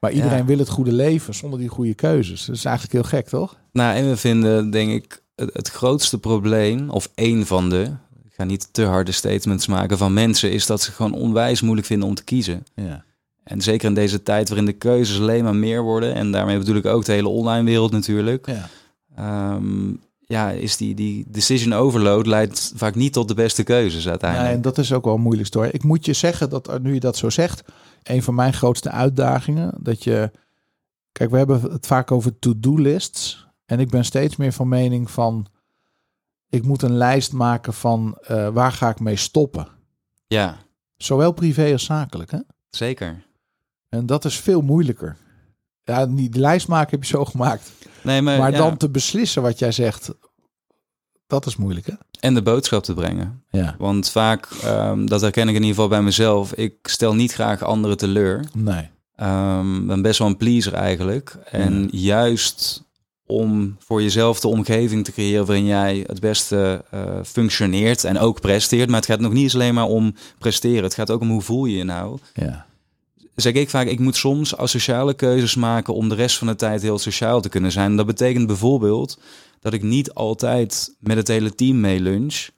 Maar 0.00 0.12
iedereen 0.12 0.38
ja. 0.38 0.44
wil 0.44 0.58
het 0.58 0.68
goede 0.68 0.92
leven 0.92 1.34
zonder 1.34 1.58
die 1.58 1.68
goede 1.68 1.94
keuzes. 1.94 2.44
Dat 2.44 2.56
is 2.56 2.64
eigenlijk 2.64 2.94
heel 2.94 3.18
gek, 3.18 3.28
toch? 3.28 3.56
Nou, 3.72 3.96
en 3.96 4.08
we 4.08 4.16
vinden, 4.16 4.70
denk 4.70 4.90
ik, 4.90 5.22
het, 5.34 5.50
het 5.52 5.68
grootste 5.68 6.18
probleem, 6.18 6.90
of 6.90 7.10
één 7.14 7.46
van 7.46 7.68
de, 7.68 7.82
ik 8.24 8.32
ga 8.32 8.44
niet 8.44 8.68
te 8.72 8.84
harde 8.84 9.12
statements 9.12 9.66
maken 9.66 9.98
van 9.98 10.12
mensen, 10.12 10.52
is 10.52 10.66
dat 10.66 10.80
ze 10.80 10.92
gewoon 10.92 11.12
onwijs 11.12 11.60
moeilijk 11.60 11.86
vinden 11.86 12.08
om 12.08 12.14
te 12.14 12.24
kiezen. 12.24 12.64
Ja. 12.74 13.04
En 13.44 13.60
zeker 13.60 13.88
in 13.88 13.94
deze 13.94 14.22
tijd 14.22 14.48
waarin 14.48 14.66
de 14.66 14.72
keuzes 14.72 15.18
alleen 15.20 15.44
maar 15.44 15.54
meer 15.54 15.82
worden. 15.82 16.14
En 16.14 16.30
daarmee 16.30 16.58
bedoel 16.58 16.76
ik 16.76 16.86
ook 16.86 17.04
de 17.04 17.12
hele 17.12 17.28
online 17.28 17.64
wereld 17.64 17.90
natuurlijk. 17.90 18.46
Ja, 18.46 19.54
um, 19.54 20.00
ja 20.18 20.50
is 20.50 20.76
die, 20.76 20.94
die 20.94 21.24
decision 21.28 21.72
overload 21.72 22.26
leidt 22.26 22.72
vaak 22.74 22.94
niet 22.94 23.12
tot 23.12 23.28
de 23.28 23.34
beste 23.34 23.62
keuzes 23.62 24.08
uiteindelijk. 24.08 24.50
Ja, 24.50 24.56
en 24.56 24.62
dat 24.62 24.78
is 24.78 24.92
ook 24.92 25.04
wel 25.04 25.18
moeilijk 25.18 25.46
story. 25.46 25.68
Ik 25.72 25.84
moet 25.84 26.04
je 26.04 26.12
zeggen 26.12 26.50
dat 26.50 26.82
nu 26.82 26.94
je 26.94 27.00
dat 27.00 27.16
zo 27.16 27.30
zegt, 27.30 27.62
een 28.02 28.22
van 28.22 28.34
mijn 28.34 28.52
grootste 28.52 28.90
uitdagingen, 28.90 29.74
dat 29.80 30.04
je, 30.04 30.30
kijk, 31.12 31.30
we 31.30 31.36
hebben 31.36 31.62
het 31.62 31.86
vaak 31.86 32.10
over 32.10 32.38
to-do 32.38 32.74
lists. 32.74 33.48
En 33.66 33.80
ik 33.80 33.90
ben 33.90 34.04
steeds 34.04 34.36
meer 34.36 34.52
van 34.52 34.68
mening 34.68 35.10
van, 35.10 35.46
ik 36.48 36.62
moet 36.64 36.82
een 36.82 36.96
lijst 36.96 37.32
maken 37.32 37.74
van 37.74 38.18
uh, 38.30 38.48
waar 38.48 38.72
ga 38.72 38.90
ik 38.90 39.00
mee 39.00 39.16
stoppen. 39.16 39.68
Ja. 40.26 40.56
Zowel 40.96 41.32
privé 41.32 41.72
als 41.72 41.84
zakelijk, 41.84 42.30
hè? 42.30 42.38
Zeker. 42.70 43.28
En 43.90 44.06
dat 44.06 44.24
is 44.24 44.40
veel 44.40 44.60
moeilijker. 44.60 45.16
Ja, 45.84 46.06
die 46.06 46.38
lijst 46.38 46.68
maken 46.68 46.90
heb 46.90 47.02
je 47.02 47.16
zo 47.16 47.24
gemaakt. 47.24 47.72
Nee, 48.02 48.22
maar, 48.22 48.38
maar 48.38 48.50
ja. 48.50 48.56
dan 48.56 48.76
te 48.76 48.88
beslissen 48.88 49.42
wat 49.42 49.58
jij 49.58 49.72
zegt, 49.72 50.12
dat 51.26 51.46
is 51.46 51.56
moeilijk 51.56 51.86
hè? 51.86 51.94
En 52.20 52.34
de 52.34 52.42
boodschap 52.42 52.82
te 52.82 52.94
brengen. 52.94 53.42
Ja. 53.50 53.74
Want 53.78 54.10
vaak, 54.10 54.48
um, 54.64 55.06
dat 55.08 55.20
herken 55.20 55.48
ik 55.48 55.54
in 55.54 55.54
ieder 55.54 55.68
geval 55.68 55.88
bij 55.88 56.02
mezelf, 56.02 56.52
ik 56.52 56.74
stel 56.82 57.14
niet 57.14 57.32
graag 57.32 57.62
anderen 57.62 57.96
teleur. 57.96 58.44
Nee. 58.52 58.88
Um, 59.16 59.86
ben 59.86 60.02
best 60.02 60.18
wel 60.18 60.28
een 60.28 60.36
pleaser 60.36 60.72
eigenlijk. 60.72 61.36
En 61.44 61.88
juist 61.92 62.88
om 63.26 63.76
voor 63.78 64.02
jezelf 64.02 64.40
de 64.40 64.48
omgeving 64.48 65.04
te 65.04 65.12
creëren 65.12 65.46
waarin 65.46 65.66
jij 65.66 66.04
het 66.06 66.20
beste 66.20 66.84
uh, 66.94 67.00
functioneert 67.24 68.04
en 68.04 68.18
ook 68.18 68.40
presteert. 68.40 68.88
Maar 68.88 69.00
het 69.00 69.08
gaat 69.08 69.20
nog 69.20 69.32
niet 69.32 69.42
eens 69.42 69.54
alleen 69.54 69.74
maar 69.74 69.84
om 69.84 70.14
presteren. 70.38 70.82
Het 70.82 70.94
gaat 70.94 71.10
ook 71.10 71.20
om 71.20 71.30
hoe 71.30 71.42
voel 71.42 71.64
je 71.64 71.76
je 71.76 71.84
nou. 71.84 72.18
Ja. 72.34 72.66
Zeg 73.40 73.52
ik 73.52 73.70
vaak, 73.70 73.86
ik 73.86 73.98
moet 73.98 74.16
soms 74.16 74.56
asociale 74.56 75.14
keuzes 75.14 75.54
maken 75.54 75.94
om 75.94 76.08
de 76.08 76.14
rest 76.14 76.38
van 76.38 76.46
de 76.46 76.56
tijd 76.56 76.82
heel 76.82 76.98
sociaal 76.98 77.40
te 77.40 77.48
kunnen 77.48 77.72
zijn. 77.72 77.96
Dat 77.96 78.06
betekent 78.06 78.46
bijvoorbeeld 78.46 79.18
dat 79.60 79.72
ik 79.72 79.82
niet 79.82 80.14
altijd 80.14 80.96
met 81.00 81.16
het 81.16 81.28
hele 81.28 81.54
team 81.54 81.80
mee 81.80 82.00
lunch. 82.00 82.48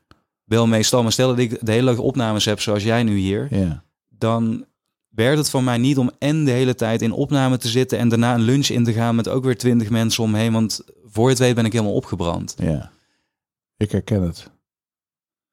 Wel 0.44 0.66
meestal, 0.66 1.02
maar 1.02 1.12
stel 1.12 1.28
dat 1.28 1.38
ik 1.38 1.66
de 1.66 1.72
hele 1.72 1.84
leuke 1.84 2.02
opnames 2.02 2.44
heb 2.44 2.60
zoals 2.60 2.82
jij 2.82 3.02
nu 3.02 3.16
hier. 3.16 3.46
Ja. 3.50 3.84
Dan 4.08 4.64
werkt 5.08 5.38
het 5.38 5.50
voor 5.50 5.62
mij 5.62 5.78
niet 5.78 5.98
om 5.98 6.10
en 6.18 6.44
de 6.44 6.50
hele 6.50 6.74
tijd 6.74 7.02
in 7.02 7.12
opname 7.12 7.56
te 7.56 7.68
zitten 7.68 7.98
en 7.98 8.08
daarna 8.08 8.34
een 8.34 8.40
lunch 8.40 8.66
in 8.66 8.84
te 8.84 8.92
gaan 8.92 9.14
met 9.14 9.28
ook 9.28 9.44
weer 9.44 9.58
twintig 9.58 9.90
mensen 9.90 10.22
omheen. 10.24 10.52
Want 10.52 10.80
voor 11.04 11.28
het 11.28 11.38
weet 11.38 11.54
ben 11.54 11.64
ik 11.64 11.72
helemaal 11.72 11.94
opgebrand. 11.94 12.54
Ja. 12.58 12.90
Ik 13.76 13.90
herken 13.90 14.22
het. 14.22 14.50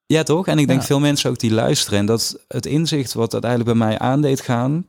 Ja, 0.06 0.22
toch? 0.22 0.46
En 0.46 0.58
ik 0.58 0.66
denk 0.66 0.80
Ja. 0.80 0.86
veel 0.86 1.00
mensen 1.00 1.30
ook 1.30 1.38
die 1.38 1.52
luisteren. 1.52 1.98
En 1.98 2.06
dat 2.06 2.44
het 2.48 2.66
inzicht 2.66 3.12
wat 3.12 3.32
uiteindelijk 3.32 3.78
bij 3.78 3.88
mij 3.88 3.98
aandeed 3.98 4.40
gaan, 4.40 4.86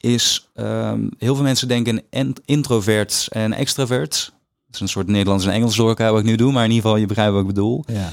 is 0.00 0.48
ehm, 0.54 1.08
heel 1.18 1.34
veel 1.34 1.44
mensen 1.44 1.68
denken 1.68 2.02
in 2.10 2.36
introverts 2.44 3.28
en 3.28 3.52
extraverts. 3.52 4.32
Het 4.66 4.74
is 4.74 4.80
een 4.80 4.88
soort 4.88 5.06
Nederlands 5.06 5.46
en 5.46 5.52
Engels 5.52 5.76
door 5.76 5.88
elkaar 5.88 6.10
wat 6.10 6.20
ik 6.20 6.26
nu 6.26 6.36
doe, 6.36 6.52
maar 6.52 6.64
in 6.64 6.70
ieder 6.70 6.84
geval 6.84 7.00
je 7.00 7.06
begrijpt 7.06 7.32
wat 7.32 7.40
ik 7.40 7.46
bedoel. 7.46 7.84
Ja. 7.86 8.12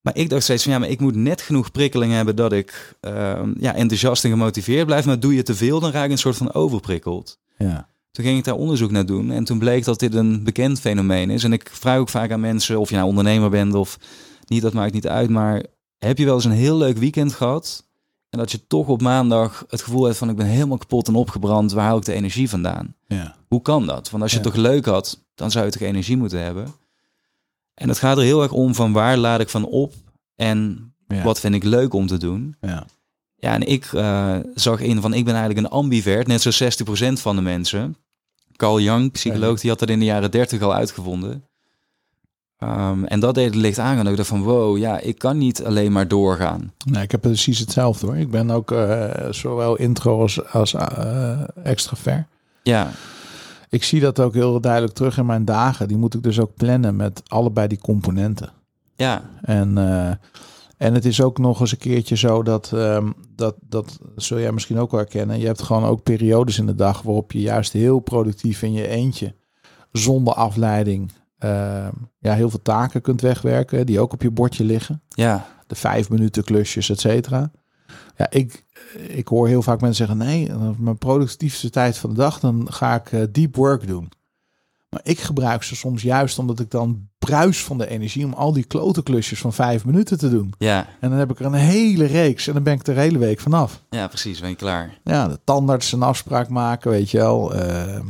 Maar 0.00 0.16
ik 0.16 0.30
dacht 0.30 0.42
steeds 0.42 0.62
van 0.62 0.72
ja, 0.72 0.78
maar 0.78 0.88
ik 0.88 1.00
moet 1.00 1.14
net 1.14 1.40
genoeg 1.40 1.70
prikkeling 1.70 2.12
hebben 2.12 2.36
dat 2.36 2.52
ik 2.52 2.96
ehm, 3.00 3.52
ja, 3.58 3.74
enthousiast 3.74 4.24
en 4.24 4.30
gemotiveerd 4.30 4.86
blijf. 4.86 5.04
Maar 5.04 5.20
doe 5.20 5.34
je 5.34 5.42
te 5.42 5.54
veel, 5.54 5.80
dan 5.80 5.90
raak 5.90 6.04
ik 6.04 6.10
een 6.10 6.18
soort 6.18 6.36
van 6.36 6.54
overprikkeld. 6.54 7.38
Ja. 7.56 7.88
Toen 8.10 8.24
ging 8.24 8.38
ik 8.38 8.44
daar 8.44 8.54
onderzoek 8.54 8.90
naar 8.90 9.06
doen 9.06 9.30
en 9.30 9.44
toen 9.44 9.58
bleek 9.58 9.84
dat 9.84 9.98
dit 9.98 10.14
een 10.14 10.44
bekend 10.44 10.80
fenomeen 10.80 11.30
is. 11.30 11.44
En 11.44 11.52
ik 11.52 11.70
vraag 11.72 11.98
ook 11.98 12.08
vaak 12.08 12.30
aan 12.30 12.40
mensen 12.40 12.80
of 12.80 12.88
je 12.88 12.94
nou 12.94 13.08
ondernemer 13.08 13.50
bent 13.50 13.74
of 13.74 13.98
niet, 14.46 14.62
dat 14.62 14.72
maakt 14.72 14.92
niet 14.92 15.08
uit. 15.08 15.30
Maar 15.30 15.62
heb 15.98 16.18
je 16.18 16.24
wel 16.24 16.34
eens 16.34 16.44
een 16.44 16.50
heel 16.50 16.76
leuk 16.76 16.98
weekend 16.98 17.32
gehad 17.32 17.84
en 18.32 18.38
dat 18.38 18.50
je 18.52 18.66
toch 18.66 18.88
op 18.88 19.00
maandag 19.02 19.64
het 19.68 19.82
gevoel 19.82 20.04
hebt 20.04 20.16
van 20.16 20.28
ik 20.28 20.36
ben 20.36 20.46
helemaal 20.46 20.78
kapot 20.78 21.08
en 21.08 21.14
opgebrand, 21.14 21.72
waar 21.72 21.84
haal 21.84 21.96
ik 21.96 22.04
de 22.04 22.12
energie 22.12 22.48
vandaan? 22.48 22.94
Ja. 23.06 23.36
Hoe 23.48 23.62
kan 23.62 23.86
dat? 23.86 24.10
Want 24.10 24.22
als 24.22 24.32
je 24.32 24.38
Ja. 24.38 24.44
het 24.44 24.52
toch 24.54 24.62
leuk 24.62 24.84
had, 24.84 25.24
dan 25.34 25.50
zou 25.50 25.64
je 25.64 25.70
toch 25.70 25.82
energie 25.82 26.16
moeten 26.16 26.42
hebben. 26.42 26.74
En 27.74 27.88
het 27.88 27.98
gaat 27.98 28.16
er 28.16 28.22
heel 28.22 28.42
erg 28.42 28.52
om 28.52 28.74
van 28.74 28.92
waar 28.92 29.16
laad 29.16 29.40
ik 29.40 29.48
van 29.48 29.64
op 29.64 29.94
en 30.36 30.92
Ja. 31.08 31.22
wat 31.22 31.40
vind 31.40 31.54
ik 31.54 31.62
leuk 31.64 31.92
om 31.94 32.06
te 32.06 32.16
doen. 32.18 32.56
Ja. 32.60 32.86
Ja, 33.36 33.54
en 33.54 33.66
ik 33.66 33.92
eh, 33.92 34.36
zag 34.54 34.80
in 34.80 35.00
van 35.00 35.14
ik 35.14 35.24
ben 35.24 35.34
eigenlijk 35.34 35.66
een 35.66 35.72
ambivert, 35.72 36.26
net 36.26 36.40
zoals 36.42 36.56
60% 36.56 37.20
van 37.20 37.36
de 37.36 37.42
mensen. 37.42 37.96
Carl 38.56 38.80
Jung, 38.80 39.12
psycholoog, 39.12 39.60
die 39.60 39.70
had 39.70 39.78
dat 39.78 39.88
in 39.88 39.98
de 39.98 40.04
jaren 40.04 40.30
30 40.30 40.62
al 40.62 40.74
uitgevonden. 40.74 41.44
Ehm, 42.62 43.04
en 43.04 43.20
dat 43.20 43.34
deed 43.34 43.44
het 43.44 43.54
licht 43.54 43.78
aan. 43.78 43.98
En 43.98 44.06
ik 44.06 44.16
dacht 44.16 44.28
van 44.28 44.42
wow, 44.42 44.78
ja, 44.78 44.98
ik 44.98 45.18
kan 45.18 45.38
niet 45.38 45.64
alleen 45.64 45.92
maar 45.92 46.08
doorgaan. 46.08 46.72
Nee, 46.84 47.02
ik 47.02 47.10
heb 47.10 47.20
precies 47.20 47.58
hetzelfde 47.58 48.06
hoor. 48.06 48.16
Ik 48.16 48.30
ben 48.30 48.50
ook 48.50 48.70
eh, 48.70 49.10
zowel 49.30 49.76
intro 49.76 50.20
als, 50.20 50.48
als 50.52 50.74
eh, 50.74 51.40
extravert. 51.62 52.26
Ja, 52.62 52.90
Ik 53.68 53.84
zie 53.84 54.00
dat 54.00 54.20
ook 54.20 54.34
heel 54.34 54.60
duidelijk 54.60 54.94
terug 54.94 55.18
in 55.18 55.26
mijn 55.26 55.44
dagen. 55.44 55.88
Die 55.88 55.96
moet 55.96 56.14
ik 56.14 56.22
dus 56.22 56.40
ook 56.40 56.54
plannen 56.54 56.96
met 56.96 57.22
allebei 57.26 57.68
die 57.68 57.78
componenten. 57.78 58.50
ja, 58.96 59.22
En, 59.42 59.78
eh, 59.78 60.10
en 60.76 60.94
het 60.94 61.04
is 61.04 61.22
ook 61.22 61.38
nog 61.38 61.60
eens 61.60 61.72
een 61.72 61.78
keertje 61.78 62.16
zo 62.16 62.42
dat, 62.42 62.70
ehm, 62.74 63.10
dat, 63.36 63.54
dat 63.60 63.98
zul 64.16 64.40
jij 64.40 64.52
misschien 64.52 64.78
ook 64.78 64.90
wel 64.90 65.00
herkennen. 65.00 65.38
Je 65.38 65.46
hebt 65.46 65.62
gewoon 65.62 65.84
ook 65.84 66.02
periodes 66.02 66.58
in 66.58 66.66
de 66.66 66.74
dag 66.74 67.02
waarop 67.02 67.32
je 67.32 67.40
juist 67.40 67.72
heel 67.72 67.98
productief 67.98 68.62
in 68.62 68.72
je 68.72 68.88
eentje 68.88 69.34
zonder 69.92 70.34
afleiding 70.34 71.12
uh, 71.44 71.88
ja, 72.18 72.34
heel 72.34 72.50
veel 72.50 72.62
taken 72.62 73.00
kunt 73.00 73.20
wegwerken 73.20 73.86
die 73.86 74.00
ook 74.00 74.12
op 74.12 74.22
je 74.22 74.30
bordje 74.30 74.64
liggen. 74.64 75.02
Ja. 75.08 75.46
De 75.66 75.74
vijf 75.74 76.10
minuten 76.10 76.44
klusjes, 76.44 76.90
et 76.90 77.00
cetera. 77.00 77.50
Ja, 78.16 78.30
ik, 78.30 78.64
ik 79.08 79.28
hoor 79.28 79.48
heel 79.48 79.62
vaak 79.62 79.80
mensen 79.80 80.06
zeggen: 80.06 80.26
nee, 80.26 80.50
mijn 80.78 80.98
productiefste 80.98 81.70
tijd 81.70 81.98
van 81.98 82.10
de 82.10 82.16
dag, 82.16 82.40
dan 82.40 82.66
ga 82.72 82.94
ik 82.94 83.12
uh, 83.12 83.22
deep 83.32 83.56
work 83.56 83.86
doen. 83.86 84.08
Maar 84.92 85.00
ik 85.04 85.20
gebruik 85.20 85.62
ze 85.62 85.76
soms 85.76 86.02
juist 86.02 86.38
omdat 86.38 86.60
ik 86.60 86.70
dan 86.70 87.08
bruis 87.18 87.64
van 87.64 87.78
de 87.78 87.88
energie 87.88 88.24
om 88.24 88.32
al 88.32 88.52
die 88.52 88.64
klote 88.64 89.02
klusjes 89.02 89.40
van 89.40 89.52
vijf 89.52 89.84
minuten 89.84 90.18
te 90.18 90.30
doen. 90.30 90.54
Ja. 90.58 90.86
En 91.00 91.10
dan 91.10 91.18
heb 91.18 91.30
ik 91.30 91.38
er 91.40 91.46
een 91.46 91.52
hele 91.52 92.04
reeks 92.04 92.46
en 92.46 92.52
dan 92.54 92.62
ben 92.62 92.72
ik 92.72 92.86
er 92.86 92.94
de 92.94 93.00
hele 93.00 93.18
week 93.18 93.40
vanaf. 93.40 93.82
Ja, 93.90 94.06
precies, 94.08 94.40
ben 94.40 94.48
je 94.48 94.54
klaar. 94.54 94.98
Ja, 95.04 95.28
de 95.28 95.38
tandarts 95.44 95.92
een 95.92 96.02
afspraak 96.02 96.48
maken, 96.48 96.90
weet 96.90 97.10
je 97.10 97.18
wel. 97.18 97.56
Uh, 97.56 98.00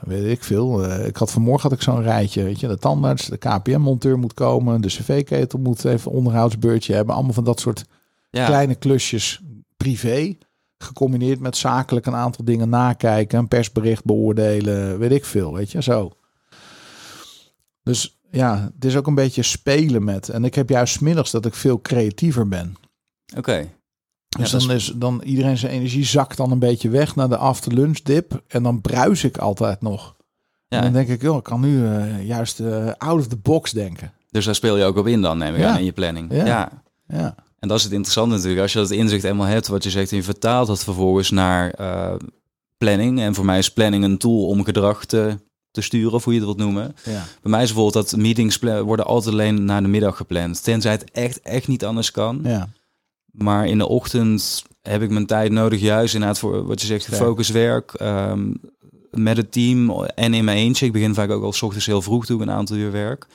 weet 0.00 0.24
ik 0.24 0.44
veel. 0.44 0.84
Uh, 0.84 1.06
ik 1.06 1.16
had 1.16 1.30
vanmorgen 1.32 1.68
had 1.68 1.78
ik 1.78 1.84
zo'n 1.84 2.02
rijtje, 2.02 2.42
weet 2.42 2.60
je. 2.60 2.68
De 2.68 2.78
tandarts, 2.78 3.26
de 3.26 3.36
KPM-monteur 3.36 4.18
moet 4.18 4.34
komen, 4.34 4.80
de 4.80 4.88
cv-ketel 4.88 5.58
moet 5.58 5.84
even 5.84 6.10
onderhoudsbeurtje 6.10 6.94
hebben. 6.94 7.14
Allemaal 7.14 7.32
van 7.32 7.44
dat 7.44 7.60
soort 7.60 7.84
Ja. 8.30 8.46
kleine 8.46 8.74
klusjes 8.74 9.40
privé. 9.76 10.36
Gecombineerd 10.84 11.40
met 11.40 11.56
zakelijk 11.56 12.06
een 12.06 12.14
aantal 12.14 12.44
dingen 12.44 12.68
nakijken, 12.68 13.38
een 13.38 13.48
persbericht 13.48 14.04
beoordelen, 14.04 14.98
weet 14.98 15.12
ik 15.12 15.24
veel, 15.24 15.54
weet 15.54 15.70
je, 15.72 15.82
zo. 15.82 16.10
Dus 17.82 18.18
ja, 18.30 18.70
het 18.74 18.84
is 18.84 18.96
ook 18.96 19.06
een 19.06 19.14
beetje 19.14 19.42
spelen 19.42 20.04
met. 20.04 20.28
En 20.28 20.44
ik 20.44 20.54
heb 20.54 20.68
juist 20.68 21.00
middags 21.00 21.30
dat 21.30 21.46
ik 21.46 21.54
veel 21.54 21.80
creatiever 21.80 22.48
ben. 22.48 22.74
Oké. 23.36 23.68
Dus 24.38 24.50
dan 24.50 24.70
is 24.70 24.92
dan 24.96 25.22
iedereen 25.22 25.58
zijn 25.58 25.72
energie 25.72 26.04
zakt 26.04 26.36
dan 26.36 26.50
een 26.50 26.58
beetje 26.58 26.88
weg 26.88 27.16
naar 27.16 27.28
de 27.28 27.36
after 27.36 27.72
lunch 27.74 27.98
dip. 27.98 28.42
En 28.48 28.62
dan 28.62 28.80
bruis 28.80 29.24
ik 29.24 29.38
altijd 29.38 29.80
nog. 29.80 30.16
Ja. 30.68 30.76
En 30.76 30.82
dan 30.82 30.92
denk 30.92 31.08
ik, 31.08 31.22
joh, 31.22 31.36
ik 31.36 31.42
kan 31.42 31.60
nu 31.60 31.86
eh, 31.86 32.26
juist 32.26 32.60
eh, 32.60 32.90
out 32.98 33.20
of 33.20 33.26
the 33.26 33.36
box 33.36 33.70
denken. 33.70 34.12
Dus 34.30 34.44
daar 34.44 34.54
speel 34.54 34.76
je 34.76 34.84
ook 34.84 34.96
op 34.96 35.06
in 35.06 35.22
dan, 35.22 35.38
neem 35.38 35.54
ik 35.54 35.60
Ja. 35.60 35.70
aan, 35.70 35.78
in 35.78 35.84
je 35.84 35.92
planning. 35.92 36.32
Ja. 36.34 36.82
ja. 37.06 37.34
En 37.64 37.70
dat 37.70 37.78
is 37.78 37.84
het 37.84 37.92
interessante 37.92 38.34
natuurlijk. 38.34 38.62
Als 38.62 38.72
je 38.72 38.78
dat 38.78 38.90
inzicht 38.90 39.24
eenmaal 39.24 39.46
hebt, 39.46 39.66
wat 39.66 39.84
je 39.84 39.90
zegt, 39.90 40.10
en 40.10 40.16
je 40.16 40.22
vertaalt 40.22 40.66
dat 40.66 40.84
vervolgens 40.84 41.30
naar 41.30 41.70
eh, 41.70 42.14
planning. 42.76 43.20
En 43.20 43.34
voor 43.34 43.44
mij 43.44 43.58
is 43.58 43.72
planning 43.72 44.04
een 44.04 44.18
tool 44.18 44.46
om 44.46 44.64
gedrag 44.64 45.04
te, 45.04 45.38
te 45.70 45.80
sturen, 45.80 46.12
of 46.12 46.24
hoe 46.24 46.32
je 46.32 46.38
het 46.38 46.48
wilt 46.48 46.60
noemen. 46.60 46.96
ja, 47.04 47.24
Bij 47.42 47.50
mij 47.50 47.62
is 47.62 47.72
bijvoorbeeld 47.72 48.10
dat 48.10 48.20
meetings 48.20 48.58
worden 48.58 49.06
altijd 49.06 49.34
alleen 49.34 49.64
naar 49.64 49.82
de 49.82 49.88
middag 49.88 50.16
gepland. 50.16 50.62
Tenzij 50.62 50.90
het 50.92 51.10
echt, 51.10 51.40
echt 51.40 51.68
niet 51.68 51.84
anders 51.84 52.10
kan. 52.10 52.40
ja, 52.42 52.68
Maar 53.30 53.66
in 53.66 53.78
de 53.78 53.88
ochtend 53.88 54.62
heb 54.82 55.02
ik 55.02 55.10
mijn 55.10 55.26
tijd 55.26 55.52
nodig, 55.52 55.80
juist 55.80 56.14
inderdaad 56.14 56.38
voor 56.38 56.66
wat 56.66 56.80
je 56.80 56.86
zegt, 56.86 57.02
Sterk. 57.02 57.18
gefocust 57.18 57.50
werk. 57.50 57.92
ehm, 57.92 58.52
met 59.10 59.36
het 59.36 59.52
team 59.52 60.04
en 60.04 60.34
in 60.34 60.44
mijn 60.44 60.58
eentje. 60.58 60.86
Ik 60.86 60.92
begin 60.92 61.14
vaak 61.14 61.30
ook 61.30 61.42
al 61.42 61.52
's 61.52 61.62
ochtends 61.62 61.86
heel 61.86 62.02
vroeg 62.02 62.26
toe, 62.26 62.42
een 62.42 62.50
aantal 62.50 62.76
uur 62.76 62.92
werk. 62.92 63.26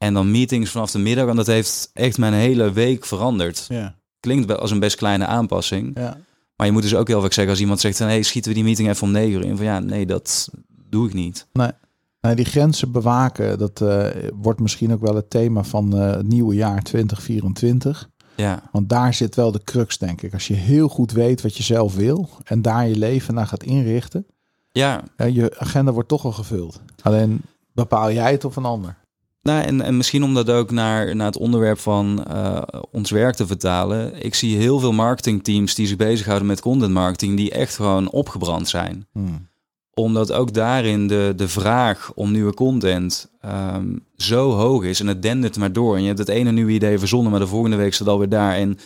En 0.00 0.14
dan 0.14 0.30
meetings 0.30 0.70
vanaf 0.70 0.90
de 0.90 0.98
middag. 0.98 1.28
En 1.28 1.36
dat 1.36 1.46
heeft 1.46 1.90
echt 1.92 2.18
mijn 2.18 2.32
hele 2.32 2.72
week 2.72 3.04
veranderd. 3.04 3.64
ja, 3.68 3.94
Klinkt 4.20 4.46
wel 4.46 4.56
als 4.56 4.70
een 4.70 4.78
best 4.78 4.96
kleine 4.96 5.26
aanpassing. 5.26 5.90
ja. 5.94 6.16
Maar 6.56 6.68
je 6.68 6.74
moet 6.74 6.82
dus 6.82 6.94
ook 6.94 7.08
heel 7.08 7.20
vaak 7.20 7.32
zeggen 7.32 7.52
als 7.52 7.62
iemand 7.62 7.80
zegt... 7.80 7.98
hey, 7.98 8.22
schieten 8.22 8.50
we 8.50 8.56
die 8.56 8.66
meeting 8.66 8.88
even 8.88 9.02
om 9.02 9.12
negen 9.12 9.40
uur 9.40 9.44
in? 9.44 9.56
Van 9.56 9.64
ja, 9.66 9.78
nee, 9.78 10.06
dat 10.06 10.48
doe 10.88 11.06
ik 11.06 11.14
niet. 11.14 11.46
Nou, 11.52 12.34
die 12.34 12.44
grenzen 12.44 12.92
bewaken, 12.92 13.58
dat 13.58 13.80
eh, 13.80 14.06
wordt 14.34 14.60
misschien 14.60 14.92
ook 14.92 15.00
wel 15.00 15.14
het 15.14 15.30
thema 15.30 15.64
van 15.64 15.98
eh, 15.98 16.10
het 16.10 16.26
nieuwe 16.28 16.54
jaar 16.54 16.82
2024. 16.82 18.08
Ja, 18.36 18.62
Want 18.72 18.88
daar 18.88 19.14
zit 19.14 19.34
wel 19.34 19.52
de 19.52 19.64
crux, 19.64 19.98
denk 19.98 20.22
ik. 20.22 20.32
Als 20.32 20.46
je 20.46 20.54
heel 20.54 20.88
goed 20.88 21.12
weet 21.12 21.42
wat 21.42 21.56
je 21.56 21.62
zelf 21.62 21.94
wil 21.94 22.28
en 22.44 22.62
daar 22.62 22.88
je 22.88 22.96
leven 22.96 23.34
naar 23.34 23.46
gaat 23.46 23.62
inrichten, 23.62 24.26
ja. 24.72 25.02
ja, 25.16 25.24
je 25.24 25.58
agenda 25.58 25.92
wordt 25.92 26.08
toch 26.08 26.24
al 26.24 26.32
gevuld. 26.32 26.80
Alleen 27.02 27.40
bepaal 27.72 28.12
jij 28.12 28.32
het 28.32 28.44
of 28.44 28.56
een 28.56 28.64
ander. 28.64 28.96
Nou, 29.42 29.62
en, 29.62 29.80
en 29.80 29.96
misschien 29.96 30.22
om 30.22 30.34
dat 30.34 30.50
ook 30.50 30.70
naar, 30.70 31.16
naar 31.16 31.26
het 31.26 31.36
onderwerp 31.36 31.78
van 31.78 32.24
eh, 32.24 32.62
ons 32.90 33.10
werk 33.10 33.34
te 33.34 33.46
vertalen. 33.46 34.24
Ik 34.24 34.34
zie 34.34 34.56
heel 34.56 34.78
veel 34.78 34.92
marketingteams 34.92 35.74
die 35.74 35.86
zich 35.86 35.96
bezighouden 35.96 36.46
met 36.46 36.60
content 36.60 36.92
marketing... 36.92 37.36
die 37.36 37.50
echt 37.50 37.74
gewoon 37.74 38.10
opgebrand 38.10 38.68
zijn. 38.68 39.06
Hmm. 39.12 39.48
Omdat 39.94 40.32
ook 40.32 40.54
daarin 40.54 41.06
de, 41.06 41.32
de 41.36 41.48
vraag 41.48 42.12
om 42.14 42.32
nieuwe 42.32 42.54
content 42.54 43.30
ehm, 43.40 43.96
zo 44.16 44.50
hoog 44.50 44.84
is. 44.84 45.00
En 45.00 45.06
het 45.06 45.22
dendert 45.22 45.56
maar 45.56 45.72
door. 45.72 45.94
En 45.94 46.00
je 46.00 46.06
hebt 46.06 46.18
het 46.18 46.28
ene 46.28 46.52
nieuwe 46.52 46.72
idee 46.72 46.98
verzonnen, 46.98 47.30
maar 47.30 47.40
de 47.40 47.46
volgende 47.46 47.76
week 47.76 47.94
staat 47.94 48.08
alweer 48.08 48.28
daar. 48.28 48.54
En 48.54 48.78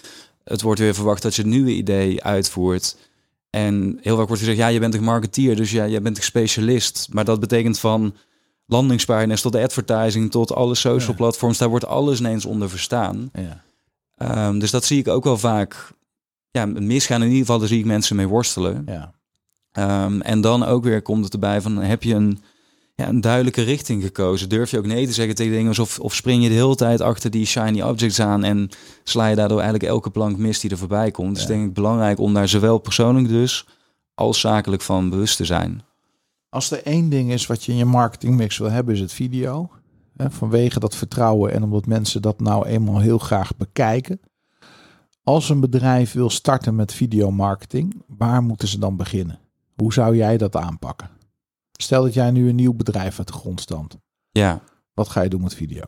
het 0.44 0.62
wordt 0.62 0.80
weer 0.80 0.94
verwacht 0.94 1.22
dat 1.22 1.34
je 1.34 1.42
het 1.42 1.50
nieuwe 1.50 1.74
idee 1.74 2.22
uitvoert. 2.22 2.96
En 3.50 3.98
heel 4.00 4.16
vaak 4.16 4.26
wordt 4.26 4.42
gezegd, 4.42 4.58
ja, 4.58 4.66
je 4.66 4.80
bent 4.80 4.94
een 4.94 5.04
marketeer, 5.04 5.56
dus 5.56 5.70
ja, 5.70 5.84
je 5.84 6.00
bent 6.00 6.16
een 6.16 6.22
specialist. 6.22 7.08
Maar 7.12 7.24
dat 7.24 7.40
betekent 7.40 7.78
van 7.78 8.14
landingspagina's 8.74 9.40
tot 9.40 9.52
de 9.52 9.62
advertising, 9.62 10.30
tot 10.30 10.54
alle 10.54 10.74
social 10.74 11.10
Ja. 11.10 11.16
platforms. 11.16 11.58
Daar 11.58 11.68
wordt 11.68 11.86
alles 11.86 12.18
ineens 12.18 12.44
onder 12.44 12.70
verstaan. 12.70 13.30
Ja. 13.32 13.62
Ehm, 14.16 14.58
dus 14.58 14.70
dat 14.70 14.84
zie 14.84 14.98
ik 14.98 15.08
ook 15.08 15.24
wel 15.24 15.38
vaak 15.38 15.92
ja, 16.50 16.66
misgaan. 16.66 17.20
In 17.20 17.26
ieder 17.28 17.40
geval, 17.40 17.58
daar 17.58 17.68
zie 17.68 17.78
ik 17.78 17.84
mensen 17.84 18.16
mee 18.16 18.28
worstelen. 18.28 18.82
Ja. 18.86 19.12
Ehm, 19.72 20.20
en 20.20 20.40
dan 20.40 20.64
ook 20.64 20.84
weer 20.84 21.02
komt 21.02 21.24
het 21.24 21.32
erbij 21.32 21.60
van 21.60 21.76
heb 21.76 22.02
je 22.02 22.14
een, 22.14 22.42
ja, 22.94 23.08
een 23.08 23.20
duidelijke 23.20 23.62
richting 23.62 24.02
gekozen? 24.02 24.48
Durf 24.48 24.70
je 24.70 24.78
ook 24.78 24.86
nee 24.86 25.06
te 25.06 25.12
zeggen 25.12 25.34
tegen 25.34 25.52
dingen 25.52 25.78
of, 25.80 25.98
of 26.00 26.14
spring 26.14 26.42
je 26.42 26.48
de 26.48 26.54
hele 26.54 26.74
tijd 26.76 27.00
achter 27.00 27.30
die 27.30 27.46
shiny 27.46 27.82
objects 27.82 28.20
aan 28.20 28.44
en 28.44 28.68
sla 29.04 29.26
je 29.26 29.36
daardoor 29.36 29.60
eigenlijk 29.60 29.88
elke 29.90 30.10
plank 30.10 30.36
mis 30.36 30.60
die 30.60 30.70
er 30.70 30.78
voorbij 30.78 31.10
komt? 31.10 31.34
Dus 31.34 31.42
Ja. 31.42 31.48
denk 31.48 31.66
ik 31.66 31.74
belangrijk 31.74 32.18
om 32.18 32.34
daar 32.34 32.48
zowel 32.48 32.78
persoonlijk 32.78 33.28
dus 33.28 33.66
als 34.14 34.40
zakelijk 34.40 34.82
van 34.82 35.10
bewust 35.10 35.36
te 35.36 35.44
zijn. 35.44 35.82
Als 36.54 36.70
er 36.70 36.82
één 36.82 37.08
ding 37.08 37.32
is 37.32 37.46
wat 37.46 37.64
je 37.64 37.72
in 37.72 37.78
je 37.78 37.84
marketingmix 37.84 38.58
wil 38.58 38.70
hebben, 38.70 38.94
is 38.94 39.00
het 39.00 39.12
video. 39.12 39.70
Vanwege 40.16 40.80
dat 40.80 40.96
vertrouwen 40.96 41.52
en 41.52 41.62
omdat 41.62 41.86
mensen 41.86 42.22
dat 42.22 42.40
nou 42.40 42.66
eenmaal 42.66 42.98
heel 43.00 43.18
graag 43.18 43.56
bekijken. 43.56 44.20
Als 45.22 45.48
een 45.48 45.60
bedrijf 45.60 46.12
wil 46.12 46.30
starten 46.30 46.74
met 46.74 46.92
videomarketing, 46.92 48.02
waar 48.06 48.42
moeten 48.42 48.68
ze 48.68 48.78
dan 48.78 48.96
beginnen? 48.96 49.38
Hoe 49.76 49.92
zou 49.92 50.16
jij 50.16 50.36
dat 50.36 50.56
aanpakken? 50.56 51.10
Stel 51.72 52.02
dat 52.02 52.14
jij 52.14 52.30
nu 52.30 52.48
een 52.48 52.54
nieuw 52.54 52.74
bedrijf 52.74 53.18
uit 53.18 53.26
de 53.26 53.32
grond 53.32 53.60
stampt. 53.60 53.96
Ja, 54.30 54.62
Wat 54.92 55.08
ga 55.08 55.20
je 55.20 55.28
doen 55.28 55.42
met 55.42 55.54
video? 55.54 55.82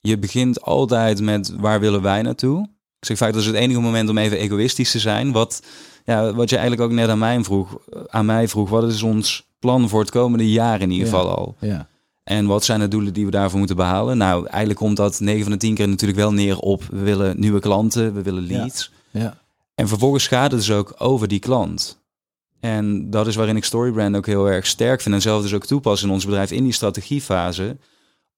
je 0.00 0.18
begint 0.18 0.62
altijd 0.62 1.20
met 1.20 1.50
waar 1.50 1.80
willen 1.80 2.02
wij 2.02 2.22
naartoe? 2.22 2.68
Ik 3.08 3.16
zeg 3.16 3.26
vaak 3.26 3.32
dat 3.32 3.40
is 3.42 3.46
het 3.48 3.56
enige 3.56 3.80
moment 3.80 4.08
om 4.08 4.18
even 4.18 4.38
egoïstisch 4.38 4.90
te 4.90 4.98
zijn. 4.98 5.32
Wat, 5.32 5.62
ja, 6.04 6.34
wat 6.34 6.50
je 6.50 6.56
eigenlijk 6.56 6.90
ook 6.90 6.96
net 6.96 7.08
aan 7.08 7.18
mij 7.18 7.44
vroeg, 7.44 7.78
aan 8.08 8.26
mij 8.26 8.48
vroeg, 8.48 8.68
wat 8.70 8.84
is 8.92 9.02
ons 9.02 9.46
plan 9.58 9.88
voor 9.88 10.00
het 10.00 10.10
komende 10.10 10.50
jaar 10.50 10.80
in 10.80 10.90
ieder 10.90 11.06
Ja. 11.06 11.12
geval 11.12 11.36
al? 11.36 11.56
Ja, 11.60 11.88
En 12.24 12.46
wat 12.46 12.64
zijn 12.64 12.80
de 12.80 12.88
doelen 12.88 13.12
die 13.12 13.24
we 13.24 13.30
daarvoor 13.30 13.58
moeten 13.58 13.76
behalen? 13.76 14.16
Nou, 14.18 14.46
eigenlijk 14.46 14.78
komt 14.78 14.96
dat 14.96 15.20
9 15.20 15.42
van 15.42 15.52
de 15.52 15.58
10 15.58 15.74
keer 15.74 15.88
natuurlijk 15.88 16.18
wel 16.18 16.32
neer 16.32 16.58
op 16.58 16.82
we 16.90 16.98
willen 17.00 17.40
nieuwe 17.40 17.60
klanten, 17.60 18.14
we 18.14 18.22
willen 18.22 18.46
Ja. 18.46 18.58
leads. 18.58 18.90
ja, 19.10 19.38
En 19.74 19.88
vervolgens 19.88 20.26
gaat 20.26 20.50
het 20.50 20.60
dus 20.60 20.70
ook 20.72 20.94
over 20.98 21.28
die 21.28 21.38
klant. 21.38 21.98
En 22.60 23.10
dat 23.10 23.26
is 23.26 23.34
waarin 23.36 23.56
ik 23.56 23.64
Storybrand 23.64 24.16
ook 24.16 24.26
heel 24.26 24.50
erg 24.50 24.66
sterk 24.66 25.00
vind 25.00 25.14
en 25.14 25.22
zelf 25.22 25.42
dus 25.42 25.54
ook 25.54 25.66
toepas 25.66 26.02
in 26.02 26.10
ons 26.10 26.24
bedrijf 26.24 26.50
in 26.50 26.64
die 26.64 26.72
strategiefase. 26.72 27.76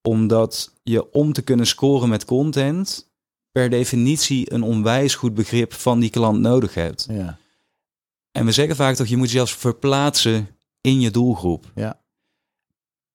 Omdat 0.03 0.73
je 0.83 1.13
om 1.13 1.33
te 1.33 1.43
kunnen 1.43 1.67
scoren 1.67 2.09
met 2.09 2.25
content 2.25 3.08
per 3.59 3.71
definitie 3.71 4.53
een 4.53 4.63
onwijs 4.63 5.15
goed 5.15 5.35
begrip 5.35 5.73
van 5.75 6.01
die 6.01 6.11
klant 6.11 6.41
nodig 6.41 6.75
hebt. 6.75 7.07
ja, 7.11 7.39
En 8.33 8.45
we 8.45 8.53
zeggen 8.53 8.77
vaak 8.77 8.95
toch, 8.95 9.07
je 9.07 9.17
moet 9.17 9.31
jezelf 9.31 9.51
verplaatsen 9.51 10.49
in 10.81 11.01
je 11.01 11.11
doelgroep. 11.11 11.73
Ja. 11.75 12.01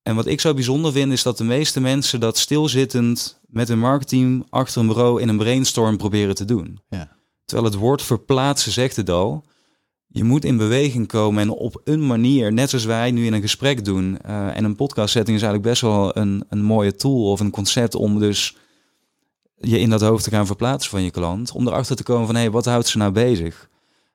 En 0.02 0.16
wat 0.16 0.26
ik 0.26 0.42
zo 0.42 0.54
bijzonder 0.54 0.92
vind, 0.92 1.12
is 1.12 1.24
dat 1.24 1.38
de 1.38 1.44
meeste 1.44 1.80
mensen 1.80 2.20
dat 2.20 2.38
stilzittend 2.38 3.40
met 3.48 3.70
een 3.70 3.80
marketing 3.80 4.46
achter 4.50 4.82
een 4.82 4.88
bureau 4.88 5.22
in 5.22 5.30
een 5.30 5.38
brainstorm 5.38 5.98
proberen 5.98 6.36
te 6.36 6.46
doen. 6.46 6.80
Ja. 6.90 7.18
Terwijl 7.46 7.70
het 7.70 7.80
woord 7.80 8.02
verplaatsen 8.02 8.72
zegt 8.72 8.96
het 8.96 9.10
al. 9.10 9.44
Je 10.08 10.24
moet 10.24 10.46
in 10.46 10.58
beweging 10.58 11.08
komen 11.08 11.42
en 11.42 11.50
op 11.50 11.82
een 11.84 12.08
manier, 12.08 12.54
net 12.54 12.70
zoals 12.70 12.86
wij 12.86 13.12
nu 13.12 13.26
in 13.26 13.34
een 13.34 13.42
gesprek 13.42 13.86
doen. 13.86 14.18
eh, 14.22 14.58
en 14.58 14.64
een 14.64 14.76
podcastsetting 14.76 15.38
is 15.38 15.44
eigenlijk 15.44 15.72
best 15.72 15.82
wel 15.82 16.18
een, 16.18 16.44
een 16.50 16.64
mooie 16.64 16.96
tool 16.96 17.32
of 17.32 17.40
een 17.40 17.52
concept 17.52 17.96
om 17.96 18.20
dus 18.20 18.56
je 19.68 19.80
in 19.80 19.90
dat 19.90 20.02
hoofd 20.02 20.24
te 20.24 20.30
gaan 20.30 20.46
verplaatsen 20.46 20.92
van 20.92 21.02
je 21.04 21.12
klant. 21.12 21.52
Om 21.52 21.68
erachter 21.68 21.96
te 21.96 22.04
komen 22.04 22.26
van, 22.26 22.36
hé, 22.36 22.42
hey, 22.42 22.52
wat 22.52 22.66
houdt 22.66 22.88
ze 22.88 22.98
nou 22.98 23.12
bezig? 23.12 23.70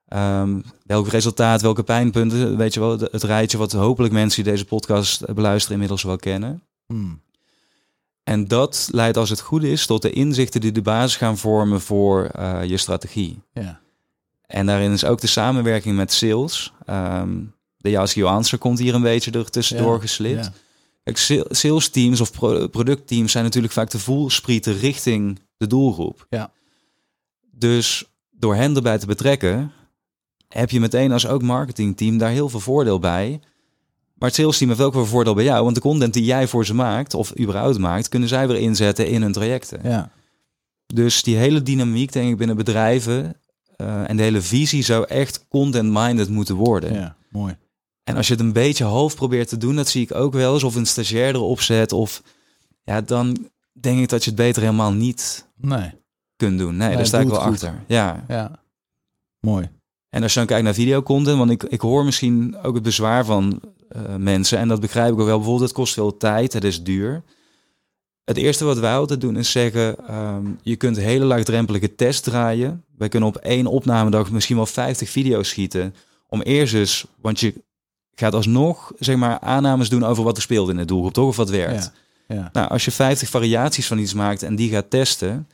Ehm, 0.09 0.61
welk 0.85 1.09
resultaat, 1.09 1.63
welke 1.63 1.83
pijnpunten, 1.83 2.57
weet 2.57 2.75
je 2.75 2.81
wel, 2.81 2.99
het 2.99 3.23
rijtje 3.23 3.59
wat 3.59 3.73
hopelijk 3.73 4.13
mensen 4.13 4.43
die 4.43 4.53
deze 4.53 4.65
podcast 4.65 5.35
beluisteren 5.35 5.73
inmiddels 5.73 6.03
wel 6.03 6.17
kennen. 6.17 6.63
Hmm. 6.87 7.21
En 8.25 8.49
dat 8.49 8.89
leidt 8.93 9.17
als 9.17 9.31
het 9.31 9.41
goed 9.41 9.63
is 9.63 9.87
tot 9.87 10.03
de 10.03 10.11
inzichten 10.11 10.61
die 10.61 10.73
de 10.73 10.83
basis 10.83 11.17
gaan 11.17 11.39
vormen 11.39 11.81
voor 11.81 12.25
eh, 12.25 12.65
je 12.65 12.77
strategie. 12.77 13.43
ja, 13.53 13.81
En 14.47 14.67
daarin 14.67 14.93
is 14.93 15.05
ook 15.05 15.21
de 15.21 15.27
samenwerking 15.27 15.97
met 15.97 16.13
sales. 16.13 16.73
Ehm 16.85 17.31
de 17.79 17.99
Ask 17.99 18.23
Answer 18.23 18.59
komt 18.59 18.79
hier 18.79 18.95
een 18.95 19.03
beetje 19.03 19.31
er 19.31 19.51
tussendoor 19.51 19.95
Ja, 19.95 20.01
geslipt. 20.01 20.45
ja. 20.45 20.53
Sales 21.51 21.89
teams 21.89 22.21
of 22.21 22.33
pro- 22.33 22.67
productteams 22.67 23.33
zijn 23.33 23.45
natuurlijk 23.45 23.73
vaak 23.73 23.91
de 23.91 23.99
voelsprieten 23.99 24.79
richting 24.79 25.39
de 25.57 25.67
doelgroep. 25.67 26.27
Ja. 26.31 26.51
Dus 27.51 28.05
door 28.31 28.55
hen 28.55 28.77
erbij 28.77 28.99
te 28.99 29.07
betrekken, 29.07 29.73
heb 30.49 30.71
je 30.71 30.81
meteen 30.81 31.13
als 31.13 31.27
ook 31.27 31.43
marketingteam 31.43 32.19
daar 32.19 32.31
heel 32.31 32.49
veel 32.49 32.61
voordeel 32.61 32.99
bij. 32.99 33.41
Maar 34.15 34.29
het 34.29 34.39
sales 34.39 34.59
team 34.59 34.71
heeft 34.71 34.83
ook 34.83 34.95
wel 34.95 35.07
voordeel 35.07 35.35
bij 35.35 35.45
jou. 35.45 35.63
Want 35.65 35.75
de 35.75 35.81
content 35.81 36.13
die 36.13 36.25
jij 36.25 36.47
voor 36.47 36.67
ze 36.67 36.75
maakt, 36.75 37.15
of 37.15 37.39
überhaupt 37.41 37.79
maakt, 37.79 38.09
kunnen 38.09 38.29
zij 38.29 38.49
weer 38.49 38.57
inzetten 38.57 39.09
in 39.09 39.23
hun 39.23 39.33
trajecten. 39.33 39.81
Ja. 39.83 40.11
Dus 40.87 41.23
die 41.23 41.37
hele 41.37 41.63
dynamiek, 41.63 42.13
denk 42.13 42.31
ik, 42.31 42.37
binnen 42.37 42.57
bedrijven 42.57 43.37
eh, 43.77 44.11
en 44.11 44.17
de 44.17 44.23
hele 44.23 44.41
visie 44.41 44.83
zou 44.83 45.07
echt 45.07 45.49
content-minded 45.49 46.29
moeten 46.29 46.55
worden. 46.55 46.93
ja, 46.93 47.17
mooi. 47.31 47.57
En 48.09 48.17
als 48.17 48.27
je 48.27 48.33
het 48.33 48.43
een 48.43 48.53
beetje 48.53 48.85
half 48.85 49.15
probeert 49.15 49.49
te 49.49 49.57
doen, 49.57 49.77
dat 49.77 49.89
zie 49.89 50.03
ik 50.03 50.15
ook 50.15 50.33
wel 50.33 50.55
eens, 50.55 50.65
of 50.65 50.75
een 50.75 50.87
stagiair 50.87 51.35
erop 51.35 51.61
zet, 51.61 51.93
of 51.93 52.23
ja, 52.85 53.01
dan 53.01 53.49
denk 53.73 54.01
ik 54.01 54.09
dat 54.09 54.25
je 54.25 54.31
het 54.31 54.39
beter 54.39 54.63
helemaal 54.63 54.93
niet 54.93 55.47
Nee, 55.57 55.91
kunt 56.37 56.59
doen. 56.59 56.77
Nee, 56.77 56.89
Nee, 56.89 56.97
daar 56.97 57.07
sta 57.07 57.21
ik 57.21 57.29
wel 57.29 57.41
goed. 57.41 57.53
achter. 57.53 57.85
Ja. 57.87 58.25
ja. 58.29 58.63
Mooi. 59.41 59.71
En 60.09 60.23
als 60.23 60.33
je 60.33 60.39
dan 60.39 60.49
kijkt 60.49 60.65
naar 60.65 60.75
videocontent, 60.75 61.39
want 61.39 61.51
ik, 61.51 61.63
ik 61.63 61.81
hoor 61.81 62.05
misschien 62.05 62.57
ook 62.63 62.75
het 62.75 62.83
bezwaar 62.83 63.25
van 63.25 63.61
eh, 63.89 64.17
mensen, 64.17 64.59
en 64.59 64.69
dat 64.69 64.81
begrijp 64.81 65.13
ik 65.13 65.21
ook 65.21 65.27
wel. 65.27 65.37
Bijvoorbeeld, 65.37 65.69
het 65.69 65.79
kost 65.79 65.95
veel 65.95 66.17
tijd, 66.17 66.53
het 66.53 66.65
is 66.65 66.83
duur. 66.83 67.23
Het 68.25 68.37
eerste 68.37 68.65
wat 68.65 68.79
wij 68.79 68.95
altijd 68.95 69.21
doen 69.21 69.37
is 69.37 69.51
zeggen, 69.51 70.07
ehm, 70.07 70.47
je 70.63 70.77
kunt 70.77 70.97
hele 70.97 71.25
laagdrempelige 71.25 71.95
tests 71.95 72.21
draaien. 72.21 72.85
Wij 72.97 73.09
kunnen 73.09 73.29
op 73.29 73.37
één 73.37 73.67
opnamedag 73.67 74.31
misschien 74.31 74.57
wel 74.57 74.67
50 74.67 75.11
video's 75.11 75.49
schieten. 75.49 75.95
Om 76.29 76.41
eerst 76.41 76.75
eens, 76.75 77.07
want 77.21 77.41
je 77.41 77.55
gaat 78.19 78.35
alsnog 78.35 78.93
zeg 78.99 79.17
maar 79.17 79.41
aannames 79.41 79.89
doen 79.89 80.05
over 80.05 80.25
wat 80.25 80.37
er 80.37 80.43
speelt 80.43 80.69
in 80.69 80.77
de 80.77 80.85
doelgroep, 80.85 81.13
toch? 81.13 81.29
Of 81.29 81.37
wat 81.37 81.51
werkt. 81.51 81.93
Ja. 81.95 82.35
Ja. 82.37 82.49
Nou, 82.53 82.69
als 82.69 82.85
je 82.85 82.91
50 82.91 83.29
variaties 83.29 83.87
van 83.87 83.99
iets 83.99 84.15
maakt 84.15 84.43
en 84.43 84.57
die 84.57 84.71
gaat 84.71 84.91
testen, 84.91 85.49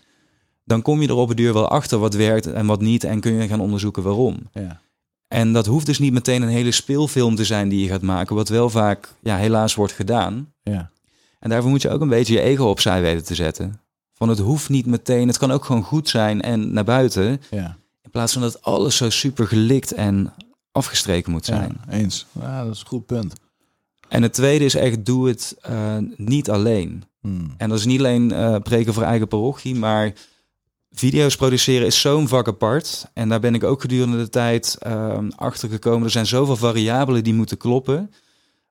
dan 0.64 0.82
kom 0.82 1.02
je 1.02 1.08
er 1.08 1.14
op 1.14 1.30
een 1.30 1.36
duur 1.36 1.52
wel 1.52 1.68
achter 1.68 1.98
wat 1.98 2.14
werkt 2.14 2.52
en 2.52 2.66
wat 2.66 2.80
niet 2.80 3.04
en 3.04 3.20
kun 3.20 3.32
je 3.32 3.48
gaan 3.48 3.60
onderzoeken 3.60 4.02
waarom. 4.02 4.38
Ja. 4.52 4.80
En 5.28 5.52
dat 5.52 5.66
hoeft 5.66 5.86
dus 5.86 5.98
niet 5.98 6.12
meteen 6.12 6.42
een 6.42 6.48
hele 6.48 6.70
speelfilm 6.70 7.34
te 7.34 7.44
zijn 7.44 7.68
die 7.68 7.80
je 7.80 7.88
gaat 7.88 8.02
maken, 8.02 8.36
wat 8.36 8.48
wel 8.48 8.70
vaak 8.70 9.14
ja, 9.22 9.36
helaas 9.36 9.74
wordt 9.74 9.92
gedaan. 9.92 10.52
Ja. 10.62 10.90
En 11.38 11.50
daarvoor 11.50 11.70
moet 11.70 11.82
je 11.82 11.90
ook 11.90 12.00
een 12.00 12.08
beetje 12.08 12.34
je 12.34 12.40
ego 12.40 12.64
opzij 12.64 13.02
weten 13.02 13.24
te 13.24 13.34
zetten. 13.34 13.80
Van 14.12 14.28
het 14.28 14.38
hoeft 14.38 14.68
niet 14.68 14.86
meteen, 14.86 15.28
het 15.28 15.38
kan 15.38 15.52
ook 15.52 15.64
gewoon 15.64 15.82
goed 15.82 16.08
zijn 16.08 16.42
en 16.42 16.72
naar 16.72 16.84
buiten. 16.84 17.40
Ja. 17.50 17.76
In 18.02 18.10
plaats 18.10 18.32
van 18.32 18.42
dat 18.42 18.62
alles 18.62 18.96
zo 18.96 19.10
super 19.10 19.46
gelikt 19.46 19.92
en 19.92 20.32
afgestreken 20.75 21.33
moet 21.33 21.45
zijn. 21.45 21.79
Ja, 21.87 21.93
eens. 21.93 22.27
Ja, 22.41 22.64
dat 22.64 22.75
is 22.75 22.81
een 22.81 22.87
goed 22.87 23.07
punt. 23.07 23.35
En 24.09 24.22
het 24.22 24.33
tweede 24.33 24.64
is 24.64 24.75
echt, 24.75 25.05
doe 25.05 25.29
het 25.29 25.57
eh, 25.61 25.97
niet 26.16 26.51
alleen. 26.51 27.05
Hmm. 27.20 27.55
En 27.57 27.68
dat 27.68 27.79
is 27.79 27.85
niet 27.85 27.99
alleen 27.99 28.33
eh, 28.33 28.57
preken 28.57 28.95
voor 28.95 29.03
eigen 29.03 29.29
parochie, 29.29 29.75
maar 29.75 30.12
video's 30.93 31.37
produceren 31.37 31.87
is 31.87 32.01
zo'n 32.01 32.29
vak 32.29 32.49
apart. 32.49 33.07
En 33.12 33.29
daar 33.29 33.41
ben 33.41 33.55
ik 33.55 33.64
ook 33.64 33.81
gedurende 33.81 34.16
de 34.16 34.29
tijd 34.29 34.77
ehm, 34.81 35.31
achter 35.37 35.68
gekomen. 35.68 36.05
Er 36.05 36.11
zijn 36.11 36.27
zoveel 36.27 36.57
variabelen 36.57 37.25
die 37.25 37.35
moeten 37.35 37.57
kloppen. 37.57 38.11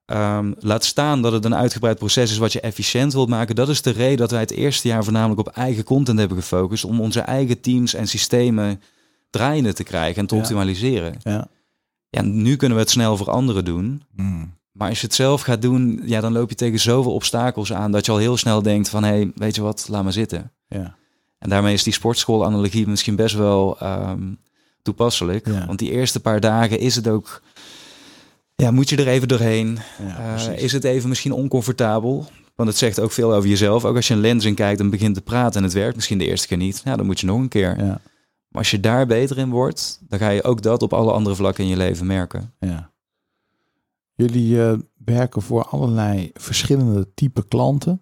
Ehm, 0.06 0.52
laat 0.58 0.84
staan 0.84 1.22
dat 1.22 1.32
het 1.32 1.44
een 1.44 1.54
uitgebreid 1.54 1.98
proces 1.98 2.30
is 2.30 2.38
wat 2.38 2.52
je 2.52 2.60
efficiënt 2.60 3.12
wilt 3.12 3.28
maken. 3.28 3.54
Dat 3.54 3.68
is 3.68 3.82
de 3.82 3.90
reden 3.90 4.16
dat 4.16 4.30
wij 4.30 4.40
het 4.40 4.50
eerste 4.50 4.88
jaar 4.88 5.04
voornamelijk 5.04 5.40
op 5.40 5.48
eigen 5.48 5.84
content 5.84 6.18
hebben 6.18 6.36
gefocust. 6.38 6.84
Om 6.84 7.00
onze 7.00 7.20
eigen 7.20 7.60
teams 7.60 7.94
en 7.94 8.06
systemen 8.08 8.80
draaiende 9.30 9.72
te 9.72 9.84
krijgen 9.84 10.20
en 10.20 10.26
te 10.26 10.34
Ja. 10.34 10.40
optimaliseren. 10.40 11.14
Ja. 11.22 11.46
Ja, 12.14 12.22
nu 12.22 12.56
kunnen 12.56 12.76
we 12.76 12.82
het 12.82 12.92
snel 12.92 13.16
voor 13.16 13.30
anderen 13.30 13.64
doen. 13.64 14.02
Hmm. 14.16 14.52
Maar 14.72 14.88
als 14.88 15.00
je 15.00 15.06
het 15.06 15.14
zelf 15.14 15.40
gaat 15.40 15.62
doen, 15.62 16.00
ja, 16.04 16.20
dan 16.20 16.32
loop 16.32 16.48
je 16.48 16.54
tegen 16.54 16.78
zoveel 16.80 17.12
obstakels 17.12 17.72
aan 17.72 17.92
dat 17.92 18.06
je 18.06 18.12
al 18.12 18.18
heel 18.18 18.36
snel 18.36 18.62
denkt 18.62 18.88
van 18.88 19.04
hé, 19.04 19.10
hey, 19.10 19.32
weet 19.34 19.54
je 19.54 19.62
wat, 19.62 19.86
laat 19.90 20.02
maar 20.02 20.12
zitten. 20.12 20.52
Ja. 20.68 20.96
En 21.38 21.48
daarmee 21.48 21.74
is 21.74 21.82
die 21.82 21.92
sportschool-analogie 21.92 22.86
misschien 22.86 23.16
best 23.16 23.34
wel 23.34 23.78
ehm, 23.78 24.22
toepasselijk. 24.82 25.46
Ja. 25.46 25.66
Want 25.66 25.78
die 25.78 25.90
eerste 25.90 26.20
paar 26.20 26.40
dagen 26.40 26.78
is 26.78 26.96
het 26.96 27.08
ook, 27.08 27.42
ja, 28.54 28.70
moet 28.70 28.88
je 28.88 28.96
er 28.96 29.08
even 29.08 29.28
doorheen. 29.28 29.78
Ja, 30.06 30.36
Eh, 30.36 30.58
is 30.62 30.72
het 30.72 30.84
even 30.84 31.08
misschien 31.08 31.32
oncomfortabel? 31.32 32.26
Want 32.54 32.68
het 32.68 32.78
zegt 32.78 33.00
ook 33.00 33.12
veel 33.12 33.34
over 33.34 33.48
jezelf. 33.48 33.84
Ook 33.84 33.96
als 33.96 34.08
je 34.08 34.14
een 34.14 34.20
lens 34.20 34.44
in 34.44 34.54
kijkt 34.54 34.80
en 34.80 34.90
begint 34.90 35.14
te 35.14 35.20
praten 35.20 35.56
en 35.56 35.62
het 35.62 35.72
werkt 35.72 35.94
misschien 35.94 36.18
de 36.18 36.26
eerste 36.26 36.46
keer 36.46 36.56
niet, 36.56 36.80
ja, 36.84 36.96
dan 36.96 37.06
moet 37.06 37.20
je 37.20 37.26
nog 37.26 37.38
een 37.38 37.48
keer. 37.48 37.84
Ja. 37.84 38.00
Maar 38.54 38.62
als 38.62 38.70
je 38.70 38.80
daar 38.80 39.06
beter 39.06 39.38
in 39.38 39.50
wordt, 39.50 40.00
dan 40.08 40.18
ga 40.18 40.28
je 40.28 40.42
ook 40.42 40.62
dat 40.62 40.82
op 40.82 40.92
alle 40.92 41.12
andere 41.12 41.36
vlakken 41.36 41.64
in 41.64 41.70
je 41.70 41.76
leven 41.76 42.06
merken. 42.06 42.52
Ja. 42.58 42.90
Jullie 44.14 44.62
eh, 44.62 44.78
werken 45.04 45.42
voor 45.42 45.64
allerlei 45.64 46.30
verschillende 46.34 47.14
type 47.14 47.48
klanten. 47.48 48.00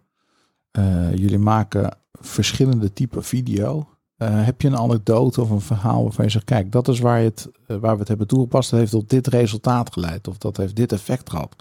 Eh, 0.71 1.15
jullie 1.15 1.39
maken 1.39 1.97
verschillende 2.13 2.93
type 2.93 3.23
video. 3.23 3.89
Eh, 4.17 4.45
heb 4.45 4.61
je 4.61 4.69
een 4.69 4.77
anekdote 4.77 5.41
of 5.41 5.51
een 5.51 5.61
verhaal 5.61 6.03
waarvan 6.03 6.25
je 6.25 6.31
zegt, 6.31 6.45
kijk, 6.45 6.73
dat 6.73 6.89
is 6.89 6.99
waar, 6.99 7.19
je 7.19 7.25
het, 7.25 7.49
waar 7.67 7.93
we 7.93 7.99
het 7.99 8.09
hebben 8.09 8.27
toegepast. 8.27 8.71
Dat 8.71 8.79
heeft 8.79 8.93
tot 8.93 9.11
dit 9.11 9.27
resultaat 9.27 9.93
geleid. 9.93 10.29
Of 10.29 10.39
dat 10.39 10.57
heeft 10.57 10.77
dit 10.77 10.93
effect 10.93 11.31
gehad. 11.31 11.57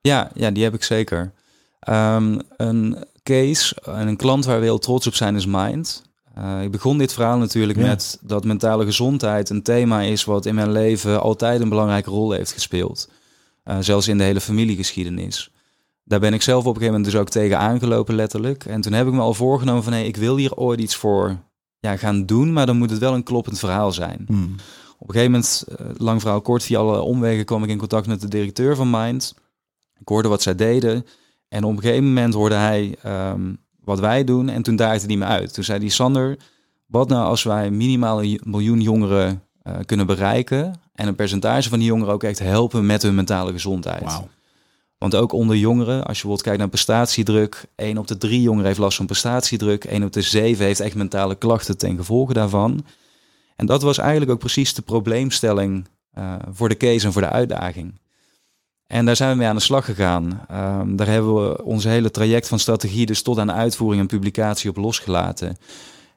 Ja, 0.00 0.30
ja, 0.34 0.50
die 0.50 0.62
heb 0.62 0.74
ik 0.74 0.84
zeker. 0.84 1.32
Ehm, 1.80 2.38
een 2.56 3.04
case 3.22 3.80
en 3.82 4.08
een 4.08 4.16
klant 4.16 4.44
waar 4.44 4.58
we 4.58 4.64
heel 4.64 4.78
trots 4.78 5.06
op 5.06 5.14
zijn 5.14 5.36
is 5.36 5.46
Mind. 5.46 6.10
Eh, 6.34 6.62
ik 6.62 6.70
begon 6.70 6.98
dit 6.98 7.12
verhaal 7.12 7.38
natuurlijk 7.38 7.78
Ja. 7.78 7.86
met 7.86 8.18
dat 8.22 8.44
mentale 8.44 8.84
gezondheid 8.84 9.50
een 9.50 9.62
thema 9.62 10.00
is 10.00 10.24
wat 10.24 10.46
in 10.46 10.54
mijn 10.54 10.72
leven 10.72 11.20
altijd 11.20 11.60
een 11.60 11.68
belangrijke 11.68 12.10
rol 12.10 12.32
heeft 12.32 12.52
gespeeld. 12.52 13.10
Eh, 13.62 13.76
zelfs 13.80 14.08
in 14.08 14.18
de 14.18 14.24
hele 14.24 14.40
familiegeschiedenis. 14.40 15.50
Daar 16.04 16.20
ben 16.20 16.32
ik 16.34 16.42
zelf 16.42 16.58
op 16.60 16.66
een 16.66 16.72
gegeven 16.72 16.92
moment 16.94 17.12
dus 17.12 17.20
ook 17.20 17.28
tegen 17.28 17.58
aangelopen 17.58 18.14
letterlijk. 18.14 18.64
En 18.64 18.80
toen 18.80 18.92
heb 18.92 19.06
ik 19.06 19.12
me 19.12 19.20
al 19.20 19.34
voorgenomen 19.34 19.82
van 19.82 19.92
hey, 19.92 20.06
ik 20.06 20.16
wil 20.16 20.36
hier 20.36 20.54
ooit 20.56 20.80
iets 20.80 20.96
voor 20.96 21.36
ja, 21.78 21.96
gaan 21.96 22.26
doen, 22.26 22.52
maar 22.52 22.66
dan 22.66 22.76
moet 22.76 22.90
het 22.90 22.98
wel 22.98 23.14
een 23.14 23.22
kloppend 23.22 23.58
verhaal 23.58 23.92
zijn. 23.92 24.24
Hmm. 24.26 24.54
Op 24.98 25.08
een 25.08 25.14
gegeven 25.14 25.30
moment, 25.32 25.64
eh, 25.78 25.86
lang 25.96 26.20
verhaal 26.20 26.40
kort, 26.40 26.62
via 26.62 26.78
alle 26.78 27.00
omwegen 27.00 27.44
kwam 27.44 27.64
ik 27.64 27.70
in 27.70 27.78
contact 27.78 28.06
met 28.06 28.20
de 28.20 28.28
directeur 28.28 28.76
van 28.76 28.90
Mind. 28.90 29.34
Ik 30.00 30.08
hoorde 30.08 30.28
wat 30.28 30.42
zij 30.42 30.54
deden. 30.54 31.06
En 31.48 31.64
op 31.64 31.70
een 31.76 31.80
gegeven 31.82 32.04
moment 32.04 32.34
hoorde 32.34 32.54
hij 32.54 32.96
ehm, 33.02 33.54
wat 33.84 34.00
wij 34.00 34.24
doen. 34.24 34.48
En 34.48 34.62
toen 34.62 34.76
daagde 34.76 35.06
hij 35.06 35.16
me 35.16 35.24
uit. 35.24 35.54
Toen 35.54 35.64
zei 35.64 35.78
hij, 35.78 35.88
Sander, 35.88 36.36
wat 36.86 37.08
nou 37.08 37.26
als 37.26 37.42
wij 37.42 37.70
minimaal 37.70 38.22
een 38.22 38.40
miljoen 38.44 38.80
jongeren 38.80 39.42
eh, 39.62 39.74
kunnen 39.86 40.06
bereiken... 40.06 40.80
en 40.94 41.08
een 41.08 41.14
percentage 41.14 41.68
van 41.68 41.78
die 41.78 41.88
jongeren 41.88 42.12
ook 42.12 42.22
echt 42.22 42.38
helpen 42.38 42.86
met 42.86 43.02
hun 43.02 43.14
mentale 43.14 43.52
gezondheid. 43.52 44.04
Wauw. 44.04 44.28
Want 44.98 45.14
ook 45.14 45.32
onder 45.32 45.56
jongeren, 45.56 45.94
als 45.94 46.02
je 46.02 46.26
bijvoorbeeld 46.26 46.42
kijkt 46.42 46.58
naar 46.58 46.68
prestatiedruk... 46.68 47.64
1 47.74 47.98
op 47.98 48.06
de 48.06 48.18
3 48.18 48.42
jongeren 48.42 48.66
heeft 48.66 48.78
last 48.78 48.96
van 48.96 49.06
prestatiedruk. 49.06 49.84
1 49.84 50.04
op 50.04 50.12
de 50.12 50.22
7 50.22 50.64
heeft 50.64 50.80
echt 50.80 50.94
mentale 50.94 51.34
klachten 51.34 51.78
ten 51.78 51.96
gevolge 51.96 52.32
daarvan. 52.32 52.84
En 53.56 53.66
dat 53.66 53.82
was 53.82 53.98
eigenlijk 53.98 54.30
ook 54.30 54.38
precies 54.38 54.74
de 54.74 54.82
probleemstelling 54.82 55.88
eh, 56.10 56.34
voor 56.50 56.68
de 56.68 56.76
case 56.76 57.06
en 57.06 57.12
voor 57.12 57.22
de 57.22 57.28
uitdaging. 57.28 58.00
En 58.92 59.04
daar 59.04 59.16
zijn 59.16 59.30
we 59.30 59.36
mee 59.36 59.48
aan 59.48 59.56
de 59.56 59.62
slag 59.62 59.84
gegaan. 59.84 60.40
Ehm, 60.48 60.96
daar 60.96 61.06
hebben 61.06 61.34
we 61.34 61.64
ons 61.64 61.84
hele 61.84 62.10
traject 62.10 62.48
van 62.48 62.58
strategie 62.58 63.06
dus 63.06 63.22
tot 63.22 63.38
aan 63.38 63.52
uitvoering 63.52 64.00
en 64.00 64.06
publicatie 64.06 64.70
op 64.70 64.76
losgelaten. 64.76 65.48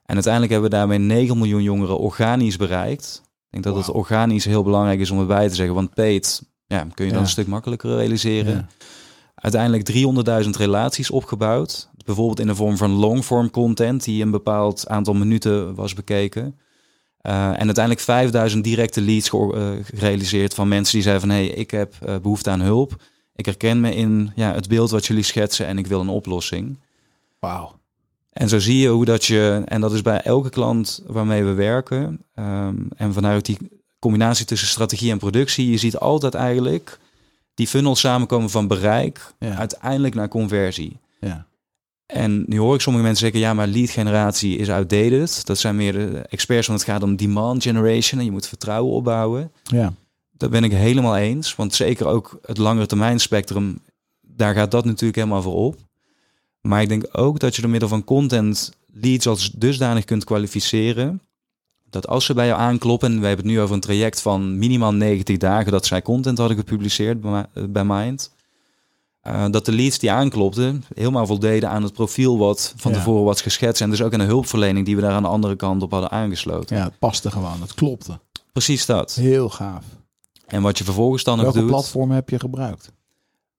En 0.05 0.13
uiteindelijk 0.13 0.51
hebben 0.53 0.69
we 0.69 0.75
daarmee 0.75 0.97
9 0.97 1.37
miljoen 1.37 1.63
jongeren 1.63 1.97
organisch 1.99 2.57
bereikt. 2.57 3.21
Ik 3.23 3.51
denk 3.51 3.63
dat 3.63 3.85
het 3.85 3.95
organisch 3.95 4.45
heel 4.45 4.63
belangrijk 4.63 4.99
is 4.99 5.11
om 5.11 5.19
erbij 5.19 5.47
te 5.49 5.55
zeggen. 5.55 5.75
Want 5.75 5.93
paid 5.93 6.43
ja, 6.67 6.87
kun 6.93 7.05
je 7.05 7.11
dan 7.11 7.19
Ja. 7.19 7.25
een 7.25 7.31
stuk 7.31 7.47
makkelijker 7.47 7.95
realiseren. 7.95 8.53
Ja. 8.53 8.67
Uiteindelijk 9.35 9.83
300.000 10.43 10.49
relaties 10.57 11.11
opgebouwd. 11.11 11.89
Bijvoorbeeld 12.05 12.39
in 12.39 12.47
de 12.47 12.55
vorm 12.55 12.77
van 12.77 12.91
longform 12.91 13.49
content 13.49 14.03
die 14.03 14.23
een 14.23 14.31
bepaald 14.31 14.87
aantal 14.87 15.13
minuten 15.13 15.75
was 15.75 15.93
bekeken. 15.93 16.59
Eh, 17.25 17.47
en 17.47 17.65
uiteindelijk 17.65 17.99
5000 17.99 18.63
directe 18.63 19.01
leads 19.01 19.29
eh, 19.29 19.69
gerealiseerd 19.83 20.53
van 20.53 20.67
mensen 20.67 20.93
die 20.93 21.01
zeiden 21.01 21.27
van 21.27 21.35
hé, 21.35 21.45
hey, 21.45 21.53
ik 21.55 21.71
heb 21.71 21.93
eh, 22.01 22.15
behoefte 22.21 22.49
aan 22.49 22.61
hulp. 22.61 22.95
Ik 23.35 23.45
herken 23.45 23.79
me 23.79 23.95
in 23.95 24.31
ja, 24.35 24.53
het 24.53 24.67
beeld 24.67 24.89
wat 24.89 25.05
jullie 25.05 25.23
schetsen 25.23 25.65
en 25.65 25.77
ik 25.77 25.87
wil 25.87 25.99
een 25.99 26.09
oplossing. 26.09 26.79
Wauw. 27.39 27.79
En 28.31 28.49
zo 28.49 28.59
zie 28.59 28.77
je 28.77 28.87
hoe 28.87 29.05
dat 29.05 29.25
je, 29.25 29.61
en 29.65 29.81
dat 29.81 29.93
is 29.93 30.01
bij 30.01 30.21
elke 30.21 30.49
klant 30.49 31.03
waarmee 31.07 31.43
we 31.43 31.53
werken, 31.53 32.21
ehm, 32.35 32.75
en 32.95 33.13
vanuit 33.13 33.45
die 33.45 33.57
combinatie 33.99 34.45
tussen 34.45 34.67
strategie 34.67 35.11
en 35.11 35.17
productie, 35.17 35.69
je 35.69 35.77
ziet 35.77 35.97
altijd 35.97 36.33
eigenlijk 36.33 36.99
die 37.53 37.67
funnels 37.67 37.99
samenkomen 37.99 38.49
van 38.49 38.67
bereik 38.67 39.33
Ja. 39.39 39.55
uiteindelijk 39.55 40.15
naar 40.15 40.27
conversie. 40.27 40.99
Ja. 41.19 41.45
En 42.05 42.43
nu 42.47 42.57
hoor 42.57 42.75
ik 42.75 42.81
sommige 42.81 43.05
mensen 43.05 43.23
zeggen, 43.23 43.39
ja, 43.47 43.53
maar 43.53 43.67
lead 43.67 43.89
generatie 43.89 44.57
is 44.57 44.69
outdated. 44.69 45.45
Dat 45.45 45.57
zijn 45.57 45.75
meer 45.75 45.93
de 45.93 46.25
experts, 46.29 46.67
want 46.67 46.79
het 46.79 46.89
gaat 46.89 47.03
om 47.03 47.15
demand 47.15 47.63
generation 47.63 48.19
en 48.19 48.25
je 48.25 48.31
moet 48.31 48.47
vertrouwen 48.47 48.93
opbouwen. 48.93 49.51
Ja. 49.63 49.93
Dat 50.31 50.49
ben 50.49 50.63
ik 50.63 50.71
helemaal 50.71 51.17
eens, 51.17 51.55
want 51.55 51.73
zeker 51.73 52.07
ook 52.07 52.39
het 52.45 52.57
langere 52.57 52.85
termijn 52.85 53.19
spectrum, 53.19 53.79
daar 54.21 54.53
gaat 54.53 54.71
dat 54.71 54.85
natuurlijk 54.85 55.15
helemaal 55.15 55.41
voor 55.41 55.55
op. 55.55 55.77
Maar 56.61 56.81
ik 56.81 56.89
denk 56.89 57.07
ook 57.11 57.39
dat 57.39 57.55
je 57.55 57.61
door 57.61 57.71
middel 57.71 57.89
van 57.89 58.03
content 58.03 58.73
leads 58.93 59.27
als 59.27 59.51
dusdanig 59.51 60.05
kunt 60.05 60.23
kwalificeren, 60.23 61.21
dat 61.89 62.07
als 62.07 62.25
ze 62.25 62.33
bij 62.33 62.47
jou 62.47 62.59
aankloppen, 62.59 63.11
en 63.11 63.19
we 63.19 63.27
hebben 63.27 63.45
het 63.45 63.55
nu 63.55 63.61
over 63.61 63.75
een 63.75 63.81
traject 63.81 64.21
van 64.21 64.57
minimaal 64.57 64.93
90 64.93 65.37
dagen 65.37 65.71
dat 65.71 65.85
zij 65.85 66.01
content 66.01 66.37
hadden 66.37 66.57
gepubliceerd 66.57 67.21
bij 67.71 67.83
Mind, 67.85 68.34
eh, 69.25 69.45
dat 69.51 69.65
de 69.65 69.71
leads 69.71 69.99
die 69.99 70.11
aanklopten 70.11 70.83
helemaal 70.93 71.25
voldeden 71.25 71.69
aan 71.69 71.83
het 71.83 71.93
profiel 71.93 72.37
wat 72.37 72.73
van 72.77 72.91
Ja. 72.91 72.97
tevoren 72.97 73.23
was 73.23 73.41
geschetst 73.41 73.81
en 73.81 73.89
dus 73.89 74.01
ook 74.01 74.13
aan 74.13 74.19
de 74.19 74.25
hulpverlening 74.25 74.85
die 74.85 74.95
we 74.95 75.01
daar 75.01 75.11
aan 75.11 75.23
de 75.23 75.29
andere 75.29 75.55
kant 75.55 75.83
op 75.83 75.91
hadden 75.91 76.11
aangesloten. 76.11 76.77
ja, 76.77 76.83
het 76.83 76.99
paste 76.99 77.31
gewoon. 77.31 77.61
Het 77.61 77.73
klopte. 77.73 78.19
Precies 78.51 78.85
dat. 78.85 79.13
Heel 79.15 79.49
gaaf. 79.49 79.83
En 80.47 80.61
wat 80.61 80.77
je 80.77 80.83
vervolgens 80.83 81.23
dan 81.23 81.37
ook 81.37 81.43
Welke 81.43 81.59
doet. 81.59 81.67
platform 81.69 82.11
heb 82.11 82.29
je 82.29 82.39
gebruikt? 82.39 82.91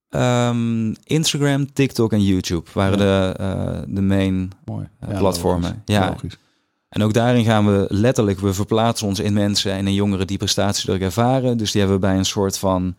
Ehm, 0.08 0.94
Instagram, 1.04 1.72
TikTok 1.72 2.12
en 2.12 2.22
YouTube 2.24 2.70
waren 2.74 2.98
de, 2.98 3.34
eh, 3.38 3.82
de 3.94 4.00
main 4.00 4.50
Mooi. 4.64 4.88
eh, 5.00 5.18
platformen. 5.18 5.62
logisch. 5.70 5.82
Ja. 5.84 6.08
Logisch. 6.08 6.36
En 6.88 7.02
ook 7.02 7.12
daarin 7.14 7.44
gaan 7.44 7.66
we 7.66 7.86
letterlijk, 7.88 8.40
we 8.40 8.54
verplaatsen 8.54 9.06
ons 9.06 9.20
in 9.20 9.32
mensen 9.32 9.72
en 9.72 9.86
in 9.86 9.94
jongeren 9.94 10.26
die 10.26 10.36
prestatiedruk 10.38 11.00
ervaren. 11.00 11.56
Dus 11.58 11.70
die 11.70 11.80
hebben 11.80 12.00
we 12.00 12.06
bij 12.06 12.16
een 12.16 12.24
soort 12.24 12.58
van 12.58 12.94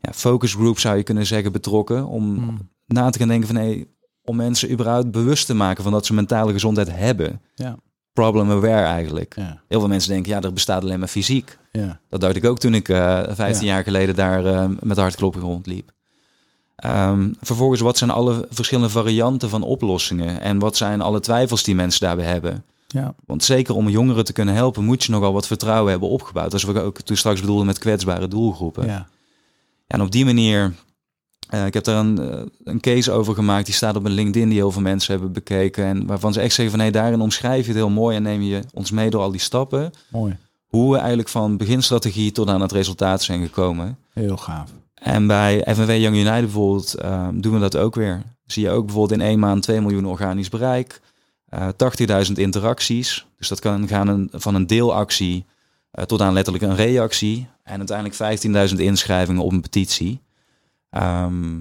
ja, 0.00 0.12
focus 0.12 0.54
group, 0.54 0.78
zou 0.78 0.96
je 0.96 1.02
kunnen 1.02 1.26
zeggen, 1.26 1.52
betrokken. 1.52 2.06
Om 2.06 2.36
Hmm. 2.36 2.58
na 2.86 3.10
te 3.10 3.18
gaan 3.18 3.28
denken 3.28 3.46
van, 3.46 3.56
hé, 3.56 3.84
om 4.24 4.36
mensen 4.36 4.70
überhaupt 4.70 5.10
bewust 5.10 5.46
te 5.46 5.54
maken 5.54 5.82
van 5.82 5.92
dat 5.92 6.06
ze 6.06 6.14
mentale 6.14 6.52
gezondheid 6.52 6.90
hebben. 6.92 7.40
Ja. 7.54 7.76
Problem 8.12 8.50
aware 8.50 8.86
eigenlijk. 8.86 9.34
Ja. 9.36 9.60
Heel 9.68 9.78
veel 9.80 9.88
mensen 9.88 10.10
denken, 10.10 10.32
ja, 10.32 10.40
er 10.40 10.52
bestaat 10.52 10.82
alleen 10.82 10.98
maar 10.98 11.08
fysiek. 11.08 11.58
Ja. 11.72 12.00
Dat 12.08 12.20
dacht 12.20 12.36
ik 12.36 12.44
ook 12.44 12.58
toen 12.58 12.74
ik 12.74 12.88
eh 12.88 13.22
15 13.28 13.66
Ja. 13.66 13.72
jaar 13.74 13.82
geleden 13.82 14.14
daar 14.14 14.44
eh, 14.46 14.68
met 14.80 14.96
hartklopping 14.96 15.44
rondliep. 15.44 15.90
Ehm, 16.76 17.32
vervolgens, 17.40 17.80
wat 17.80 17.98
zijn 17.98 18.10
alle 18.10 18.46
verschillende 18.50 18.90
varianten 18.90 19.48
van 19.48 19.62
oplossingen? 19.62 20.40
En 20.40 20.58
wat 20.58 20.76
zijn 20.76 21.00
alle 21.00 21.20
twijfels 21.20 21.62
die 21.62 21.74
mensen 21.74 22.00
daarbij 22.00 22.24
hebben? 22.26 22.64
Ja. 22.86 23.14
Want 23.26 23.44
zeker 23.44 23.74
om 23.74 23.88
jongeren 23.88 24.24
te 24.24 24.32
kunnen 24.32 24.54
helpen, 24.54 24.84
moet 24.84 25.04
je 25.04 25.12
nogal 25.12 25.32
wat 25.32 25.46
vertrouwen 25.46 25.90
hebben 25.90 26.08
opgebouwd. 26.08 26.52
Als 26.52 26.64
we 26.64 26.82
ook 26.82 27.00
toen 27.00 27.16
straks 27.16 27.40
bedoelden 27.40 27.66
met 27.66 27.78
kwetsbare 27.78 28.28
doelgroepen. 28.28 28.86
Ja. 28.86 29.08
En 29.88 30.00
op 30.02 30.10
die 30.10 30.24
manier, 30.24 30.74
eh, 31.48 31.66
ik 31.66 31.74
heb 31.74 31.84
daar 31.84 31.98
een, 32.04 32.18
eh, 32.30 32.40
een 32.64 32.80
case 32.80 33.12
over 33.12 33.34
gemaakt, 33.34 33.64
die 33.66 33.74
staat 33.74 33.96
op 33.96 34.04
een 34.04 34.10
LinkedIn 34.12 34.48
die 34.48 34.58
heel 34.58 34.70
veel 34.70 34.82
mensen 34.82 35.12
hebben 35.12 35.32
bekeken. 35.32 35.84
En 35.84 36.06
waarvan 36.06 36.32
ze 36.32 36.40
echt 36.40 36.54
zeggen 36.54 36.74
van 36.74 36.82
nee, 36.84 36.92
daarin 36.92 37.20
omschrijf 37.20 37.60
je 37.62 37.66
het 37.68 37.76
heel 37.80 37.90
mooi 37.90 38.16
en 38.16 38.22
neem 38.22 38.42
je 38.42 38.60
ons 38.74 38.90
mee 38.90 39.10
door 39.10 39.22
al 39.22 39.30
die 39.30 39.40
stappen. 39.40 39.90
Mooi. 40.08 40.36
Hoe 40.66 40.90
we 40.92 40.98
eigenlijk 40.98 41.28
van 41.28 41.56
beginstrategie 41.56 42.32
tot 42.32 42.48
aan 42.48 42.60
het 42.60 42.72
resultaat 42.72 43.22
zijn 43.22 43.42
gekomen. 43.42 43.98
Heel 44.12 44.36
gaaf. 44.36 44.70
En 44.94 45.26
bij 45.26 45.64
FNW 45.74 45.90
Young 45.96 46.16
United 46.16 46.40
bijvoorbeeld 46.40 46.94
eh, 46.94 47.28
doen 47.34 47.52
we 47.54 47.58
dat 47.60 47.76
ook 47.76 47.94
weer. 47.94 48.22
Zie 48.46 48.62
je 48.62 48.70
ook 48.70 48.84
bijvoorbeeld 48.86 49.20
in 49.20 49.26
één 49.26 49.38
maand 49.38 49.62
2 49.62 49.80
miljoen 49.80 50.06
organisch 50.06 50.48
bereik, 50.48 51.00
eh 51.48 51.68
80.000 51.76 52.38
interacties. 52.38 53.26
Dus 53.38 53.48
dat 53.48 53.60
kan 53.60 53.88
gaan 53.88 54.08
een- 54.08 54.28
van 54.32 54.54
een 54.54 54.66
deelactie 54.66 55.46
eh, 55.90 56.04
tot 56.04 56.20
aan 56.20 56.32
letterlijk 56.32 56.64
een 56.64 56.76
reactie. 56.76 57.48
En 57.62 57.76
uiteindelijk 57.78 58.16
15.000 58.70 58.76
inschrijvingen 58.80 59.42
op 59.42 59.52
een 59.52 59.60
petitie. 59.60 60.20
Ehm, 60.90 61.60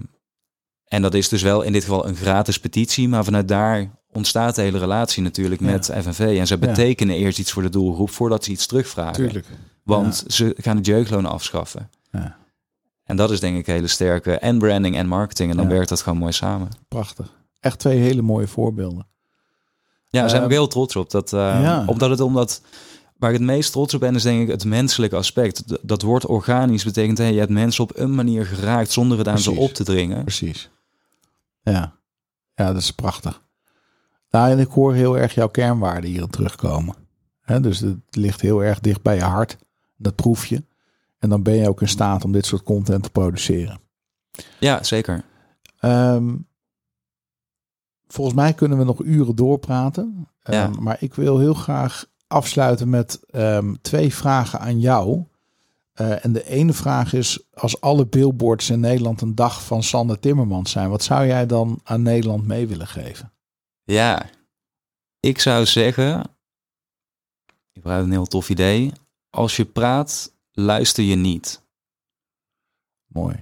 en 0.86 1.02
dat 1.02 1.14
is 1.14 1.30
dus 1.30 1.42
wel 1.42 1.62
in 1.62 1.72
dit 1.72 1.84
geval 1.84 2.08
een 2.08 2.16
gratis 2.16 2.60
petitie, 2.60 3.08
maar 3.10 3.24
vanuit 3.24 3.48
daar 3.48 3.90
ontstaat 4.12 4.56
de 4.56 4.62
hele 4.62 4.78
relatie 4.78 5.24
natuurlijk 5.24 5.62
Ja. 5.62 5.68
met 5.72 5.86
FNV. 6.02 6.36
En 6.40 6.48
ze 6.48 6.54
Ja. 6.60 6.68
betekenen 6.68 7.16
eerst 7.16 7.40
iets 7.40 7.52
voor 7.52 7.62
de 7.62 7.70
doelgroep 7.70 8.10
voordat 8.10 8.44
ze 8.44 8.52
iets 8.52 8.66
terugvragen. 8.66 9.14
Tuurlijk. 9.14 9.46
Want 9.84 10.24
ze 10.28 10.56
gaan 10.58 10.76
het 10.78 10.86
jeugdloon 10.86 11.26
afschaffen. 11.26 11.90
Ja. 12.12 12.38
En 13.04 13.16
dat 13.16 13.32
is 13.32 13.40
denk 13.40 13.58
ik 13.58 13.66
hele 13.66 13.88
sterke 13.88 14.38
en 14.38 14.58
branding 14.58 14.96
en 14.96 15.08
marketing. 15.08 15.52
En 15.52 15.58
dan 15.58 15.68
werkt 15.68 15.90
dat 15.90 16.02
gewoon 16.02 16.18
mooi 16.18 16.32
samen. 16.32 16.70
Prachtig. 16.88 17.34
Echt 17.60 17.80
twee 17.80 17.98
hele 18.00 18.22
mooie 18.22 18.48
voorbeelden. 18.48 19.08
Ja, 20.08 20.22
we 20.24 20.30
zijn 20.30 20.42
Ehm, 20.42 20.44
ook 20.52 20.56
heel 20.58 20.68
trots 20.68 20.96
op. 20.96 21.10
Dat, 21.12 21.34
eh. 21.34 21.84
Omdat 21.86 22.10
het 22.10 22.20
omdat 22.20 22.62
waar 23.20 23.32
ik 23.32 23.38
het 23.38 23.48
meest 23.48 23.72
trots 23.72 23.94
op 23.94 24.00
ben, 24.00 24.16
is 24.16 24.24
denk 24.24 24.42
ik 24.42 24.48
het 24.48 24.66
menselijke 24.66 25.16
aspect. 25.16 25.88
Dat 25.88 26.02
woord 26.02 26.26
organisch 26.26 26.84
betekent, 26.84 27.18
hey, 27.18 27.34
je 27.34 27.40
hebt 27.40 27.52
mensen 27.52 27.84
op 27.84 27.98
een 27.98 28.16
manier 28.16 28.46
geraakt 28.46 28.92
zonder 28.92 29.18
het 29.18 29.28
aan 29.28 29.40
ze 29.40 29.52
op 29.52 29.74
te 29.74 29.84
dringen. 29.84 30.22
Precies. 30.22 30.70
Ja. 31.62 31.96
Ja, 32.54 32.74
dat 32.74 32.82
is 32.82 32.92
prachtig. 32.92 33.42
Nou, 34.30 34.52
en 34.52 34.60
ik 34.60 34.68
hoor 34.68 34.94
heel 34.94 35.18
erg 35.18 35.34
jouw 35.34 35.48
kernwaarden 35.48 36.10
hierin 36.10 36.30
terugkomen. 36.30 36.96
Hè, 37.42 37.60
dus 37.60 37.80
het 37.80 37.98
ligt 38.10 38.42
heel 38.42 38.64
erg 38.64 38.80
dicht 38.80 39.02
bij 39.02 39.16
je 39.16 39.22
hart. 39.22 39.58
Dat 39.98 40.16
proef 40.16 40.46
je. 40.46 40.64
En 41.20 41.30
dan 41.30 41.44
ben 41.44 41.56
je 41.56 41.68
ook 41.68 41.82
in 41.82 41.88
staat 41.88 42.24
om 42.24 42.32
dit 42.32 42.46
soort 42.46 42.64
content 42.64 43.04
te 43.04 43.10
produceren. 43.10 43.80
Ja, 44.60 44.84
zeker. 44.84 45.24
Ehm, 45.80 46.36
volgens 48.08 48.36
mij 48.36 48.54
kunnen 48.54 48.78
we 48.78 48.84
nog 48.84 49.04
uren 49.04 49.36
doorpraten. 49.36 50.28
Ehm. 50.42 50.84
Maar 50.84 50.98
ik 51.00 51.14
wil 51.14 51.40
heel 51.40 51.54
graag 51.54 52.06
afsluiten 52.28 52.90
met 52.90 53.20
ehm, 53.30 53.76
twee 53.82 54.14
vragen 54.14 54.60
aan 54.60 54.80
jou. 54.80 55.24
Eh, 55.94 56.26
en 56.26 56.34
de 56.34 56.46
ene 56.50 56.74
vraag 56.74 57.14
is: 57.14 57.44
als 57.54 57.82
alle 57.82 58.08
billboards 58.08 58.70
in 58.70 58.80
Nederland 58.80 59.22
een 59.22 59.36
dag 59.36 59.64
van 59.64 59.84
Sander 59.84 60.20
Timmermans 60.20 60.72
zijn, 60.72 60.90
wat 60.90 61.04
zou 61.04 61.26
jij 61.26 61.46
dan 61.46 61.80
aan 61.84 62.02
Nederland 62.02 62.48
mee 62.48 62.68
willen 62.68 62.88
geven? 62.88 63.32
Ja, 63.84 64.30
ik 65.20 65.40
zou 65.40 65.66
zeggen, 65.66 66.20
ik 67.74 67.84
heb 67.84 67.86
een 67.86 68.12
heel 68.12 68.26
tof 68.26 68.50
idee. 68.50 68.92
Als 69.30 69.56
je 69.56 69.66
praat, 69.66 70.34
luister 70.52 71.04
je 71.04 71.16
niet. 71.16 71.62
Mooi. 73.06 73.36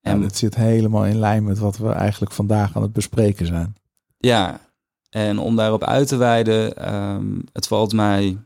En 0.00 0.12
En 0.12 0.22
het 0.22 0.36
zit 0.36 0.54
helemaal 0.54 1.06
in 1.06 1.18
lijn 1.18 1.44
met 1.44 1.58
wat 1.58 1.76
we 1.76 1.90
eigenlijk 1.90 2.32
vandaag 2.32 2.76
aan 2.76 2.82
het 2.82 2.92
bespreken 2.92 3.46
zijn. 3.46 3.76
Ja, 4.18 4.60
en 5.16 5.38
om 5.38 5.56
daarop 5.56 5.84
uit 5.84 6.08
te 6.08 6.16
wijden, 6.16 6.76
ehm, 6.76 7.26
het 7.52 7.66
valt 7.66 7.92
mij 7.92 8.38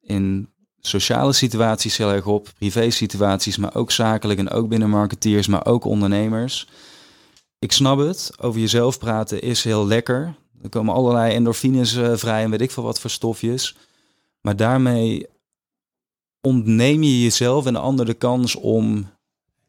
in 0.00 0.48
sociale 0.78 1.32
situaties 1.32 1.96
heel 1.96 2.12
erg 2.12 2.26
op, 2.26 2.52
privé 2.58 2.90
situaties, 2.90 3.56
maar 3.56 3.74
ook 3.74 3.90
zakelijk 3.90 4.38
en 4.38 4.50
ook 4.50 4.68
binnen 4.68 4.90
marketeers, 4.90 5.46
maar 5.46 5.66
ook 5.66 5.84
ondernemers. 5.84 6.68
Ik 7.58 7.72
snap 7.72 7.98
het, 7.98 8.32
over 8.40 8.60
jezelf 8.60 8.98
praten 8.98 9.42
is 9.42 9.64
heel 9.64 9.86
lekker. 9.86 10.34
Er 10.62 10.68
komen 10.68 10.94
allerlei 10.94 11.34
endorfines 11.34 11.94
eh, 11.94 12.12
vrij 12.14 12.42
en 12.42 12.50
weet 12.50 12.60
ik 12.60 12.70
veel 12.70 12.82
wat 12.82 13.00
voor 13.00 13.10
stofjes. 13.10 13.76
Maar 14.40 14.56
daarmee 14.56 15.26
ontneem 16.40 17.02
je 17.02 17.22
jezelf 17.22 17.66
en 17.66 17.72
de 17.72 17.78
ander 17.78 18.06
de 18.06 18.14
kans 18.14 18.56
om 18.56 19.10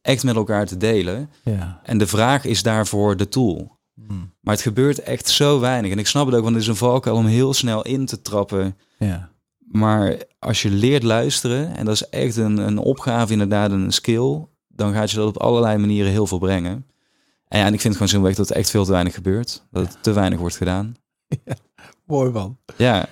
echt 0.02 0.24
met 0.24 0.36
elkaar 0.36 0.66
te 0.66 0.78
delen. 0.78 1.30
Ja. 1.44 1.82
En 1.84 1.98
de 1.98 2.08
vraag 2.08 2.46
is 2.46 2.64
daarvoor 2.64 3.18
de 3.18 3.30
tool. 3.30 3.72
Hmm. 3.96 4.34
Maar 4.39 4.54
het 4.54 4.64
gebeurt 4.64 5.00
echt 5.00 5.30
zo 5.30 5.60
weinig. 5.60 5.91
En 5.91 6.00
ik 6.00 6.08
snap 6.08 6.26
het 6.26 6.36
ook, 6.36 6.44
want 6.44 6.54
het 6.54 6.64
is 6.64 6.70
een 6.70 6.76
valkuil 6.76 7.16
om 7.16 7.26
heel 7.26 7.54
snel 7.54 7.82
in 7.82 8.06
te 8.06 8.22
trappen. 8.22 8.78
Ja. 8.98 9.32
Maar 9.58 10.18
als 10.39 10.62
je 10.62 10.70
leert 10.70 11.04
luisteren, 11.04 11.76
en 11.76 11.86
dat 11.86 11.94
is 11.94 12.10
echt 12.10 12.36
een, 12.36 12.58
een 12.58 12.78
opgave, 12.78 13.32
inderdaad, 13.32 13.72
een 13.72 13.91
skill, 13.91 14.46
dan 14.68 14.94
gaat 14.94 15.12
je 15.12 15.18
dat 15.18 15.28
op 15.28 15.38
allerlei 15.38 15.78
manieren 15.78 16.12
heel 16.12 16.28
veel 16.28 16.39
brengen. 16.39 16.86
En 17.48 17.60
ja, 17.60 17.66
en 17.66 17.74
ik 17.74 17.82
vind 17.82 17.94
gewoon 17.94 18.08
simpelweg 18.08 18.38
dat 18.38 18.50
er 18.50 18.56
echt 18.56 18.70
veel 18.70 18.86
te 18.86 18.91
weinig 18.91 19.14
gebeurt. 19.14 19.66
Dat 19.72 19.88
het 19.88 20.04
te 20.04 20.14
weinig 20.14 20.39
wordt 20.39 20.58
gedaan. 20.58 20.96
Mooi 22.06 22.32
man. 22.32 22.58
Ja, 22.78 23.06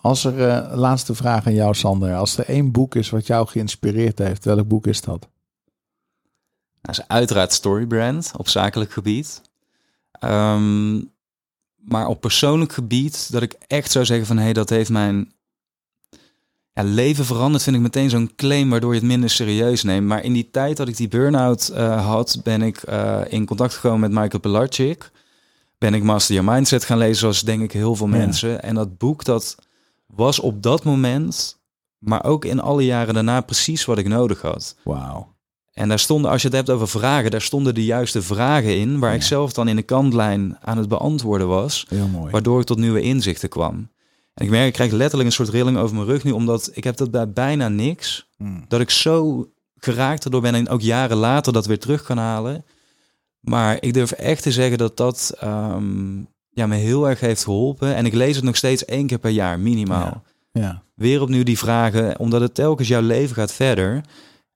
Als 0.00 0.24
er, 0.24 0.48
eh, 0.48 0.76
laatste 0.76 1.14
vraag 1.14 1.46
aan 1.46 1.54
jou, 1.54 1.74
Sander. 1.74 2.14
Als 2.14 2.38
er 2.38 2.48
één 2.48 2.72
boek 2.72 2.94
is 2.94 3.10
wat 3.10 3.26
jou 3.26 3.46
geïnspireerd 3.46 4.18
heeft, 4.18 4.44
welk 4.44 4.68
boek 4.68 4.86
is 4.86 5.00
dat? 5.00 5.28
dat 6.80 6.98
is 6.98 7.08
uiteraard 7.08 7.52
Storybrand 7.52 8.32
op 8.36 8.48
zakelijk 8.48 8.92
gebied. 8.92 9.42
Ehm, 10.20 10.94
maar 11.76 12.06
op 12.06 12.20
persoonlijk 12.20 12.72
gebied, 12.72 13.32
dat 13.32 13.42
ik 13.42 13.52
echt 13.66 13.90
zou 13.90 14.04
zeggen 14.04 14.26
van... 14.26 14.36
hé, 14.36 14.42
hey, 14.42 14.52
dat 14.52 14.70
heeft 14.70 14.90
mijn 14.90 15.32
ja, 16.72 16.82
leven 16.82 17.24
veranderd, 17.24 17.62
vind 17.62 17.76
ik 17.76 17.82
meteen 17.82 18.10
zo'n 18.10 18.32
claim... 18.36 18.70
waardoor 18.70 18.92
je 18.94 18.98
het 18.98 19.08
minder 19.08 19.30
serieus 19.30 19.82
neemt. 19.82 20.06
Maar 20.06 20.24
in 20.24 20.32
die 20.32 20.50
tijd 20.50 20.76
dat 20.76 20.88
ik 20.88 20.96
die 20.96 21.08
burn-out 21.08 21.68
eh, 21.68 22.06
had... 22.06 22.40
ben 22.42 22.62
ik 22.62 22.82
eh, 22.82 23.20
in 23.28 23.46
contact 23.46 23.74
gekomen 23.74 24.00
met 24.00 24.10
Michael 24.10 24.40
Pilarczyk. 24.40 25.10
Ben 25.78 25.94
ik 25.94 26.02
Master 26.02 26.34
Your 26.34 26.52
Mindset 26.52 26.84
gaan 26.84 26.98
lezen, 26.98 27.16
zoals 27.16 27.42
denk 27.42 27.62
ik 27.62 27.72
heel 27.72 27.94
veel 27.94 28.08
Ja. 28.08 28.16
mensen. 28.16 28.62
En 28.62 28.74
dat 28.74 28.98
boek, 28.98 29.24
dat 29.24 29.56
was 30.06 30.40
op 30.40 30.62
dat 30.62 30.84
moment... 30.84 31.58
maar 31.98 32.24
ook 32.24 32.44
in 32.44 32.60
alle 32.60 32.84
jaren 32.84 33.14
daarna 33.14 33.40
precies 33.40 33.84
wat 33.84 33.98
ik 33.98 34.08
nodig 34.08 34.40
had. 34.42 34.76
Wauw. 34.84 35.34
En 35.76 35.88
daar 35.88 35.98
stonden, 35.98 36.30
als 36.30 36.42
je 36.42 36.48
het 36.48 36.56
hebt 36.56 36.70
over 36.70 36.88
vragen, 36.88 37.30
daar 37.30 37.40
stonden 37.40 37.74
de 37.74 37.84
juiste 37.84 38.22
vragen 38.22 38.76
in, 38.78 38.98
waar 38.98 39.14
ik 39.14 39.22
zelf 39.22 39.52
dan 39.52 39.68
in 39.68 39.76
de 39.76 39.82
kantlijn 39.82 40.58
aan 40.60 40.78
het 40.78 40.88
beantwoorden 40.88 41.48
was, 41.48 41.86
Heel 41.88 42.08
mooi. 42.08 42.30
waardoor 42.30 42.60
ik 42.60 42.66
tot 42.66 42.78
nieuwe 42.78 43.00
inzichten 43.00 43.48
kwam. 43.48 43.74
En 44.34 44.44
ik 44.44 44.50
merk, 44.50 44.66
ik 44.66 44.72
krijg 44.72 44.92
letterlijk 44.92 45.28
een 45.28 45.34
soort 45.34 45.48
rilling 45.48 45.76
over 45.78 45.94
mijn 45.94 46.06
rug 46.06 46.24
nu, 46.24 46.30
omdat 46.30 46.70
ik 46.74 46.84
heb 46.84 46.96
dat 46.96 47.10
bij 47.10 47.30
bijna 47.32 47.68
niks, 47.68 48.28
Hmm. 48.36 48.64
dat 48.68 48.80
ik 48.80 48.90
zo 48.90 49.48
geraakt 49.76 50.24
erdoor 50.24 50.40
ben 50.40 50.54
en 50.54 50.68
ook 50.68 50.80
jaren 50.80 51.16
later 51.16 51.52
dat 51.52 51.66
weer 51.66 51.78
terug 51.78 52.02
kan 52.02 52.18
halen. 52.18 52.64
Maar 53.40 53.76
ik 53.80 53.94
durf 53.94 54.12
echt 54.12 54.42
te 54.42 54.52
zeggen 54.52 54.78
dat 54.78 54.96
dat 54.96 55.34
ehm, 55.40 56.16
ja, 56.50 56.66
me 56.66 56.74
heel 56.76 57.08
erg 57.08 57.20
heeft 57.20 57.44
geholpen. 57.44 57.94
En 57.94 58.06
ik 58.06 58.14
lees 58.14 58.36
het 58.36 58.44
nog 58.44 58.56
steeds 58.56 58.84
één 58.84 59.06
keer 59.06 59.18
per 59.18 59.30
jaar, 59.30 59.60
minimaal. 59.60 60.22
Ja. 60.52 60.60
Ja. 60.62 60.82
Weer 60.94 61.20
opnieuw 61.22 61.42
die 61.42 61.58
vragen, 61.58 62.18
omdat 62.18 62.40
het 62.40 62.54
telkens 62.54 62.88
jouw 62.88 63.02
leven 63.02 63.34
gaat 63.36 63.52
verder. 63.52 64.00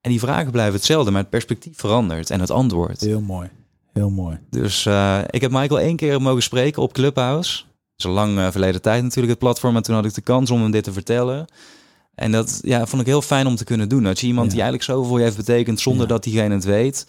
En 0.01 0.09
die 0.09 0.19
vragen 0.19 0.51
blijven 0.51 0.73
hetzelfde, 0.73 1.11
maar 1.11 1.21
het 1.21 1.29
perspectief 1.29 1.77
verandert 1.77 2.29
en 2.29 2.39
het 2.39 2.51
antwoord. 2.51 3.01
Heel 3.01 3.21
mooi. 3.21 3.49
Heel 3.93 4.09
mooi. 4.09 4.39
Dus 4.49 4.85
eh, 4.85 5.19
ik 5.29 5.41
heb 5.41 5.51
Michael 5.51 5.79
één 5.79 5.95
keer 5.95 6.21
mogen 6.21 6.43
spreken 6.43 6.81
op 6.81 6.93
Clubhouse. 6.93 7.63
Een 7.97 8.11
lang 8.11 8.37
eh, 8.37 8.51
verleden 8.51 8.81
tijd 8.81 9.03
natuurlijk 9.03 9.29
het 9.29 9.39
platform. 9.39 9.75
En 9.75 9.83
toen 9.83 9.95
had 9.95 10.05
ik 10.05 10.13
de 10.13 10.21
kans 10.21 10.51
om 10.51 10.61
hem 10.61 10.71
dit 10.71 10.83
te 10.83 10.93
vertellen. 10.93 11.45
En 12.15 12.31
dat 12.31 12.59
ja, 12.63 12.85
vond 12.85 13.01
ik 13.01 13.07
heel 13.07 13.21
fijn 13.21 13.47
om 13.47 13.55
te 13.55 13.63
kunnen 13.63 13.89
doen. 13.89 14.03
Dat 14.03 14.19
je 14.19 14.27
iemand 14.27 14.45
Ja. 14.47 14.51
die 14.53 14.61
eigenlijk 14.61 14.91
zoveel 14.91 15.09
voor 15.09 15.17
je 15.17 15.23
heeft 15.23 15.37
betekend 15.37 15.79
zonder 15.79 16.01
Ja. 16.01 16.07
dat 16.07 16.23
diegene 16.23 16.53
het 16.53 16.63
weet. 16.63 17.07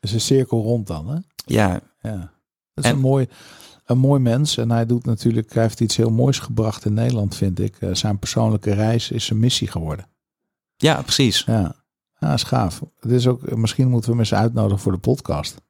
Is 0.00 0.12
een 0.12 0.20
cirkel 0.20 0.62
rond 0.62 0.86
dan, 0.86 1.08
hè? 1.08 1.16
Ja, 1.46 1.80
Ja. 2.02 2.32
Dat 2.74 2.84
is 2.84 2.90
En- 2.90 2.96
een, 2.96 3.02
mooi, 3.02 3.28
een 3.84 3.98
mooi 3.98 4.20
mens. 4.20 4.56
En 4.56 4.70
hij 4.70 4.86
doet 4.86 5.04
natuurlijk, 5.06 5.52
hij 5.54 5.62
heeft 5.62 5.80
iets 5.80 5.96
heel 5.96 6.10
moois 6.10 6.38
gebracht 6.38 6.84
in 6.84 6.94
Nederland, 6.94 7.36
vind 7.36 7.60
ik. 7.60 7.76
Eh, 7.80 7.88
zijn 7.94 8.18
persoonlijke 8.18 8.72
reis 8.72 9.10
is 9.10 9.24
zijn 9.24 9.38
missie 9.38 9.68
geworden. 9.68 10.06
ja 10.76 11.02
precies. 11.02 11.42
Ja, 11.46 11.74
ja 12.26 12.32
is 12.34 12.42
gaaf. 12.42 12.80
Het 13.00 13.10
is 13.10 13.26
ook, 13.26 13.56
misschien 13.56 13.88
moeten 13.88 14.12
we 14.12 14.18
eens 14.18 14.34
uitnodigen 14.34 14.78
voor 14.78 14.92
de 14.92 14.98
podcast. 14.98 15.62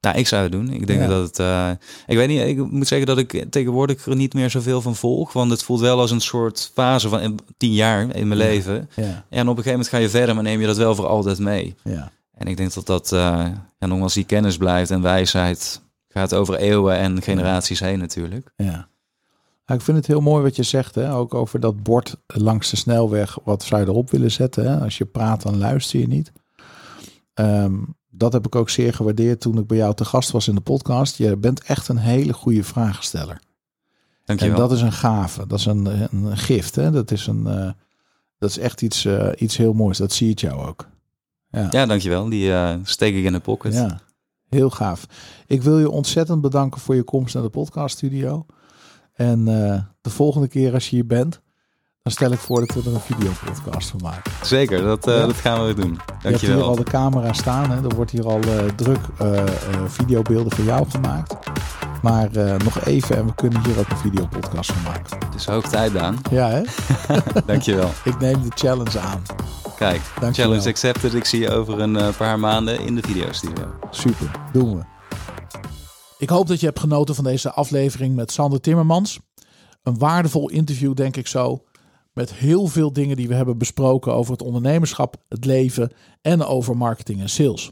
Nou, 0.00 0.18
ik 0.18 0.26
zou 0.26 0.42
het 0.42 0.52
doen. 0.52 0.70
Ik 0.70 0.86
denk 0.86 1.00
Ja. 1.00 1.06
dat 1.06 1.26
het. 1.26 1.38
eh, 1.38 1.70
ik 2.06 2.16
weet 2.16 2.28
niet. 2.28 2.40
Ik 2.40 2.70
moet 2.70 2.86
zeggen 2.88 3.06
dat 3.06 3.18
ik 3.18 3.46
tegenwoordig 3.50 4.06
er 4.06 4.16
niet 4.16 4.34
meer 4.34 4.50
zoveel 4.50 4.80
van 4.82 4.96
volg. 4.96 5.32
Want 5.32 5.50
het 5.50 5.62
voelt 5.62 5.80
wel 5.80 6.00
als 6.00 6.10
een 6.10 6.20
soort 6.20 6.70
fase 6.74 7.08
van 7.08 7.20
eh, 7.20 7.30
tien 7.56 7.72
jaar 7.72 8.00
in 8.14 8.28
mijn 8.28 8.40
Ja. 8.40 8.46
leven. 8.46 8.88
Ja, 8.96 9.02
En 9.04 9.40
op 9.48 9.56
een 9.56 9.62
gegeven 9.62 9.70
moment 9.70 9.88
ga 9.88 9.96
je 9.98 10.08
verder, 10.08 10.34
maar 10.34 10.44
neem 10.44 10.60
je 10.60 10.66
dat 10.66 10.76
wel 10.76 10.94
voor 10.94 11.06
altijd 11.06 11.38
mee. 11.38 11.74
ja. 11.84 12.10
En 12.34 12.46
ik 12.46 12.56
denk 12.56 12.72
dat 12.74 12.86
dat, 12.86 13.08
ja, 13.10 13.62
nogmaals, 13.78 14.14
die 14.14 14.24
kennis 14.24 14.56
blijft 14.56 14.90
en 14.90 15.02
wijsheid 15.02 15.82
gaat 16.08 16.34
over 16.34 16.54
eeuwen 16.56 16.96
en 16.96 17.22
generaties 17.22 17.80
heen 17.80 17.98
natuurlijk. 17.98 18.52
Ja. 18.56 18.88
Nou, 19.70 19.82
ik 19.82 19.88
vind 19.88 19.98
het 19.98 20.06
heel 20.06 20.20
mooi 20.20 20.42
wat 20.42 20.56
je 20.56 20.62
zegt, 20.62 20.94
hè? 20.94 21.14
ook 21.14 21.34
over 21.34 21.60
dat 21.60 21.82
bord 21.82 22.16
langs 22.26 22.70
de 22.70 22.76
snelweg. 22.76 23.38
Wat 23.44 23.66
je 23.66 23.76
erop 23.76 24.10
willen 24.10 24.30
zetten? 24.30 24.70
Hè? 24.70 24.80
Als 24.80 24.98
je 24.98 25.04
praat, 25.04 25.42
dan 25.42 25.58
luister 25.58 26.00
je 26.00 26.06
niet. 26.06 26.32
Ehm, 27.34 27.74
dat 28.08 28.32
heb 28.32 28.46
ik 28.46 28.54
ook 28.54 28.70
zeer 28.70 28.94
gewaardeerd 28.94 29.40
toen 29.40 29.58
ik 29.58 29.66
bij 29.66 29.76
jou 29.76 29.94
te 29.94 30.04
gast 30.04 30.30
was 30.30 30.48
in 30.48 30.54
de 30.54 30.60
podcast. 30.60 31.16
Je 31.16 31.36
bent 31.36 31.62
echt 31.62 31.88
een 31.88 31.96
hele 31.96 32.32
goede 32.32 32.64
vragensteller. 32.64 33.34
En 33.34 33.40
Dankjewel. 34.24 34.56
dat 34.58 34.72
is 34.72 34.82
een 34.82 34.92
gave, 34.92 35.46
dat 35.46 35.58
is 35.58 35.66
een, 35.66 35.86
een 35.86 36.36
gift. 36.36 36.74
Hè? 36.74 36.90
Dat, 36.90 37.10
is 37.10 37.26
een, 37.26 37.46
eh, 37.46 37.70
dat 38.38 38.50
is 38.50 38.58
echt 38.58 38.82
iets, 38.82 39.04
eh, 39.04 39.28
iets 39.36 39.56
heel 39.56 39.72
moois. 39.72 39.98
Dat 39.98 40.12
zie 40.12 40.30
ik 40.30 40.38
jou 40.38 40.66
ook. 40.66 40.88
Ja. 41.50 41.68
Ja, 41.70 41.86
dankjewel. 41.86 42.28
Die 42.28 42.52
eh, 42.52 42.76
steek 42.82 43.14
ik 43.14 43.24
in 43.24 43.32
de 43.32 43.40
pocket. 43.40 43.72
Ja, 43.72 44.00
heel 44.48 44.70
gaaf. 44.70 45.06
Ik 45.46 45.62
wil 45.62 45.78
je 45.78 45.90
ontzettend 45.90 46.40
bedanken 46.40 46.80
voor 46.80 46.94
je 46.94 47.02
komst 47.02 47.34
naar 47.34 47.42
de 47.42 47.48
podcaststudio. 47.48 48.46
En 49.20 49.48
eh, 49.48 49.78
de 50.00 50.10
volgende 50.10 50.48
keer 50.48 50.72
als 50.74 50.88
je 50.90 50.96
hier 50.96 51.06
bent, 51.06 51.40
dan 52.02 52.12
stel 52.12 52.30
ik 52.32 52.38
voor 52.38 52.60
dat 52.66 52.74
we 52.74 52.90
er 52.90 52.94
een 52.94 53.00
videopodcast 53.00 53.90
van 53.90 54.00
maken. 54.02 54.32
Zeker, 54.42 54.82
dat, 54.82 55.06
eh, 55.06 55.14
Ja. 55.18 55.26
dat 55.26 55.34
gaan 55.36 55.66
we 55.66 55.74
doen. 55.74 55.92
Je 55.92 55.98
hebt 56.08 56.20
hier 56.22 56.30
Dankjewel. 56.30 56.62
al 56.68 56.74
de 56.76 56.82
camera 56.82 57.32
staan. 57.32 57.70
Hè? 57.70 57.76
Er 57.88 57.94
wordt 57.96 58.10
hier 58.10 58.26
al 58.26 58.40
eh, 58.40 58.64
druk 58.76 58.98
videobeelden 59.86 60.52
van 60.52 60.64
jou 60.64 60.90
gemaakt. 60.90 61.34
Maar 62.02 62.28
nog 62.64 62.80
even 62.84 63.16
en 63.16 63.26
we 63.26 63.34
kunnen 63.34 63.64
hier 63.64 63.78
ook 63.78 63.88
een 63.88 63.96
videopodcast 63.96 64.72
van 64.72 64.82
maken. 64.82 65.18
Het 65.26 65.34
is 65.34 65.46
hoog 65.46 65.68
tijd, 65.68 65.92
Daan. 65.92 66.18
Ja, 66.30 66.48
hè? 66.48 66.62
Dankjewel. 67.46 67.90
Ik 68.04 68.20
neem 68.20 68.42
de 68.42 68.50
challenge 68.54 68.98
aan. 68.98 69.22
Kijk, 69.76 70.00
Dankjewel. 70.20 70.32
challenge 70.32 70.68
accepted. 70.68 71.14
Ik 71.14 71.24
zie 71.24 71.40
je 71.40 71.50
over 71.50 71.80
een 71.80 72.14
paar 72.16 72.38
maanden 72.38 72.80
in 72.80 72.94
de 72.94 73.02
videostudio. 73.02 73.64
Super, 73.90 74.30
doen 74.52 74.76
we. 74.76 74.82
Ik 76.20 76.28
hoop 76.28 76.46
dat 76.46 76.60
je 76.60 76.66
hebt 76.66 76.80
genoten 76.80 77.14
van 77.14 77.24
deze 77.24 77.52
aflevering 77.52 78.14
met 78.14 78.32
Sander 78.32 78.60
Timmermans. 78.60 79.20
Een 79.82 79.98
waardevol 79.98 80.50
interview, 80.50 80.94
denk 80.94 81.16
ik 81.16 81.26
zo. 81.26 81.64
Met 82.12 82.34
heel 82.34 82.66
veel 82.66 82.92
dingen 82.92 83.16
die 83.16 83.28
we 83.28 83.34
hebben 83.34 83.58
besproken 83.58 84.14
over 84.14 84.32
het 84.32 84.42
ondernemerschap, 84.42 85.16
het 85.28 85.44
leven 85.44 85.92
en 86.22 86.44
over 86.44 86.76
marketing 86.76 87.20
en 87.20 87.28
sales. 87.28 87.70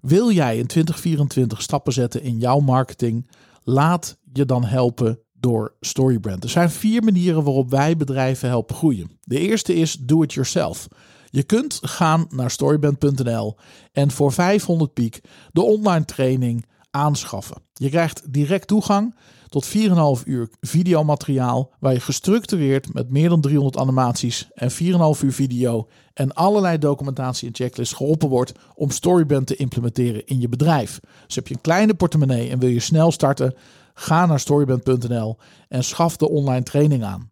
Wil 0.00 0.30
jij 0.30 0.58
in 0.58 0.66
2024 0.66 1.62
stappen 1.62 1.92
zetten 1.92 2.22
in 2.22 2.38
jouw 2.38 2.58
marketing? 2.58 3.30
Laat 3.62 4.18
je 4.32 4.44
dan 4.44 4.64
helpen 4.64 5.20
door 5.32 5.76
Storybrand. 5.80 6.44
Er 6.44 6.50
zijn 6.50 6.70
vier 6.70 7.02
manieren 7.02 7.44
waarop 7.44 7.70
wij 7.70 7.96
bedrijven 7.96 8.48
helpen 8.48 8.76
groeien. 8.76 9.18
De 9.20 9.38
eerste 9.38 9.74
is 9.74 9.94
do 9.94 10.22
it 10.22 10.32
yourself. 10.32 10.88
Je 11.30 11.42
kunt 11.42 11.78
gaan 11.82 12.26
naar 12.28 12.50
storybrand.nl 12.50 13.56
en 13.92 14.10
voor 14.10 14.32
500 14.32 14.92
piek 14.92 15.20
de 15.52 15.62
online 15.62 16.04
training 16.04 16.64
aanschaffen. 16.92 17.62
Je 17.72 17.88
krijgt 17.88 18.32
direct 18.32 18.66
toegang 18.66 19.14
tot 19.48 19.66
4,5 19.66 20.24
uur 20.24 20.48
videomateriaal 20.60 21.70
waar 21.78 21.92
je 21.92 22.00
gestructureerd 22.00 22.94
met 22.94 23.10
meer 23.10 23.28
dan 23.28 23.40
300 23.40 23.76
animaties 23.76 24.48
en 24.54 24.70
4,5 24.70 24.76
uur 25.24 25.32
video 25.32 25.88
en 26.14 26.34
allerlei 26.34 26.78
documentatie 26.78 27.48
en 27.48 27.54
checklist 27.54 27.94
geholpen 27.94 28.28
wordt 28.28 28.52
om 28.74 28.90
Storybrand 28.90 29.46
te 29.46 29.56
implementeren 29.56 30.26
in 30.26 30.40
je 30.40 30.48
bedrijf. 30.48 31.00
Dus 31.26 31.34
heb 31.34 31.48
je 31.48 31.54
een 31.54 31.60
kleine 31.60 31.94
portemonnee 31.94 32.50
en 32.50 32.58
wil 32.58 32.68
je 32.68 32.80
snel 32.80 33.12
starten, 33.12 33.54
ga 33.94 34.26
naar 34.26 34.40
storybrand.nl 34.40 35.36
en 35.68 35.84
schaf 35.84 36.16
de 36.16 36.28
online 36.28 36.62
training 36.62 37.04
aan. 37.04 37.30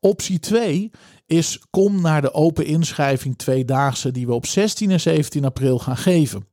Optie 0.00 0.38
2 0.38 0.90
is 1.26 1.60
kom 1.70 2.00
naar 2.00 2.20
de 2.20 2.32
open 2.32 2.66
inschrijving 2.66 3.38
tweedaagse 3.38 4.10
die 4.10 4.26
we 4.26 4.32
op 4.32 4.46
16 4.46 4.90
en 4.90 5.00
17 5.00 5.44
april 5.44 5.78
gaan 5.78 5.96
geven. 5.96 6.46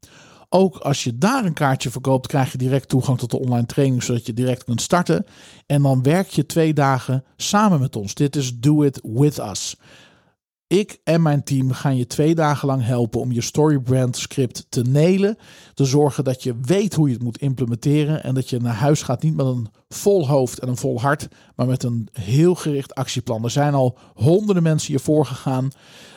Ook 0.56 0.78
als 0.78 1.04
je 1.04 1.18
daar 1.18 1.46
een 1.46 1.54
kaartje 1.54 1.90
verkoopt, 1.90 2.28
krijg 2.28 2.52
je 2.52 2.58
direct 2.58 2.90
toegang 2.90 3.18
tot 3.18 3.32
de 3.32 3.40
online 3.40 3.66
training, 3.66 4.04
zodat 4.04 4.26
je 4.26 4.34
direct 4.34 4.64
kunt 4.64 4.82
starten. 4.82 5.26
En 5.66 5.82
dan 5.82 6.04
werk 6.04 6.28
je 6.28 6.46
twee 6.46 6.74
dagen 6.74 7.24
samen 7.38 7.80
met 7.80 7.96
ons. 7.96 8.14
Dit 8.14 8.36
is 8.36 8.60
Do 8.60 8.84
It 8.84 9.00
With 9.04 9.38
Us. 9.38 9.76
Ik 10.68 11.00
en 11.04 11.22
mijn 11.22 11.44
team 11.44 11.72
gaan 11.72 11.98
je 11.98 12.08
twee 12.08 12.36
dagen 12.36 12.68
lang 12.68 12.86
helpen 12.86 13.20
om 13.20 13.32
je 13.32 13.42
storybrand 13.42 14.18
script 14.18 14.66
te 14.70 14.82
nelen. 14.82 15.38
Te 15.74 15.86
zorgen 15.86 16.24
dat 16.24 16.44
je 16.44 16.56
weet 16.62 16.94
hoe 16.94 17.08
je 17.08 17.14
het 17.14 17.24
moet 17.24 17.38
implementeren. 17.38 18.24
En 18.24 18.34
dat 18.34 18.50
je 18.50 18.60
naar 18.60 18.74
huis 18.74 19.02
gaat 19.02 19.24
niet 19.24 19.36
met 19.36 19.46
een 19.46 19.68
vol 19.90 20.28
hoofd 20.28 20.60
en 20.60 20.68
een 20.68 20.78
vol 20.78 21.02
hart. 21.02 21.28
Maar 21.56 21.68
met 21.68 21.84
een 21.84 22.08
heel 22.12 22.56
gericht 22.56 22.96
actieplan. 22.96 23.44
Er 23.44 23.50
zijn 23.50 23.74
al 23.74 23.98
honderden 24.14 24.64
mensen 24.64 24.88
hiervoor 24.88 25.26
gegaan. 25.26 25.70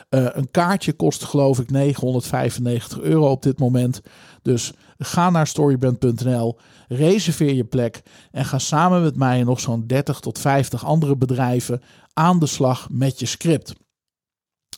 Eh, 0.09 0.25
een 0.31 0.51
kaartje 0.51 0.93
kost 0.93 1.23
geloof 1.23 1.59
ik 1.59 1.71
995 1.71 2.99
euro 2.99 3.31
op 3.31 3.43
dit 3.43 3.59
moment. 3.59 4.01
Dus 4.41 4.71
ga 4.97 5.29
naar 5.29 5.47
storybrand.nl, 5.47 6.57
reserveer 6.87 7.53
je 7.53 7.63
plek 7.63 8.01
en 8.31 8.45
ga 8.45 8.59
samen 8.59 9.01
met 9.01 9.15
mij 9.15 9.39
en 9.39 9.45
nog 9.45 9.59
zo'n 9.59 9.87
30 9.87 10.19
tot 10.19 10.39
50 10.39 10.85
andere 10.85 11.15
bedrijven 11.15 11.81
aan 12.13 12.39
de 12.39 12.47
slag 12.47 12.87
met 12.91 13.19
je 13.19 13.25
script. 13.25 13.73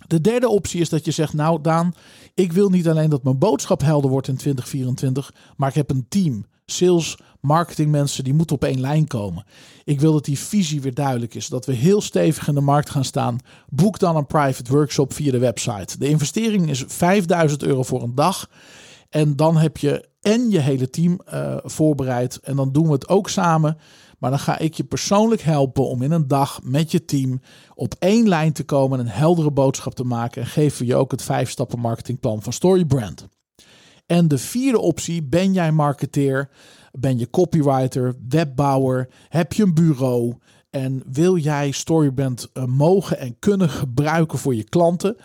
De 0.07 0.21
derde 0.21 0.49
optie 0.49 0.81
is 0.81 0.89
dat 0.89 1.05
je 1.05 1.11
zegt, 1.11 1.33
nou 1.33 1.61
Daan, 1.61 1.93
ik 2.33 2.53
wil 2.53 2.69
niet 2.69 2.87
alleen 2.87 3.09
dat 3.09 3.23
mijn 3.23 3.37
boodschap 3.37 3.81
helder 3.81 4.09
wordt 4.09 4.27
in 4.27 4.37
2024, 4.37 5.33
maar 5.55 5.69
ik 5.69 5.75
heb 5.75 5.89
een 5.89 6.05
team. 6.09 6.45
Sales, 6.65 7.17
marketing 7.41 7.91
mensen, 7.91 8.23
die 8.23 8.33
moeten 8.33 8.55
op 8.55 8.63
één 8.63 8.79
lijn 8.79 9.07
komen. 9.07 9.45
Ik 9.83 9.99
wil 9.99 10.13
dat 10.13 10.25
die 10.25 10.39
visie 10.39 10.81
weer 10.81 10.93
duidelijk 10.93 11.35
is, 11.35 11.47
dat 11.47 11.65
we 11.65 11.73
heel 11.73 12.01
stevig 12.01 12.47
in 12.47 12.53
de 12.53 12.61
markt 12.61 12.89
gaan 12.89 13.05
staan. 13.05 13.37
Boek 13.69 13.99
dan 13.99 14.15
een 14.15 14.25
private 14.25 14.71
workshop 14.71 15.13
via 15.13 15.31
de 15.31 15.39
website. 15.39 15.97
De 15.97 16.07
investering 16.07 16.69
is 16.69 16.83
5000 16.87 17.63
euro 17.63 17.83
voor 17.83 18.03
een 18.03 18.15
dag. 18.15 18.49
En 19.11 19.35
dan 19.35 19.57
heb 19.57 19.77
je 19.77 20.09
en 20.21 20.49
je 20.49 20.59
hele 20.59 20.89
team 20.89 21.21
eh, 21.25 21.57
voorbereid. 21.63 22.39
En 22.39 22.55
dan 22.55 22.71
doen 22.71 22.85
we 22.85 22.91
het 22.91 23.09
ook 23.09 23.29
samen. 23.29 23.77
Maar 24.19 24.29
dan 24.29 24.39
ga 24.39 24.57
ik 24.57 24.73
je 24.73 24.83
persoonlijk 24.83 25.41
helpen 25.41 25.87
om 25.87 26.01
in 26.01 26.11
een 26.11 26.27
dag 26.27 26.59
met 26.63 26.91
je 26.91 27.05
team 27.05 27.41
op 27.75 27.95
één 27.99 28.27
lijn 28.27 28.53
te 28.53 28.63
komen 28.63 28.99
en 28.99 29.05
een 29.05 29.11
heldere 29.11 29.51
boodschap 29.51 29.93
te 29.95 30.03
maken. 30.03 30.41
En 30.41 30.47
geven 30.47 30.79
we 30.79 30.85
je 30.85 30.95
ook 30.95 31.11
het 31.11 31.21
vijf 31.21 31.49
stappen 31.49 31.79
marketingplan 31.79 32.41
van 32.41 32.53
Storybrand. 32.53 33.27
En 34.05 34.27
de 34.27 34.37
vierde 34.37 34.79
optie, 34.79 35.23
ben 35.23 35.53
jij 35.53 35.71
marketeer, 35.71 36.49
ben 36.91 37.17
je 37.17 37.29
copywriter, 37.29 38.15
webbouwer, 38.29 39.09
heb 39.29 39.53
je 39.53 39.63
een 39.63 39.73
bureau 39.73 40.35
en 40.69 41.03
wil 41.05 41.37
jij 41.37 41.71
Storybrand 41.71 42.49
eh, 42.53 42.65
mogen 42.65 43.17
en 43.17 43.39
kunnen 43.39 43.69
gebruiken 43.69 44.39
voor 44.39 44.55
je 44.55 44.63
klanten? 44.63 45.15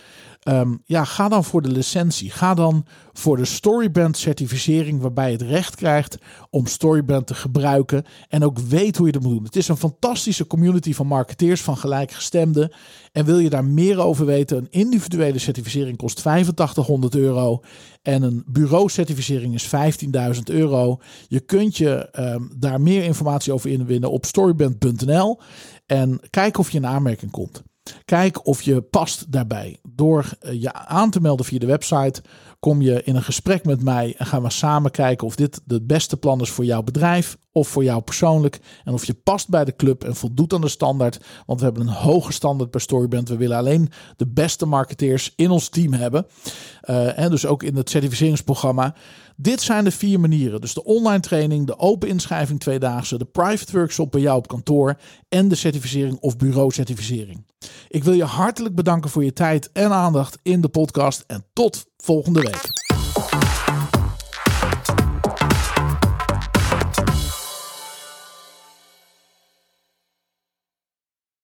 Ehm, 0.46 0.74
ja, 0.84 1.04
ga 1.04 1.28
dan 1.28 1.44
voor 1.44 1.62
de 1.62 1.70
licentie. 1.70 2.30
Ga 2.30 2.54
dan 2.54 2.86
voor 3.12 3.36
de 3.36 3.44
Storybrand 3.44 4.16
certificering 4.16 5.00
waarbij 5.00 5.26
je 5.26 5.36
het 5.36 5.46
recht 5.46 5.74
krijgt 5.74 6.18
om 6.50 6.66
Storybrand 6.66 7.26
te 7.26 7.34
gebruiken 7.34 8.04
en 8.28 8.44
ook 8.44 8.58
weet 8.58 8.96
hoe 8.96 9.06
je 9.06 9.12
dat 9.12 9.22
moet 9.22 9.32
doen. 9.32 9.44
Het 9.44 9.56
is 9.56 9.68
een 9.68 9.76
fantastische 9.76 10.46
community 10.46 10.94
van 10.94 11.06
marketeers 11.06 11.62
van 11.62 11.76
gelijkgestemden. 11.76 12.72
En 13.12 13.24
wil 13.24 13.38
je 13.38 13.50
daar 13.50 13.64
meer 13.64 13.98
over 13.98 14.26
weten? 14.26 14.56
Een 14.56 14.70
individuele 14.70 15.38
certificering 15.38 15.96
kost 15.96 16.26
8500 16.26 17.14
euro 17.14 17.62
en 18.02 18.22
een 18.22 18.44
bureaucertificering 18.46 19.54
is 19.54 19.66
15.000 20.34 20.42
euro. 20.44 21.00
Je 21.28 21.40
kunt 21.40 21.76
je 21.76 22.10
ehm, 22.10 22.42
daar 22.56 22.80
meer 22.80 23.04
informatie 23.04 23.52
over 23.52 23.70
inwinnen 23.70 24.10
op 24.10 24.24
storybrand.nl 24.24 25.40
en 25.86 26.20
kijk 26.30 26.58
of 26.58 26.70
je 26.70 26.78
in 26.78 26.86
aanmerking 26.86 27.30
komt. 27.30 27.62
Kijk 28.04 28.46
of 28.46 28.62
je 28.62 28.80
past 28.80 29.32
daarbij. 29.32 29.78
Door 29.82 30.36
eh, 30.40 30.62
je 30.62 30.72
aan 30.72 31.10
te 31.10 31.20
melden 31.20 31.46
via 31.46 31.58
de 31.58 31.66
website 31.66 32.22
kom 32.66 32.82
je 32.82 33.02
in 33.02 33.16
een 33.16 33.22
gesprek 33.22 33.64
met 33.64 33.82
mij 33.82 34.14
en 34.18 34.26
gaan 34.26 34.42
we 34.42 34.50
samen 34.50 34.90
kijken 34.90 35.26
of 35.26 35.36
dit 35.36 35.60
het 35.66 35.86
beste 35.86 36.16
plan 36.16 36.40
is 36.40 36.50
voor 36.50 36.64
jouw 36.64 36.82
bedrijf 36.82 37.36
of 37.52 37.68
voor 37.68 37.84
jou 37.84 38.02
persoonlijk. 38.02 38.60
En 38.84 38.92
of 38.92 39.04
je 39.04 39.14
past 39.14 39.48
bij 39.48 39.64
de 39.64 39.76
club 39.76 40.04
en 40.04 40.16
voldoet 40.16 40.52
aan 40.52 40.60
de 40.60 40.68
standaard. 40.68 41.24
Want 41.46 41.58
we 41.58 41.64
hebben 41.64 41.86
een 41.86 41.92
hoge 41.92 42.32
standaard 42.32 42.70
bij 42.70 42.80
Storybrand. 42.80 43.28
We 43.28 43.36
willen 43.36 43.56
alleen 43.56 43.90
de 44.16 44.26
beste 44.26 44.66
marketeers 44.66 45.32
in 45.36 45.50
ons 45.50 45.68
team 45.68 45.92
hebben. 45.92 46.26
Eh, 46.80 47.18
en 47.18 47.30
dus 47.30 47.46
ook 47.46 47.62
in 47.62 47.76
het 47.76 47.90
certificeringsprogramma. 47.90 48.94
Dit 49.36 49.60
zijn 49.60 49.84
de 49.84 49.90
vier 49.90 50.20
manieren. 50.20 50.60
Dus 50.60 50.74
de 50.74 50.84
online 50.84 51.20
training, 51.20 51.66
de 51.66 51.78
open 51.78 52.08
inschrijving 52.08 52.60
tweedaagse, 52.60 53.18
de 53.18 53.24
private 53.24 53.72
workshop 53.72 54.10
bij 54.10 54.20
jou 54.20 54.36
op 54.38 54.48
kantoor 54.48 54.98
en 55.28 55.48
de 55.48 55.54
certificering 55.54 56.18
of 56.20 56.36
bureaucertificering. 56.36 57.44
Ik 57.88 58.04
wil 58.04 58.14
je 58.14 58.24
hartelijk 58.24 58.74
bedanken 58.74 59.10
voor 59.10 59.24
je 59.24 59.32
tijd 59.32 59.72
en 59.72 59.90
aandacht 59.90 60.38
in 60.42 60.60
de 60.60 60.68
podcast 60.68 61.24
en 61.26 61.44
tot 61.52 61.86
volgende 61.96 62.40
week. 62.40 62.85